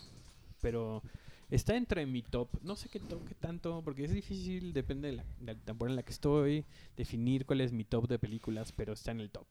pero 0.60 1.02
está 1.50 1.76
entre 1.76 2.06
mi 2.06 2.22
top, 2.22 2.48
no 2.62 2.76
sé 2.76 2.88
qué 2.88 3.00
top, 3.00 3.24
qué 3.26 3.34
tanto, 3.34 3.82
porque 3.84 4.04
es 4.04 4.12
difícil, 4.12 4.72
depende 4.72 5.08
de 5.08 5.16
la, 5.16 5.24
de 5.40 5.54
la 5.54 5.54
temporada 5.54 5.92
en 5.92 5.96
la 5.96 6.02
que 6.02 6.12
estoy, 6.12 6.64
definir 6.96 7.46
cuál 7.46 7.60
es 7.60 7.72
mi 7.72 7.84
top 7.84 8.08
de 8.08 8.18
películas, 8.18 8.72
pero 8.72 8.92
está 8.92 9.10
en 9.12 9.20
el 9.20 9.30
top. 9.30 9.46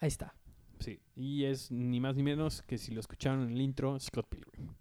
Ahí 0.00 0.08
está. 0.08 0.34
Sí, 0.80 1.00
y 1.14 1.44
es 1.44 1.70
ni 1.70 2.00
más 2.00 2.16
ni 2.16 2.24
menos 2.24 2.62
que 2.62 2.76
si 2.76 2.92
lo 2.92 2.98
escucharon 2.98 3.42
en 3.42 3.52
el 3.52 3.60
intro, 3.60 3.98
Scott 4.00 4.26
Pilgrim. 4.28 4.74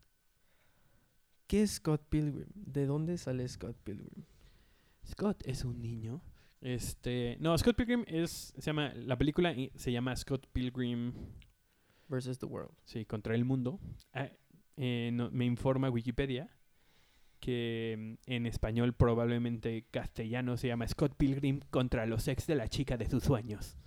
¿Qué 1.45 1.61
es 1.61 1.73
Scott 1.75 2.01
Pilgrim? 2.09 2.47
¿De 2.55 2.87
dónde 2.87 3.17
sale 3.17 3.47
Scott 3.47 3.77
Pilgrim? 3.83 4.25
Scott 5.05 5.43
es 5.45 5.63
un 5.63 5.81
niño. 5.81 6.21
Este, 6.61 7.37
no, 7.39 7.57
Scott 7.57 7.75
Pilgrim 7.75 8.03
es, 8.07 8.53
se 8.57 8.61
llama, 8.61 8.93
la 8.95 9.17
película 9.17 9.53
se 9.75 9.91
llama 9.91 10.15
Scott 10.15 10.47
Pilgrim, 10.53 11.13
Versus 12.07 12.37
the 12.39 12.45
World. 12.45 12.71
sí, 12.85 13.05
contra 13.05 13.35
el 13.35 13.45
mundo. 13.45 13.79
Ah, 14.13 14.29
eh, 14.77 15.09
no- 15.13 15.29
me 15.31 15.45
informa 15.45 15.89
Wikipedia 15.89 16.49
que 17.39 17.95
mm, 17.97 18.13
en 18.31 18.45
español 18.45 18.93
probablemente 18.93 19.85
castellano 19.89 20.57
se 20.57 20.67
llama 20.67 20.87
Scott 20.87 21.15
Pilgrim 21.17 21.59
contra 21.71 22.05
los 22.05 22.27
ex 22.27 22.45
de 22.45 22.55
la 22.55 22.67
chica 22.67 22.97
de 22.97 23.09
sus 23.09 23.23
sueños. 23.23 23.77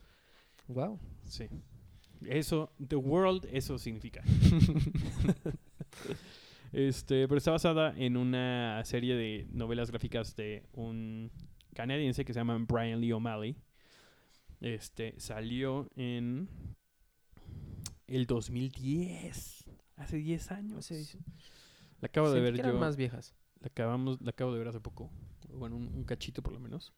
Wow. 0.66 0.98
Sí. 1.24 1.46
Eso, 2.26 2.72
The 2.88 2.96
World, 2.96 3.46
eso 3.52 3.78
significa. 3.78 4.22
este, 6.72 7.28
pero 7.28 7.38
está 7.38 7.52
basada 7.52 7.94
en 7.96 8.16
una 8.16 8.82
serie 8.84 9.14
de 9.14 9.46
novelas 9.52 9.90
gráficas 9.90 10.34
de 10.34 10.64
un 10.72 11.30
canadiense 11.74 12.24
que 12.24 12.32
se 12.32 12.40
llama 12.40 12.58
Brian 12.66 13.00
Lee 13.00 13.12
O'Malley. 13.12 13.56
Este, 14.60 15.14
salió 15.18 15.88
en 15.96 16.48
el 18.06 18.26
2010, 18.26 19.64
hace 19.96 20.16
10 20.16 20.52
años. 20.52 20.90
La 22.00 22.06
acabo 22.06 22.30
de 22.30 22.40
ver 22.40 22.54
que 22.54 22.60
eran 22.60 22.72
yo. 22.72 22.78
más 22.78 22.96
viejas. 22.96 23.34
La 23.60 23.68
acabamos, 23.68 24.20
la 24.20 24.30
acabo 24.30 24.52
de 24.52 24.58
ver 24.58 24.68
hace 24.68 24.80
poco. 24.80 25.10
Bueno, 25.52 25.76
un, 25.76 25.88
un 25.88 26.04
cachito 26.04 26.42
por 26.42 26.52
lo 26.52 26.60
menos. 26.60 26.92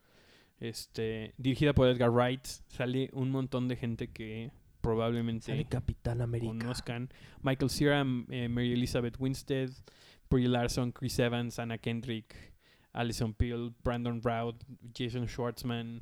Este, 0.59 1.35
dirigida 1.37 1.75
por 1.75 1.89
Edgar 1.89 2.11
Wright, 2.11 2.45
sale 2.69 3.11
un 3.13 3.31
montón 3.31 3.69
de 3.69 3.77
gente 3.77 4.09
que 4.09 4.51
probablemente 4.81 5.47
Sale 5.47 5.65
Capitán 5.65 6.21
América. 6.21 6.49
conozcan. 6.49 7.11
Michael 7.43 7.71
Cera, 7.71 8.05
eh, 8.31 8.49
Mary 8.49 8.73
Elizabeth 8.73 9.17
Winstead, 9.19 9.71
Brie 10.31 10.49
Larson, 10.49 10.93
Chris 10.93 11.19
Evans, 11.19 11.59
Anna 11.59 11.79
Kendrick, 11.79 12.55
Alison 12.97 13.33
Peel, 13.35 13.73
Brandon 13.85 14.21
Routh, 14.23 14.63
Jason 14.95 15.27
Schwartzman, 15.29 16.01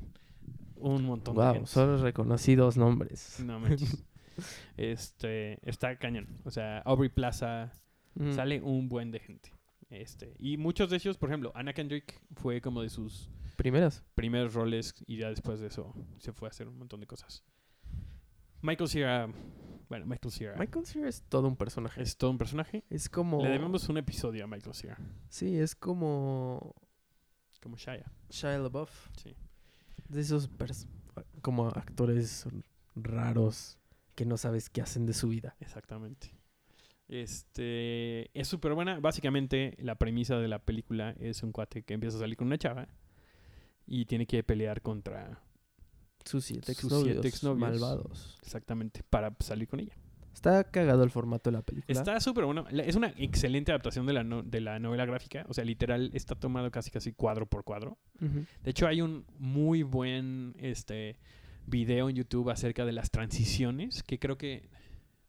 un 0.77 1.03
montón 1.03 1.35
de 1.35 1.41
Wow, 1.43 1.53
gente. 1.53 1.67
solo 1.69 1.97
reconocidos 1.97 2.77
nombres. 2.77 3.39
No 3.45 3.59
manches. 3.59 4.03
este, 4.77 5.59
está 5.69 5.95
cañón. 5.97 6.27
O 6.43 6.51
sea, 6.51 6.79
Aubrey 6.79 7.09
Plaza, 7.09 7.71
Mm. 8.17 8.31
sale 8.31 8.61
un 8.61 8.87
buen 8.87 9.11
de 9.11 9.19
gente. 9.19 9.51
Este, 9.89 10.35
y 10.39 10.55
muchos 10.57 10.89
de 10.89 10.95
ellos, 10.95 11.17
por 11.17 11.29
ejemplo, 11.29 11.51
Anna 11.53 11.73
Kendrick 11.73 12.21
fue 12.37 12.61
como 12.61 12.81
de 12.81 12.89
sus 12.89 13.29
Primeras. 13.57 14.03
primeros 14.15 14.53
roles 14.53 14.95
y 15.05 15.17
ya 15.17 15.29
después 15.29 15.59
de 15.59 15.67
eso 15.67 15.93
se 16.17 16.31
fue 16.31 16.47
a 16.47 16.51
hacer 16.51 16.67
un 16.69 16.77
montón 16.77 17.01
de 17.01 17.07
cosas. 17.07 17.43
Michael 18.61 18.89
Cera, 18.89 19.29
bueno, 19.89 20.05
Michael 20.05 20.31
Cera 20.31 20.55
Michael 20.57 20.85
Cera 20.85 21.07
es 21.09 21.21
todo 21.29 21.47
un 21.47 21.55
personaje. 21.55 22.01
es 22.01 22.17
todo 22.17 22.31
un 22.31 22.37
personaje. 22.37 22.83
Es 22.89 23.09
como. 23.09 23.41
Le 23.43 23.49
debemos 23.49 23.87
un 23.89 23.97
episodio 23.97 24.43
a 24.45 24.47
Michael 24.47 24.73
Cera, 24.73 24.97
Sí, 25.29 25.57
es 25.57 25.75
como. 25.75 26.73
Como 27.65 27.77
Shia. 27.77 28.05
Shia 28.29 28.59
LaBeouf. 28.59 29.09
Sí. 29.17 29.35
De 30.07 30.21
esos 30.21 30.47
como 31.41 31.67
actores 31.69 32.45
raros 32.95 33.79
que 34.13 34.23
no 34.23 34.37
sabes 34.37 34.69
qué 34.69 34.81
hacen 34.83 35.07
de 35.07 35.15
su 35.15 35.29
vida. 35.29 35.55
Exactamente. 35.59 36.31
Este 37.07 38.29
es 38.39 38.47
súper 38.47 38.75
buena. 38.75 38.99
Básicamente, 38.99 39.75
la 39.79 39.95
premisa 39.95 40.37
de 40.37 40.47
la 40.47 40.59
película 40.59 41.15
es 41.19 41.41
un 41.41 41.51
cuate 41.51 41.81
que 41.81 41.95
empieza 41.95 42.17
a 42.17 42.19
salir 42.19 42.37
con 42.37 42.45
una 42.45 42.59
chava 42.59 42.87
y 43.87 44.05
tiene 44.05 44.27
que 44.27 44.43
pelear 44.43 44.83
contra 44.83 45.41
Sus 46.23 46.45
siete 46.45 46.71
exnovios. 46.71 47.57
malvados. 47.57 48.37
exactamente 48.43 49.01
para 49.09 49.35
salir 49.39 49.67
con 49.67 49.79
ella. 49.79 49.97
Está 50.35 50.63
cagado 50.65 51.03
el 51.03 51.09
formato 51.09 51.49
de 51.49 51.57
la 51.57 51.61
película. 51.63 51.97
Está 51.99 52.19
súper 52.19 52.45
bueno. 52.45 52.65
Es 52.69 52.95
una 52.95 53.13
excelente 53.17 53.71
adaptación 53.71 54.05
de 54.05 54.13
la, 54.13 54.23
no- 54.23 54.43
de 54.43 54.61
la 54.61 54.77
novela 54.79 55.05
gráfica. 55.05 55.45
O 55.49 55.53
sea, 55.53 55.63
literal, 55.65 56.11
está 56.13 56.35
tomado 56.35 56.69
casi 56.71 56.91
casi 56.91 57.13
cuadro 57.13 57.45
por 57.47 57.63
cuadro. 57.63 57.97
De 58.19 58.69
hecho, 58.71 58.85
hay 58.87 59.01
un 59.01 59.25
muy 59.39 59.81
buen 59.83 60.53
este 60.59 61.17
video 61.65 62.09
en 62.09 62.15
YouTube 62.17 62.49
acerca 62.51 62.85
de 62.85 62.91
las 62.91 63.09
transiciones 63.09 64.03
que 64.03 64.19
creo 64.19 64.37
que 64.37 64.69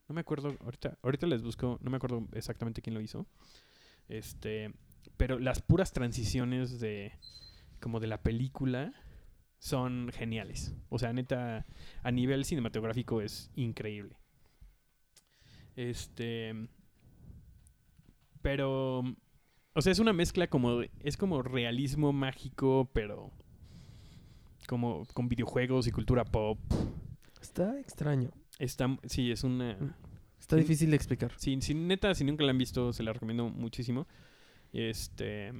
no 0.09 0.15
me 0.15 0.21
acuerdo 0.21 0.55
ahorita 0.63 0.99
ahorita 1.03 1.27
les 1.27 1.43
busco, 1.43 1.79
no 1.81 1.91
me 1.91 1.97
acuerdo 1.97 2.27
exactamente 2.35 2.83
quién 2.83 2.93
lo 2.95 3.01
hizo. 3.01 3.27
Este, 4.09 4.73
pero 5.17 5.39
las 5.39 5.63
puras 5.63 5.93
transiciones 5.93 6.79
de 6.81 7.13
como 7.81 8.01
de 8.01 8.07
la 8.07 8.23
película 8.23 8.93
son 9.59 10.11
geniales. 10.13 10.75
O 10.91 10.99
sea, 10.99 11.13
neta 11.13 11.65
a 12.03 12.11
nivel 12.11 12.45
cinematográfico 12.45 13.21
es 13.23 13.51
increíble. 13.55 14.17
Este 15.77 16.55
pero 18.43 19.01
o 19.75 19.83
sea, 19.83 19.93
es 19.93 19.99
una 19.99 20.13
mezcla 20.13 20.47
como 20.49 20.81
es 21.01 21.17
como 21.17 21.43
realismo 21.43 22.13
mágico, 22.13 22.89
pero 22.93 23.31
como 24.67 25.05
con 25.13 25.29
videojuegos 25.29 25.87
y 25.87 25.93
cultura 25.93 26.25
pop. 26.25 26.59
Está 27.41 27.79
extraño. 27.79 28.31
Está, 28.59 28.99
sí, 29.05 29.31
es 29.31 29.45
una... 29.45 29.77
Está 30.41 30.57
difícil 30.57 30.91
de 30.91 30.97
explicar. 30.97 31.33
Sí, 31.37 31.57
sí, 31.61 31.75
neta, 31.75 32.15
si 32.15 32.25
nunca 32.25 32.43
la 32.45 32.51
han 32.53 32.59
visto, 32.59 32.93
se 32.93 33.03
la 33.03 33.13
recomiendo 33.13 33.49
muchísimo. 33.51 34.07
Este... 34.73 35.53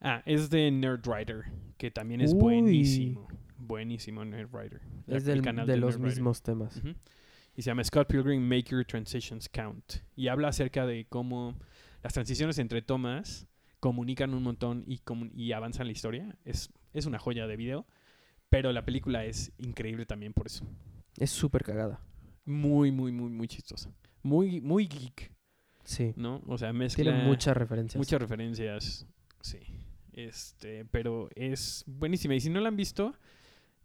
Ah, 0.00 0.22
es 0.26 0.50
de 0.50 0.70
Nerdwriter, 0.70 1.44
que 1.78 1.90
también 1.90 2.20
es 2.20 2.34
Uy. 2.34 2.40
buenísimo. 2.40 3.26
Buenísimo 3.56 4.24
Nerdwriter. 4.24 4.82
La- 5.06 5.16
Es 5.16 5.22
el 5.26 5.36
del- 5.36 5.42
canal 5.42 5.66
de 5.66 5.76
los 5.78 5.98
mismos 5.98 6.42
temas. 6.42 6.80
Y 7.56 7.62
se 7.62 7.70
llama 7.70 7.84
Scott 7.84 8.08
Pilgrim 8.08 8.42
Make 8.42 8.64
Your 8.70 8.84
Transitions 8.84 9.48
Count. 9.48 9.94
Y 10.16 10.28
habla 10.28 10.48
acerca 10.48 10.86
de 10.86 11.06
cómo 11.08 11.56
las 12.02 12.12
transiciones 12.12 12.58
entre 12.58 12.82
tomas 12.82 13.46
comunican 13.80 14.34
un 14.34 14.42
montón 14.42 14.84
y, 14.86 15.00
y 15.36 15.52
avanzan 15.52 15.86
la 15.86 15.92
historia. 15.92 16.36
Es, 16.44 16.70
es 16.92 17.06
una 17.06 17.18
joya 17.18 17.46
de 17.46 17.56
video. 17.56 17.86
Pero 18.48 18.72
la 18.72 18.84
película 18.84 19.24
es 19.24 19.52
increíble 19.58 20.06
también 20.06 20.32
por 20.32 20.46
eso. 20.46 20.66
Es 21.18 21.30
súper 21.30 21.62
cagada. 21.64 22.00
Muy, 22.44 22.90
muy, 22.92 23.10
muy, 23.12 23.30
muy 23.30 23.48
chistosa. 23.48 23.92
Muy, 24.22 24.60
muy 24.60 24.86
geek, 24.86 25.32
Sí. 25.84 26.12
¿no? 26.16 26.42
O 26.46 26.56
sea, 26.56 26.72
mezcla 26.72 27.04
Tiene 27.04 27.24
muchas 27.24 27.56
referencias. 27.56 27.98
muchas 27.98 28.20
referencias. 28.20 29.06
Sí. 29.40 29.58
Este, 30.12 30.84
pero 30.86 31.28
es 31.34 31.84
buenísima. 31.86 32.34
Y 32.34 32.40
si 32.40 32.48
no 32.48 32.60
la 32.60 32.68
han 32.68 32.76
visto, 32.76 33.14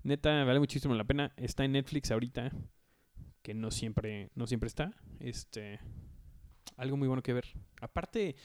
neta, 0.03 0.43
vale 0.43 0.59
muchísimo 0.59 0.93
la 0.95 1.03
pena. 1.03 1.33
Está 1.35 1.65
en 1.65 1.73
Netflix 1.73 2.11
ahorita, 2.11 2.51
que 3.41 3.53
no 3.53 3.71
siempre, 3.71 4.29
no 4.35 4.47
siempre 4.47 4.67
está. 4.67 4.93
Este, 5.19 5.79
algo 6.77 6.97
muy 6.97 7.07
bueno 7.07 7.23
que 7.23 7.33
ver. 7.33 7.45
Aparte, 7.81 8.35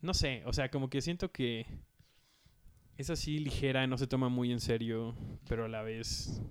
no 0.00 0.14
sé, 0.14 0.42
o 0.46 0.52
sea, 0.52 0.70
como 0.70 0.90
que 0.90 1.00
siento 1.00 1.32
que 1.32 1.66
es 2.96 3.10
así 3.10 3.38
ligera, 3.38 3.86
no 3.86 3.98
se 3.98 4.06
toma 4.06 4.28
muy 4.28 4.52
en 4.52 4.60
serio, 4.60 5.14
pero 5.48 5.64
a 5.64 5.68
la 5.68 5.82
vez 5.82 6.42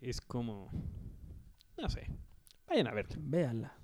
es 0.00 0.20
como, 0.20 0.70
no 1.78 1.88
sé, 1.88 2.08
vayan 2.68 2.86
a 2.86 2.92
verla. 2.92 3.16
Véanla. 3.18 3.78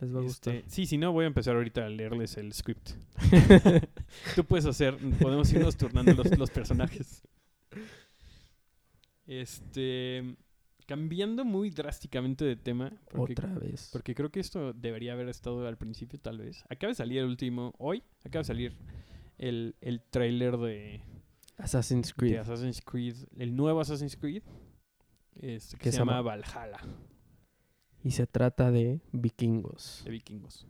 Les 0.00 0.14
va 0.14 0.20
a 0.20 0.22
gustar. 0.22 0.54
Este, 0.56 0.70
sí, 0.70 0.86
si 0.86 0.98
no, 0.98 1.12
voy 1.12 1.24
a 1.24 1.28
empezar 1.28 1.56
ahorita 1.56 1.86
a 1.86 1.88
leerles 1.88 2.36
el 2.36 2.52
script. 2.52 2.90
Tú 4.34 4.44
puedes 4.44 4.66
hacer, 4.66 4.96
podemos 5.20 5.50
irnos 5.52 5.76
turnando 5.76 6.12
los, 6.12 6.38
los 6.38 6.50
personajes. 6.50 7.22
Este, 9.28 10.36
cambiando 10.86 11.44
muy 11.44 11.70
drásticamente 11.70 12.44
de 12.44 12.56
tema, 12.56 12.92
porque, 13.10 13.32
Otra 13.32 13.52
vez. 13.58 13.90
porque 13.92 14.14
creo 14.14 14.30
que 14.30 14.40
esto 14.40 14.72
debería 14.72 15.12
haber 15.12 15.28
estado 15.28 15.66
al 15.66 15.76
principio 15.76 16.18
tal 16.18 16.38
vez. 16.38 16.64
Acaba 16.68 16.90
de 16.90 16.94
salir 16.94 17.18
el 17.18 17.26
último, 17.26 17.74
hoy, 17.78 18.02
acaba 18.24 18.40
de 18.42 18.46
salir 18.46 18.76
el, 19.38 19.74
el 19.80 20.00
trailer 20.02 20.56
de, 20.56 21.00
Assassin's 21.58 22.08
de 22.08 22.14
Creed. 22.14 22.36
Assassin's 22.36 22.80
Creed, 22.82 23.16
el 23.36 23.54
nuevo 23.56 23.80
Assassin's 23.80 24.16
Creed, 24.16 24.42
este, 25.34 25.76
que 25.76 25.84
¿Qué 25.84 25.92
se 25.92 25.98
llama? 25.98 26.20
Valhalla. 26.22 26.78
Y 28.04 28.12
se 28.12 28.26
trata 28.26 28.70
de 28.70 29.00
vikingos. 29.12 30.02
de 30.04 30.10
vikingos. 30.12 30.66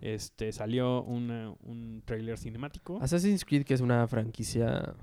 Este 0.00 0.52
salió 0.52 1.02
una- 1.02 1.54
un 1.62 2.02
trailer 2.04 2.36
cinemático 2.36 2.98
Assassin's 3.00 3.44
Creed, 3.44 3.64
que 3.64 3.74
es 3.74 3.80
una 3.80 4.06
franquicia 4.06 4.94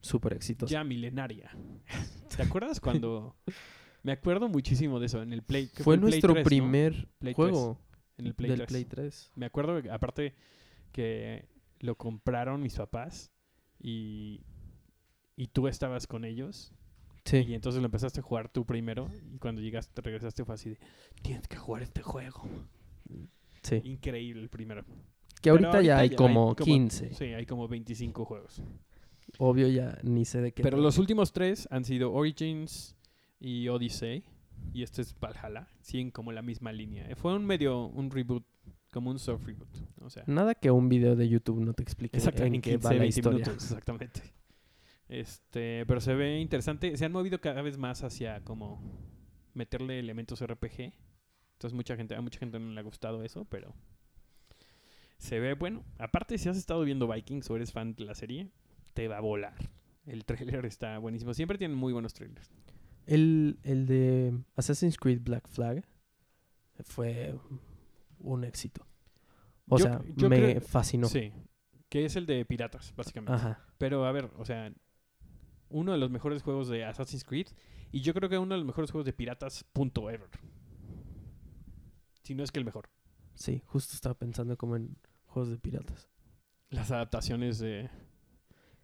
súper 0.00 0.32
exitosa. 0.34 0.70
ya 0.72 0.84
milenaria. 0.84 1.50
¿Te 2.36 2.42
acuerdas 2.42 2.80
cuando 2.80 3.36
me 4.02 4.12
acuerdo 4.12 4.48
muchísimo 4.48 4.98
de 5.00 5.06
eso 5.06 5.22
en 5.22 5.32
el 5.32 5.42
Play? 5.42 5.68
que 5.68 5.82
Fue 5.82 5.94
el 5.94 6.00
Play 6.00 6.10
nuestro 6.12 6.32
3, 6.34 6.44
¿no? 6.44 6.48
primer 6.48 7.08
Play 7.18 7.34
juego 7.34 7.78
en 8.18 8.26
el 8.26 8.34
Play 8.34 8.50
del 8.50 8.58
3. 8.60 8.68
Play 8.68 8.84
3. 8.84 9.32
Me 9.36 9.46
acuerdo 9.46 9.80
que, 9.82 9.90
aparte 9.90 10.34
que 10.92 11.48
lo 11.80 11.96
compraron 11.96 12.60
mis 12.62 12.76
papás 12.76 13.30
y 13.78 14.40
y 15.36 15.46
tú 15.48 15.68
estabas 15.68 16.06
con 16.06 16.24
ellos 16.26 16.72
y 17.24 17.30
Sí. 17.30 17.54
entonces 17.54 17.80
lo 17.80 17.86
empezaste 17.86 18.20
a 18.20 18.22
jugar 18.22 18.48
tú 18.50 18.66
primero 18.66 19.10
y 19.32 19.38
cuando 19.38 19.60
llegaste 19.62 20.02
regresaste 20.02 20.44
fue 20.44 20.54
así 20.54 20.70
de 20.70 20.78
tienes 21.22 21.48
que 21.48 21.56
jugar 21.56 21.82
este 21.82 22.02
juego. 22.02 22.42
sí. 23.62 23.80
Increíble 23.84 24.42
el 24.42 24.48
primero. 24.50 24.84
Que 25.40 25.48
ahorita, 25.50 25.80
ya 25.80 25.98
hay 25.98 26.10
ya 26.10 26.16
como 26.16 26.54
15. 26.54 27.14
Sí, 27.14 27.24
hay 27.24 27.46
como 27.46 27.66
25 27.68 28.24
juegos. 28.26 28.62
Obvio 29.42 29.68
ya 29.68 29.98
ni 30.02 30.26
sé 30.26 30.42
de 30.42 30.52
qué. 30.52 30.62
Pero 30.62 30.76
los 30.76 30.98
últimos 30.98 31.32
tres 31.32 31.66
han 31.70 31.84
sido 31.84 32.12
Origins 32.12 32.94
y 33.38 33.68
Odyssey. 33.68 34.22
Y 34.74 34.82
este 34.82 35.00
es 35.00 35.18
Valhalla. 35.18 35.66
Siguen 35.80 36.10
como 36.10 36.30
la 36.30 36.42
misma 36.42 36.72
línea. 36.72 37.08
Eh, 37.08 37.14
Fue 37.16 37.34
un 37.34 37.46
medio, 37.46 37.86
un 37.86 38.10
reboot, 38.10 38.44
como 38.92 39.10
un 39.10 39.18
soft 39.18 39.46
reboot. 39.46 39.68
O 40.02 40.10
sea, 40.10 40.24
Nada 40.26 40.54
que 40.54 40.70
un 40.70 40.90
video 40.90 41.16
de 41.16 41.26
YouTube 41.26 41.60
no 41.60 41.72
te 41.72 41.82
explique 41.82 42.18
exacto, 42.18 42.44
en 42.44 42.60
qué 42.60 42.72
15, 42.72 42.84
va 42.86 42.92
la 42.92 43.00
20 43.00 43.18
historia. 43.18 43.38
minutos, 43.46 43.64
exactamente. 43.64 44.20
Este, 45.08 45.86
pero 45.86 46.00
se 46.02 46.14
ve 46.14 46.38
interesante. 46.38 46.94
Se 46.98 47.04
han 47.06 47.12
movido 47.12 47.40
cada 47.40 47.62
vez 47.62 47.78
más 47.78 48.04
hacia 48.04 48.44
como 48.44 48.80
meterle 49.54 49.98
elementos 49.98 50.44
RPG. 50.44 50.92
Entonces 51.54 51.74
mucha 51.74 51.96
gente, 51.96 52.14
a 52.14 52.20
mucha 52.20 52.38
gente 52.38 52.58
no 52.60 52.70
le 52.72 52.78
ha 52.80 52.82
gustado 52.84 53.22
eso, 53.24 53.46
pero 53.46 53.74
Se 55.18 55.40
ve 55.40 55.54
bueno. 55.54 55.82
Aparte, 55.98 56.36
si 56.38 56.48
has 56.48 56.56
estado 56.56 56.82
viendo 56.84 57.08
Vikings 57.08 57.48
o 57.50 57.56
eres 57.56 57.72
fan 57.72 57.94
de 57.94 58.04
la 58.04 58.14
serie, 58.14 58.50
te 58.94 59.08
va 59.08 59.18
a 59.18 59.20
volar. 59.20 59.54
El 60.06 60.24
trailer 60.24 60.66
está 60.66 60.98
buenísimo. 60.98 61.34
Siempre 61.34 61.58
tienen 61.58 61.76
muy 61.76 61.92
buenos 61.92 62.12
trailers. 62.14 62.50
El, 63.06 63.58
el 63.62 63.86
de 63.86 64.34
Assassin's 64.56 64.96
Creed 64.96 65.20
Black 65.22 65.48
Flag 65.48 65.84
fue 66.80 67.34
un 68.18 68.44
éxito. 68.44 68.86
O 69.68 69.78
Yo- 69.78 69.84
sea, 69.84 70.02
yo 70.16 70.28
me 70.28 70.36
creo- 70.36 70.60
fascinó. 70.60 71.06
Sí. 71.08 71.32
Que 71.88 72.04
es 72.04 72.16
el 72.16 72.26
de 72.26 72.44
piratas, 72.44 72.94
básicamente. 72.96 73.32
Ajá. 73.32 73.64
Pero 73.78 74.04
a 74.04 74.12
ver, 74.12 74.30
o 74.38 74.44
sea, 74.44 74.72
uno 75.68 75.92
de 75.92 75.98
los 75.98 76.10
mejores 76.10 76.42
juegos 76.42 76.68
de 76.68 76.84
Assassin's 76.84 77.24
Creed 77.24 77.48
y 77.92 78.00
yo 78.00 78.14
creo 78.14 78.28
que 78.28 78.38
uno 78.38 78.54
de 78.54 78.58
los 78.58 78.66
mejores 78.66 78.90
juegos 78.90 79.06
de 79.06 79.12
piratas, 79.12 79.64
punto 79.72 80.08
ever. 80.10 80.30
Si 82.22 82.34
no 82.34 82.44
es 82.44 82.52
que 82.52 82.58
el 82.58 82.64
mejor. 82.64 82.88
Sí, 83.34 83.62
justo 83.66 83.94
estaba 83.94 84.14
pensando 84.16 84.56
como 84.56 84.76
en 84.76 84.96
juegos 85.26 85.50
de 85.50 85.58
piratas. 85.58 86.08
Las 86.68 86.90
adaptaciones 86.92 87.58
de, 87.58 87.90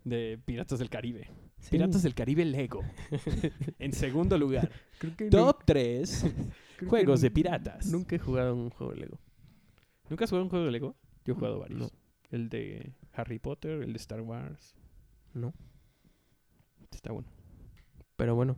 de 0.06 0.38
Piratas 0.44 0.78
del 0.78 0.88
Caribe. 0.88 1.28
Sí. 1.58 1.70
Piratas 1.72 2.02
del 2.04 2.14
Caribe 2.14 2.44
Lego. 2.44 2.82
en 3.78 3.92
segundo 3.92 4.38
lugar. 4.38 4.70
Creo 4.98 5.16
que 5.16 5.28
Top 5.30 5.64
3 5.64 6.24
nun- 6.24 6.32
creo 6.32 6.52
que 6.78 6.86
juegos 6.86 7.20
de 7.20 7.30
piratas. 7.30 7.86
Nunca 7.86 8.14
he 8.14 8.18
jugado 8.18 8.54
un 8.54 8.70
juego 8.70 8.92
de 8.92 9.00
Lego. 9.00 9.18
¿Nunca 10.08 10.24
has 10.24 10.30
jugado 10.30 10.44
un 10.44 10.50
juego 10.50 10.64
de 10.64 10.70
Lego? 10.70 10.96
Yo 11.24 11.32
he 11.32 11.36
jugado 11.36 11.58
varios. 11.58 11.80
No. 11.80 11.90
El 12.30 12.48
de 12.48 12.92
Harry 13.12 13.38
Potter, 13.40 13.82
el 13.82 13.92
de 13.92 13.96
Star 13.98 14.20
Wars. 14.20 14.76
No. 15.34 15.52
Está 16.92 17.12
bueno. 17.12 17.28
Pero 18.16 18.34
bueno, 18.36 18.56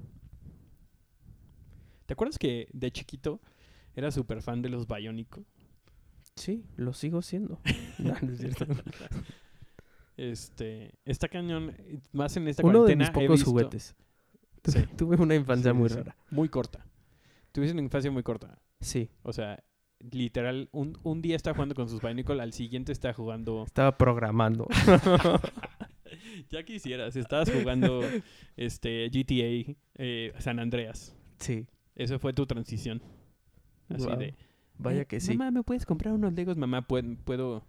¿Te 2.06 2.14
acuerdas 2.14 2.38
que 2.38 2.68
de 2.72 2.90
chiquito 2.90 3.40
era 3.94 4.10
súper 4.10 4.40
fan 4.42 4.62
de 4.62 4.68
los 4.70 4.86
Bionicle? 4.86 5.44
sí, 6.36 6.64
lo 6.76 6.92
sigo 6.92 7.20
siendo. 7.20 7.60
no, 7.98 8.14
no 8.22 8.32
es 8.32 8.38
cierto. 8.38 8.66
Este, 10.18 10.92
está 11.06 11.28
cañón. 11.28 11.74
Más 12.12 12.36
en 12.36 12.48
esta 12.48 12.62
Uno 12.62 12.84
de 12.84 12.94
cuarentena 12.94 13.04
mis 13.04 13.08
he 13.08 13.12
pocos 13.26 13.38
visto- 13.40 13.50
juguetes. 13.50 13.94
Sí. 14.64 14.80
Tuve 14.98 15.16
una 15.16 15.34
infancia 15.34 15.70
Sí, 15.70 15.78
muy 15.78 15.88
sí, 15.88 15.94
rara. 15.94 16.16
Muy 16.30 16.48
corta. 16.50 16.84
Tuviste 17.52 17.72
una 17.72 17.80
infancia 17.82 18.10
muy 18.10 18.22
corta. 18.22 18.58
Sí, 18.80 19.08
O 19.22 19.32
sea, 19.32 19.64
literal, 20.00 20.68
un, 20.72 20.98
un 21.04 21.22
día 21.22 21.36
está 21.36 21.54
jugando 21.54 21.74
con 21.74 21.88
sus 21.88 22.02
Bionicle, 22.02 22.42
al 22.42 22.52
siguiente 22.52 22.92
está 22.92 23.14
jugando. 23.14 23.62
estaba 23.66 23.96
programando. 23.96 24.66
ya 26.50 26.62
quisieras, 26.64 27.16
estabas 27.16 27.50
jugando 27.50 28.00
este 28.56 29.08
GTA 29.08 29.74
eh, 29.94 30.32
San 30.38 30.58
Andreas. 30.58 31.14
sí, 31.38 31.66
Eso 31.94 32.18
fue 32.18 32.32
tu 32.32 32.44
transición. 32.46 33.00
Así 33.88 34.06
de. 34.16 34.34
vaya 34.76 35.02
"Eh, 35.02 35.06
que 35.06 35.20
sí. 35.20 35.36
Mamá, 35.36 35.50
¿me 35.50 35.62
puedes 35.62 35.86
comprar 35.86 36.12
unos 36.14 36.32
Legos? 36.34 36.56
Mamá, 36.56 36.82
¿puedo, 36.82 37.16
puedo 37.24 37.64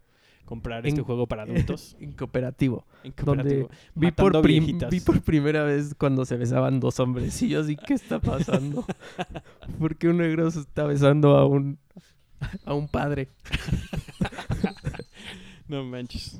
comprar 0.45 0.85
En- 0.85 0.89
este 0.89 1.01
juego 1.01 1.27
para 1.27 1.43
adultos? 1.43 1.95
En 1.99 2.11
cooperativo. 2.13 2.85
en 3.03 3.13
donde 3.23 3.61
cooperativo. 3.61 3.69
Vi 3.95 4.11
por, 4.11 4.89
vi 4.91 4.99
por 4.99 5.21
primera 5.21 5.63
vez 5.63 5.93
cuando 5.95 6.25
se 6.25 6.37
besaban 6.37 6.79
dos 6.79 6.99
hombres. 6.99 7.41
Y 7.41 7.49
yo 7.49 7.61
así, 7.61 7.75
¿qué 7.75 7.93
está 7.93 8.19
pasando? 8.19 8.85
Porque 9.79 10.07
un 10.07 10.17
negro 10.17 10.49
se 10.51 10.59
está 10.61 10.85
besando 10.85 11.35
a 11.37 11.45
un, 11.45 11.77
a 12.65 12.73
un 12.73 12.87
padre. 12.87 13.29
No 15.67 15.83
manches. 15.83 16.39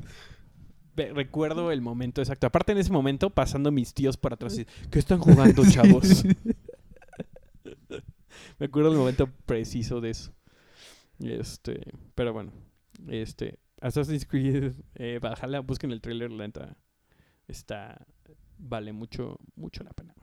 Recuerdo 0.95 1.72
el 1.72 1.82
momento 1.82 2.20
exacto. 2.20 2.47
Aparte, 2.47 2.72
en 2.72 2.80
ese 2.80 2.91
momento, 2.91 3.30
pasando 3.30 3.72
mis 3.72 3.93
tíos 3.93 4.18
por 4.18 4.34
atrás. 4.34 4.58
y, 4.58 4.66
¿Qué 4.89 4.97
están 4.97 5.20
jugando, 5.20 5.64
chavos? 5.70 6.24
Me 8.58 8.66
acuerdo 8.66 8.89
del 8.89 8.97
momento 9.00 9.30
preciso 9.45 10.02
de 10.02 10.10
eso. 10.10 10.32
Este, 11.20 11.91
pero 12.16 12.34
bueno. 12.34 12.52
Este, 13.08 13.60
Assassin's 13.82 14.25
Creed, 14.25 14.73
eh, 14.95 15.19
Valhalla, 15.21 15.59
busquen 15.61 15.91
el 15.91 16.01
trailer, 16.01 16.32
la 16.32 16.45
neta. 16.47 16.77
Está, 17.47 18.05
vale 18.57 18.93
mucho, 18.93 19.38
mucho 19.55 19.84
la 19.84 19.91
pena. 19.91 20.13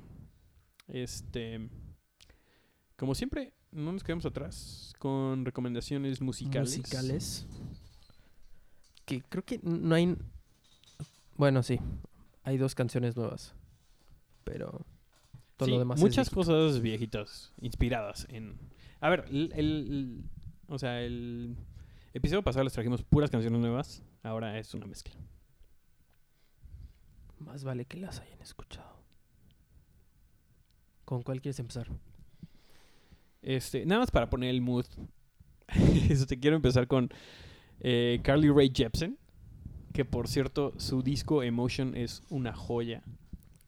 Este, 0.89 1.69
como 2.97 3.15
siempre, 3.15 3.53
no 3.73 3.93
nos 3.93 4.05
quedamos 4.05 4.27
atrás 4.27 4.93
con 4.99 5.45
recomendaciones 5.45 6.21
musicales. 6.21 6.79
Musicales. 6.79 7.47
Que 9.05 9.23
creo 9.23 9.45
que 9.45 9.61
no 9.63 9.95
hay... 9.95 10.17
Bueno, 11.37 11.63
sí. 11.63 11.79
Hay 12.45 12.57
dos 12.59 12.75
canciones 12.75 13.17
nuevas. 13.17 13.55
Pero 14.45 14.85
todo 15.57 15.67
Sí, 15.67 15.73
lo 15.73 15.79
demás 15.81 16.01
muchas 16.01 16.31
cosas 16.31 16.81
viejitas 16.81 17.53
inspiradas 17.61 18.27
en 18.31 18.59
a 19.01 19.09
ver 19.11 19.25
el, 19.31 19.53
el- 19.55 19.59
el- 19.59 20.25
o 20.69 20.79
sea 20.79 21.01
el 21.03 21.57
episodio 22.17 22.43
pasado 22.43 22.65
les 22.65 22.73
trajimos 22.73 23.03
puras 23.03 23.31
canciones 23.31 23.61
nuevas 23.61 24.03
ahora 24.23 24.59
es 24.59 24.73
una 24.75 24.87
mezcla 24.87 25.15
Más 27.39 27.65
vale 27.65 27.85
que 27.85 27.99
las 27.99 28.21
hayan 28.21 28.41
escuchado. 28.41 28.97
¿Con 31.05 31.23
cuál 31.23 31.41
quieres 31.41 31.59
empezar? 31.61 31.89
este 33.43 33.85
nada 33.87 34.01
más 34.01 34.11
para 34.11 34.29
poner 34.29 34.51
el 34.51 34.61
mood 34.61 34.87
este, 36.11 36.39
quiero 36.41 36.57
empezar 36.57 36.87
con 36.89 37.11
eh, 37.81 38.19
Carly 38.25 38.49
Rae 38.51 38.71
Jepsen 38.75 39.19
que 39.93 40.05
por 40.05 40.27
cierto 40.29 40.73
su 40.79 41.03
disco 41.03 41.43
Emotion 41.43 41.95
es 41.97 42.23
una 42.31 42.53
joya 42.55 43.03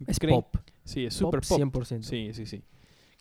Es 0.07 0.19
Creen- 0.19 0.31
pop. 0.43 0.57
sí 0.85 1.05
es 1.05 1.17
Pop 1.19 1.35
super 1.43 1.71
pop 1.71 1.83
100%. 1.85 2.03
sí 2.03 2.31
sí 2.33 2.47
sí 2.47 2.65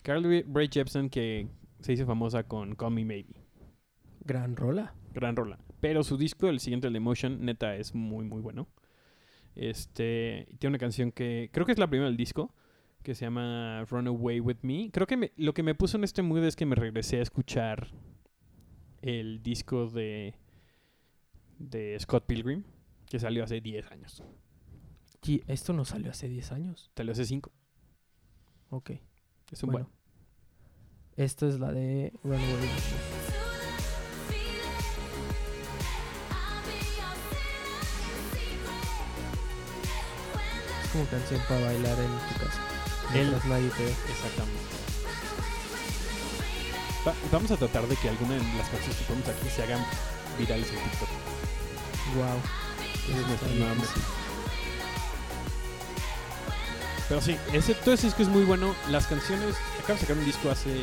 Carly 0.02 0.42
Rae 0.42 0.68
Jepsen 0.72 1.10
que 1.10 1.48
se 1.80 1.92
hizo 1.92 2.06
famosa 2.06 2.42
con 2.44 2.74
Call 2.74 2.92
Me 2.92 3.04
Maybe 3.04 3.44
Gran 4.24 4.56
rola. 4.56 4.94
Gran 5.14 5.36
rola. 5.36 5.58
Pero 5.80 6.02
su 6.04 6.16
disco, 6.16 6.48
el 6.48 6.60
siguiente, 6.60 6.86
el 6.88 6.92
de 6.92 6.98
Emotion, 6.98 7.44
neta, 7.44 7.76
es 7.76 7.94
muy, 7.94 8.24
muy 8.24 8.40
bueno. 8.40 8.68
Este, 9.54 10.46
tiene 10.58 10.72
una 10.72 10.78
canción 10.78 11.10
que 11.12 11.50
creo 11.52 11.66
que 11.66 11.72
es 11.72 11.78
la 11.78 11.88
primera 11.88 12.08
del 12.08 12.16
disco, 12.16 12.54
que 13.02 13.14
se 13.14 13.24
llama 13.24 13.84
Run 13.88 14.06
Away 14.08 14.40
With 14.40 14.58
Me. 14.62 14.90
Creo 14.92 15.06
que 15.06 15.16
me- 15.16 15.32
lo 15.36 15.54
que 15.54 15.62
me 15.62 15.74
puso 15.74 15.96
en 15.96 16.04
este 16.04 16.22
mood 16.22 16.44
es 16.44 16.56
que 16.56 16.66
me 16.66 16.74
regresé 16.76 17.18
a 17.18 17.22
escuchar 17.22 17.88
el 19.02 19.42
disco 19.42 19.88
de, 19.88 20.34
de 21.58 21.96
Scott 22.00 22.26
Pilgrim, 22.26 22.64
que 23.06 23.18
salió 23.18 23.44
hace 23.44 23.60
10 23.60 23.90
años. 23.90 24.22
Y 25.24 25.42
esto 25.46 25.72
no 25.72 25.84
salió 25.84 26.10
hace 26.10 26.28
10 26.28 26.52
años. 26.52 26.90
Salió 26.96 27.12
hace 27.12 27.24
5. 27.24 27.50
Ok. 28.70 28.90
Es 29.50 29.62
un 29.62 29.70
Bueno. 29.72 29.86
bueno. 29.86 29.98
Esta 31.16 31.48
es 31.48 31.58
la 31.58 31.72
de 31.72 32.12
Runaway 32.22 32.52
with 32.54 32.60
Me. 32.60 33.17
Como 40.92 41.04
canción 41.06 41.40
para 41.48 41.60
bailar 41.60 41.98
en 41.98 42.06
tu 42.06 42.44
casa. 42.44 42.60
El- 43.14 43.20
Mientras 43.28 43.44
nadie 43.46 43.68
te 43.70 43.84
ve. 43.84 43.90
Exactamente. 43.90 44.60
Va- 47.06 47.14
vamos 47.32 47.50
a 47.50 47.56
tratar 47.56 47.86
de 47.86 47.96
que 47.96 48.08
alguna 48.08 48.34
de 48.34 48.40
las 48.58 48.68
canciones 48.68 48.96
que 48.96 49.04
ponemos 49.04 49.28
aquí 49.28 49.48
se 49.48 49.62
hagan 49.62 49.84
virales 50.38 50.68
en 50.70 50.76
TikTok. 50.90 51.08
Wow. 52.16 52.26
Esa 53.08 53.20
es 53.20 53.26
nuestra 53.26 53.48
nueva. 53.54 53.74
Pero 57.08 57.20
sí, 57.22 57.36
ese, 57.54 57.74
todo 57.74 57.94
ese 57.94 58.06
disco 58.08 58.22
es 58.22 58.28
muy 58.28 58.44
bueno. 58.44 58.74
Las 58.90 59.06
canciones, 59.06 59.54
acabo 59.78 59.94
de 59.94 60.00
sacar 60.00 60.18
un 60.18 60.24
disco 60.26 60.50
hace. 60.50 60.82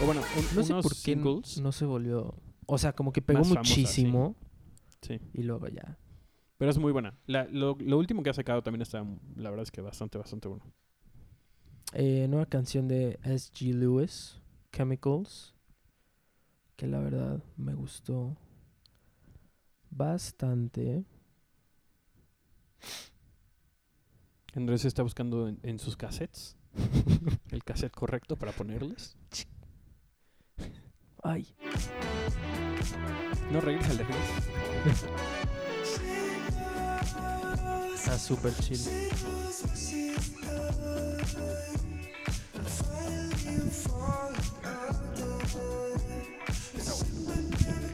O 0.00 0.06
bueno, 0.06 0.22
un- 0.36 0.56
No 0.56 0.62
sé 0.64 0.72
unos 0.72 0.82
por 0.82 0.92
qué 0.94 0.98
singles. 1.14 1.58
no 1.60 1.72
se 1.72 1.84
volvió. 1.84 2.34
O 2.66 2.78
sea, 2.78 2.94
como 2.94 3.12
que 3.12 3.20
pegó 3.20 3.44
sí. 3.44 3.50
muchísimo 3.50 4.36
Sí, 5.02 5.20
y 5.34 5.42
luego 5.42 5.68
ya. 5.68 5.98
Pero 6.58 6.70
es 6.70 6.78
muy 6.78 6.92
buena. 6.92 7.14
La- 7.26 7.46
lo, 7.50 7.76
lo 7.80 7.98
último 7.98 8.22
que 8.22 8.30
ha 8.30 8.34
sacado 8.34 8.62
también 8.62 8.82
está, 8.82 9.04
la 9.36 9.50
verdad 9.50 9.64
es 9.64 9.70
que 9.70 9.80
bastante, 9.80 10.18
bastante 10.18 10.48
bueno. 10.48 10.64
Eh, 11.92 12.26
nueva 12.28 12.46
canción 12.46 12.88
de 12.88 13.18
S.G. 13.22 13.72
Lewis, 13.72 14.40
Chemicals, 14.72 15.54
que 16.76 16.86
la 16.86 16.98
verdad 16.98 17.42
me 17.56 17.74
gustó 17.74 18.36
bastante. 19.90 21.04
Andrés 24.56 24.84
está 24.84 25.02
buscando 25.02 25.48
en, 25.48 25.58
en 25.62 25.78
sus 25.78 25.96
cassettes 25.96 26.56
el 27.50 27.64
cassette 27.64 27.92
correcto 27.92 28.36
para 28.36 28.52
ponerles. 28.52 29.16
Ay, 31.22 31.46
No, 33.50 33.60
regresa 33.60 33.92
regresa. 33.92 35.06
Está 38.04 38.18
súper 38.18 38.54
chill. 38.56 38.76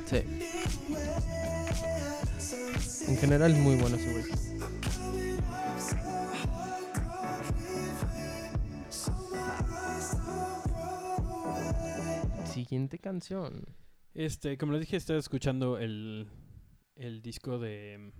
Sí. 0.06 0.24
En 3.06 3.16
general, 3.18 3.54
muy 3.54 3.76
bueno 3.76 3.96
su 3.98 4.11
güey. 4.11 4.24
Siguiente 12.52 12.98
canción. 12.98 13.64
Este, 14.14 14.58
como 14.58 14.72
les 14.72 14.80
dije, 14.80 14.96
estaba 14.96 15.20
escuchando 15.20 15.78
el, 15.78 16.26
el 16.96 17.22
disco 17.22 17.61
de, 17.61 18.12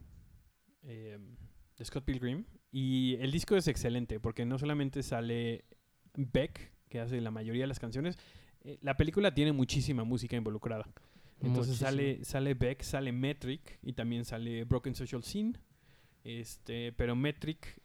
eh, 0.85 1.19
de 1.81 1.85
Scott 1.87 2.05
Pilgrim. 2.05 2.45
Y 2.71 3.17
el 3.17 3.33
disco 3.33 3.57
es 3.57 3.67
excelente 3.67 4.21
porque 4.21 4.45
no 4.45 4.57
solamente 4.59 5.03
sale 5.03 5.65
Beck, 6.15 6.73
que 6.89 7.01
hace 7.01 7.21
la 7.21 7.31
mayoría 7.33 7.63
de 7.65 7.67
las 7.69 7.81
canciones, 7.81 8.17
eh, 8.63 8.79
la 8.83 8.97
película 8.97 9.33
tiene 9.35 9.53
muchísima 9.53 10.05
música 10.05 10.37
involucrada. 10.37 10.87
Entonces 11.41 11.77
sale, 11.79 12.25
sale 12.25 12.55
Beck, 12.55 12.83
sale 12.83 13.13
Metric 13.13 13.79
y 13.83 13.95
también 13.95 14.25
sale 14.25 14.65
Broken 14.65 14.95
Social 14.95 15.23
Scene. 15.25 15.55
Este, 16.23 16.93
pero 16.93 17.17
Metric, 17.17 17.81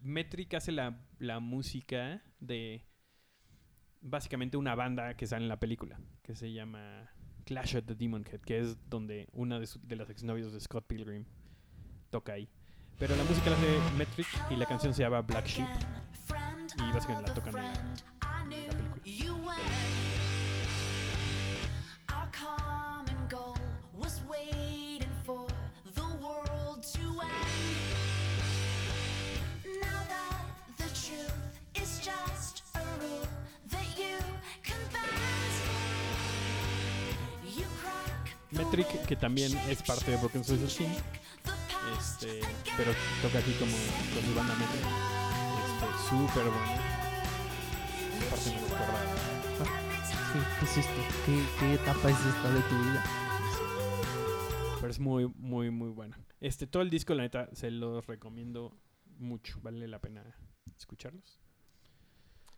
Metric 0.00 0.54
hace 0.54 0.70
la, 0.70 1.04
la 1.18 1.40
música 1.40 2.22
de 2.38 2.86
básicamente 4.00 4.56
una 4.56 4.74
banda 4.76 5.16
que 5.16 5.26
sale 5.26 5.42
en 5.42 5.48
la 5.48 5.58
película, 5.58 5.98
que 6.22 6.34
se 6.36 6.52
llama 6.52 7.10
Clash 7.44 7.76
at 7.76 7.84
the 7.84 7.94
Demon 7.96 8.24
Head, 8.30 8.40
que 8.42 8.60
es 8.60 8.78
donde 8.88 9.28
una 9.32 9.58
de, 9.58 9.66
su- 9.66 9.80
de 9.84 9.96
las 9.96 10.08
exnovios 10.10 10.52
de 10.52 10.60
Scott 10.60 10.86
Pilgrim 10.86 11.24
toca 12.10 12.34
ahí. 12.34 12.48
Pero 13.00 13.16
la 13.16 13.24
música 13.24 13.48
la 13.48 13.56
hace 13.56 13.80
Metric 13.96 14.26
y 14.50 14.56
la 14.56 14.66
canción 14.66 14.92
se 14.92 15.02
llama 15.02 15.22
Black 15.22 15.46
Sheep 15.46 15.66
y 16.76 16.92
básicamente 16.92 17.28
la 17.30 17.34
tocan 17.34 17.56
en 17.56 17.62
la, 17.64 17.72
en 17.72 18.66
la 18.66 18.74
película. 18.74 19.02
Metric, 38.50 39.06
que 39.06 39.16
también 39.16 39.56
es 39.70 39.82
parte 39.82 40.10
de 40.10 40.18
Broken 40.18 40.44
Social 40.44 40.68
past 40.68 40.90
este, 42.20 42.40
pero 42.76 42.92
toca 43.22 43.38
aquí 43.38 43.52
como 43.54 43.72
con 43.72 44.22
su 44.24 44.34
banda 44.34 44.54
Metric. 44.56 44.84
Este, 45.64 46.08
súper 46.08 46.44
bueno. 46.44 46.72
Aparte 48.26 48.50
me 48.50 48.60
recuerda 48.60 49.30
¿Qué, 50.32 50.38
qué 50.58 50.64
es 50.64 50.76
esto? 50.78 51.00
¿Qué, 51.26 51.44
¿Qué 51.58 51.74
etapa 51.74 52.10
es 52.10 52.26
esta 52.26 52.50
de 52.52 52.60
tu 52.60 52.78
vida? 52.78 53.04
Pero 54.80 54.90
es 54.90 55.00
muy, 55.00 55.26
muy, 55.36 55.70
muy 55.70 55.90
buena. 55.90 56.18
Este, 56.40 56.66
todo 56.66 56.82
el 56.82 56.90
disco, 56.90 57.14
la 57.14 57.22
neta, 57.24 57.48
se 57.52 57.70
los 57.70 58.06
recomiendo 58.06 58.76
mucho. 59.18 59.58
Vale 59.62 59.88
la 59.88 59.98
pena 59.98 60.22
escucharlos. 60.78 61.38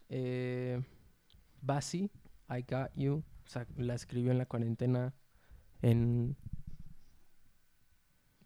Eh, 0.08 0.82
Basi, 1.62 2.10
I 2.50 2.62
Got 2.68 2.90
You, 2.96 3.24
sa- 3.46 3.66
la 3.76 3.94
escribió 3.94 4.32
en 4.32 4.38
la 4.38 4.46
cuarentena 4.46 5.14
en... 5.80 6.36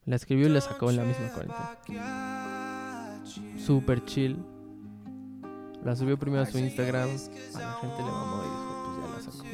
La 0.07 0.17
escribió 0.17 0.47
y 0.47 0.51
la 0.51 0.61
sacó 0.61 0.89
en 0.91 0.97
la 0.97 1.05
misma 1.05 1.31
cuarentena. 1.33 1.77
Super 3.59 4.05
chill. 4.05 4.39
La 5.83 5.97
subió 5.97 6.17
primero 6.19 6.43
a 6.43 6.47
su 6.47 6.59
Instagram. 6.59 7.09
A 7.55 7.59
la 7.59 7.73
gente 7.81 7.97
le 7.99 8.05
mamó 8.05 8.43
y 8.43 8.45
dijo, 8.45 8.83
pues 8.85 8.97
ya 8.99 9.07
la 9.17 9.21
sacó. 9.21 9.45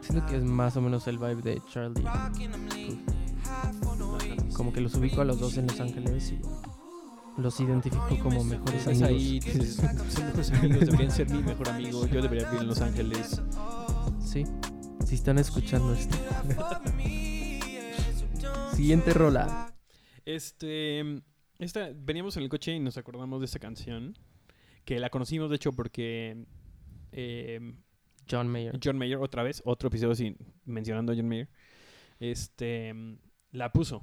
Siento 0.00 0.26
que 0.26 0.36
es 0.36 0.44
más 0.44 0.76
o 0.76 0.80
menos 0.80 1.06
el 1.06 1.18
vibe 1.18 1.42
de 1.42 1.62
Charlie. 1.70 2.04
Way. 2.04 3.04
Como 4.54 4.72
que 4.72 4.80
los 4.80 4.94
ubico 4.94 5.20
a 5.20 5.24
los 5.24 5.38
dos 5.38 5.56
en 5.56 5.66
Los 5.66 5.80
Ángeles 5.80 6.32
y 6.32 6.40
los 7.40 7.58
identifico 7.60 8.18
como 8.22 8.44
mejores 8.44 8.86
amigos. 8.86 9.08
ahí, 9.08 9.40
dices, 9.40 9.76
son 9.76 10.26
mejores 10.26 10.50
amigos, 10.52 10.80
deberían 10.80 11.10
ser 11.10 11.30
mi 11.30 11.42
mejor 11.42 11.68
amigo. 11.68 12.06
Yo 12.06 12.22
debería 12.22 12.46
vivir 12.46 12.62
en 12.62 12.68
Los 12.68 12.80
Ángeles. 12.80 13.42
Sí, 14.24 14.44
si 15.04 15.14
están 15.14 15.38
escuchando 15.38 15.92
esto. 15.92 16.16
Siguiente 18.74 19.12
rola. 19.12 19.74
Este, 20.24 21.22
esta, 21.58 21.90
veníamos 21.94 22.36
en 22.36 22.44
el 22.44 22.48
coche 22.48 22.74
y 22.74 22.80
nos 22.80 22.96
acordamos 22.96 23.40
de 23.40 23.46
esta 23.46 23.58
canción. 23.58 24.16
Que 24.84 24.98
la 24.98 25.10
conocimos, 25.10 25.48
de 25.50 25.56
hecho, 25.56 25.72
porque 25.72 26.44
eh, 27.12 27.74
John 28.30 28.48
Mayer. 28.48 28.78
John 28.82 28.98
Mayer, 28.98 29.18
otra 29.18 29.42
vez, 29.42 29.62
otro 29.64 29.88
episodio 29.88 30.14
sin, 30.14 30.36
mencionando 30.64 31.12
a 31.12 31.16
John 31.16 31.28
Mayer, 31.28 31.48
este, 32.20 32.94
la 33.52 33.72
puso 33.72 34.00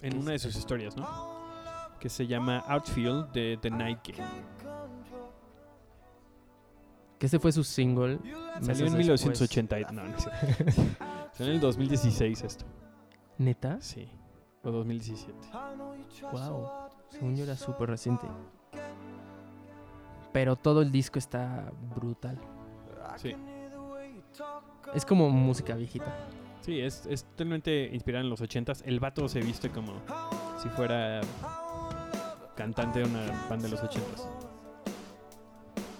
en 0.00 0.16
una 0.18 0.32
de 0.32 0.38
sus 0.38 0.56
historias, 0.56 0.96
¿no? 0.96 1.06
Que 2.00 2.08
se 2.08 2.26
llama 2.26 2.58
Outfield 2.68 3.32
de 3.32 3.58
The 3.60 3.70
Night 3.70 3.98
Game. 4.06 4.28
Que 7.18 7.26
ese 7.26 7.38
fue 7.38 7.52
su 7.52 7.62
single. 7.64 8.18
Salió 8.60 8.86
en 8.86 8.96
después. 8.98 9.24
1980. 9.24 9.80
y- 9.80 9.84
No, 9.92 10.04
no 10.04 10.18
cierto. 10.18 10.82
Salió 11.32 11.50
en 11.52 11.56
el 11.56 11.60
2016 11.60 12.42
esto. 12.42 12.64
¿Neta? 13.38 13.80
Sí. 13.80 14.08
O 14.62 14.70
2017. 14.70 15.32
Wow. 16.32 16.68
Según 17.10 17.36
yo 17.36 17.44
era 17.44 17.56
súper 17.56 17.88
reciente. 17.90 18.26
Pero 20.34 20.56
todo 20.56 20.82
el 20.82 20.90
disco 20.90 21.20
está 21.20 21.70
brutal. 21.94 22.36
Sí. 23.18 23.36
Es 24.92 25.06
como 25.06 25.30
música 25.30 25.76
viejita. 25.76 26.12
Sí, 26.60 26.80
es, 26.80 27.06
es 27.06 27.22
totalmente 27.22 27.88
inspirada 27.92 28.24
en 28.24 28.30
los 28.30 28.42
80s. 28.42 28.82
El 28.84 28.98
vato 28.98 29.28
se 29.28 29.38
viste 29.38 29.70
como 29.70 29.92
si 30.60 30.68
fuera 30.70 31.20
cantante 32.56 32.98
de 32.98 33.04
una 33.04 33.46
banda 33.48 33.66
de 33.66 33.68
los 33.68 33.80
80s. 33.80 34.28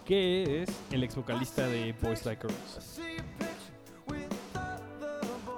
Que 0.05 0.64
es 0.64 0.80
el 0.91 1.05
ex 1.05 1.14
vocalista 1.14 1.68
de 1.68 1.95
Boys 2.03 2.26
Like 2.26 2.49
Girls. 2.49 3.01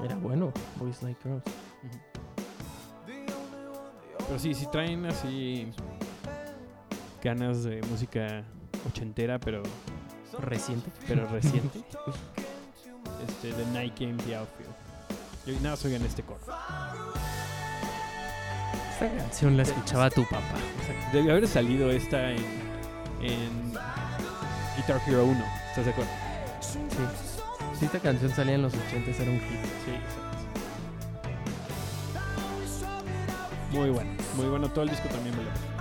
Era 0.04 0.16
bueno. 0.16 0.52
Boys 0.78 1.02
Like 1.02 1.18
Girls. 1.22 1.44
Pero 4.18 4.38
sí, 4.38 4.52
sí 4.52 4.66
traen 4.70 5.06
así 5.06 5.66
ganas 7.22 7.64
de 7.64 7.80
música 7.90 8.44
ochentera, 8.87 9.39
pero, 9.39 9.62
Reciente. 10.39 10.91
pero 11.07 11.26
reciente. 11.32 11.78
este, 13.28 13.53
The 13.53 13.66
Night 13.72 13.99
Game, 13.99 14.14
The 14.24 14.37
Outfield. 14.37 14.74
Yo 15.47 15.55
nada 15.55 15.70
más 15.70 15.84
oigan 15.84 16.03
este 16.03 16.22
coro. 16.22 16.41
Esta 18.93 19.16
canción 19.16 19.57
la 19.57 19.62
escuchaba 19.62 20.11
tu 20.11 20.24
papá. 20.24 20.57
Debió 21.12 21.32
haber 21.32 21.47
salido 21.47 21.91
esta 21.91 22.32
en, 22.32 22.43
en 23.20 23.72
Guitar 24.76 25.01
Hero 25.07 25.24
1. 25.24 25.45
¿Estás 25.68 25.84
de 25.84 25.91
acuerdo? 25.93 26.11
Sí. 26.61 26.78
Si 27.78 27.84
esta 27.84 28.01
canción 28.01 28.30
salía 28.34 28.55
en 28.55 28.62
los 28.62 28.72
80 28.74 29.22
era 29.22 29.30
un 29.30 29.39
hit. 29.39 29.61
Sí, 29.84 29.91
exacto. 29.91 30.37
Muy 33.72 33.91
bueno, 33.91 34.11
muy 34.37 34.47
bueno. 34.47 34.68
Todo 34.70 34.84
el 34.84 34.91
disco 34.91 35.09
también 35.09 35.37
me 35.37 35.43
lo 35.45 35.75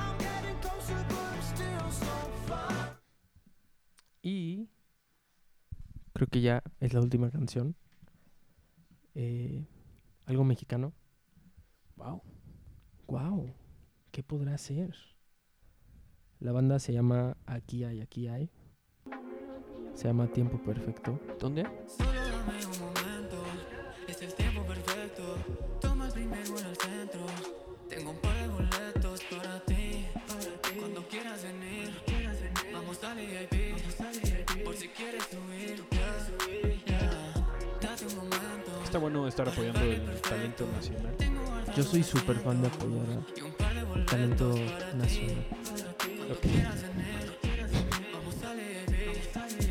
que 6.36 6.42
ya 6.42 6.62
es 6.82 6.94
la 6.94 7.00
última 7.00 7.32
canción. 7.32 7.78
Eh, 9.14 9.66
algo 10.26 10.44
mexicano. 10.44 10.92
Wow. 11.96 12.22
Wow. 13.08 13.54
¿Qué 14.12 14.22
podrá 14.22 14.58
ser? 14.58 14.94
La 16.42 16.52
banda 16.52 16.78
se 16.80 16.92
llama 16.92 17.38
Aquí 17.46 17.86
hay, 17.86 18.02
aquí 18.02 18.28
hay. 18.28 18.52
Se 19.94 20.10
llama 20.10 20.28
Tiempo 20.28 20.58
Perfecto. 20.58 21.18
¿Dónde? 21.40 21.64
Solo 21.88 22.12
dame 22.12 22.66
un 22.66 22.80
momento, 22.82 23.42
es 24.06 24.22
el 24.22 24.34
tiempo 24.34 24.62
perfecto. 24.64 24.85
Está 38.96 39.04
bueno 39.04 39.28
estar 39.28 39.50
apoyando 39.50 39.82
el 39.82 40.22
talento 40.22 40.66
nacional. 40.74 41.14
Yo 41.76 41.84
soy 41.84 42.02
súper 42.02 42.38
fan 42.40 42.62
de 42.62 42.70
apoyar 42.70 43.06
boletos 43.90 44.06
talento 44.06 44.56
nacional. 44.96 45.46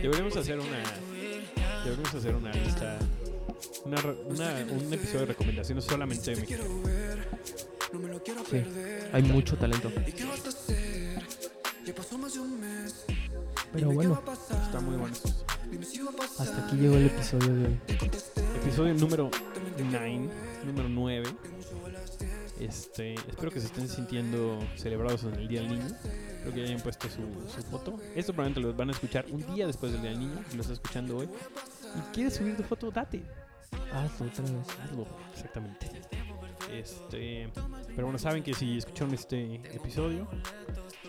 Deberíamos 0.02 0.36
hacer 0.36 0.58
una. 0.58 0.82
Deberíamos 1.84 2.14
hacer 2.14 2.34
una 2.34 2.52
lista. 2.52 2.98
Una, 3.86 3.98
un 4.70 4.92
episodio 4.92 5.20
de 5.20 5.26
recomendaciones 5.26 5.84
solamente 5.84 6.34
de 6.34 6.40
México. 6.42 6.64
Sí, 8.50 8.62
hay 9.10 9.22
mucho 9.22 9.56
talento. 9.56 9.90
Pero 13.72 13.90
bueno. 13.90 14.22
Está 14.66 14.80
muy 14.80 14.96
bueno. 14.96 15.14
Hasta 16.38 16.66
aquí 16.66 16.76
llegó 16.76 16.96
el 16.96 17.06
episodio 17.06 17.54
de 17.54 17.66
hoy. 17.66 17.80
Episodio 18.74 18.94
número 18.94 19.30
9, 19.78 20.30
número 20.66 20.88
9. 20.88 21.28
Este, 22.58 23.14
espero 23.14 23.52
que 23.52 23.60
se 23.60 23.66
estén 23.66 23.86
sintiendo 23.86 24.58
celebrados 24.74 25.22
en 25.22 25.34
el 25.34 25.46
Día 25.46 25.60
del 25.60 25.78
Niño. 25.78 25.86
Espero 25.86 26.52
que 26.52 26.58
ya 26.58 26.66
hayan 26.66 26.80
puesto 26.80 27.06
su, 27.08 27.22
su 27.54 27.62
foto. 27.70 28.00
Esto 28.16 28.32
probablemente 28.32 28.58
lo 28.58 28.74
van 28.74 28.88
a 28.88 28.92
escuchar 28.92 29.26
un 29.30 29.46
día 29.54 29.68
después 29.68 29.92
del 29.92 30.02
Día 30.02 30.10
del 30.10 30.18
Niño. 30.18 30.42
Si 30.50 30.56
lo 30.56 30.62
estás 30.62 30.78
escuchando 30.78 31.18
hoy 31.18 31.28
y 31.96 32.00
quieres 32.12 32.34
subir 32.34 32.56
tu 32.56 32.64
foto, 32.64 32.90
date. 32.90 33.22
Hazlo 33.92 34.26
otra 34.26 34.42
vez. 34.42 34.52
Hazlo, 34.82 35.06
exactamente. 35.32 35.90
Este, 36.72 37.48
pero 37.94 38.08
bueno, 38.08 38.18
saben 38.18 38.42
que 38.42 38.54
si 38.54 38.78
escucharon 38.78 39.14
este 39.14 39.54
episodio, 39.72 40.26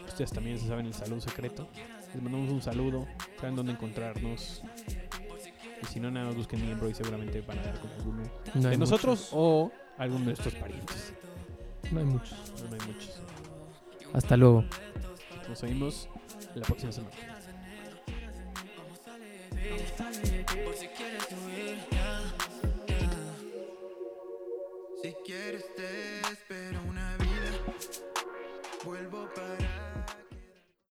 ustedes 0.07 0.29
también 0.31 0.59
se 0.59 0.67
saben 0.67 0.85
el 0.85 0.93
saludo 0.93 1.21
secreto. 1.21 1.67
Les 2.13 2.21
mandamos 2.21 2.47
un 2.51 2.61
saludo, 2.61 3.07
saben 3.39 3.55
dónde 3.55 3.71
encontrarnos 3.71 4.61
si 5.85 5.99
no, 5.99 6.11
nada 6.11 6.27
más 6.27 6.35
busquen 6.35 6.61
mi 6.61 6.89
y 6.89 6.93
seguramente 6.93 7.41
van 7.41 7.59
a 7.59 7.63
dar 7.63 7.79
con 7.79 7.91
alguno 7.91 8.23
no 8.53 8.69
de 8.69 8.77
nosotros 8.77 9.29
o 9.31 9.71
alguno 9.97 10.25
de 10.25 10.33
estos 10.33 10.53
parientes. 10.55 11.13
No 11.91 11.99
hay 11.99 12.05
muchos. 12.05 12.37
No, 12.69 12.73
hay 12.73 12.87
muchos. 12.87 13.21
Hasta 14.13 14.37
luego. 14.37 14.63
Nos 15.47 15.63
oímos 15.63 16.09
la 16.55 16.65
próxima 16.65 16.91
semana. 16.91 17.15
Si 25.01 25.13
quieres 25.25 25.65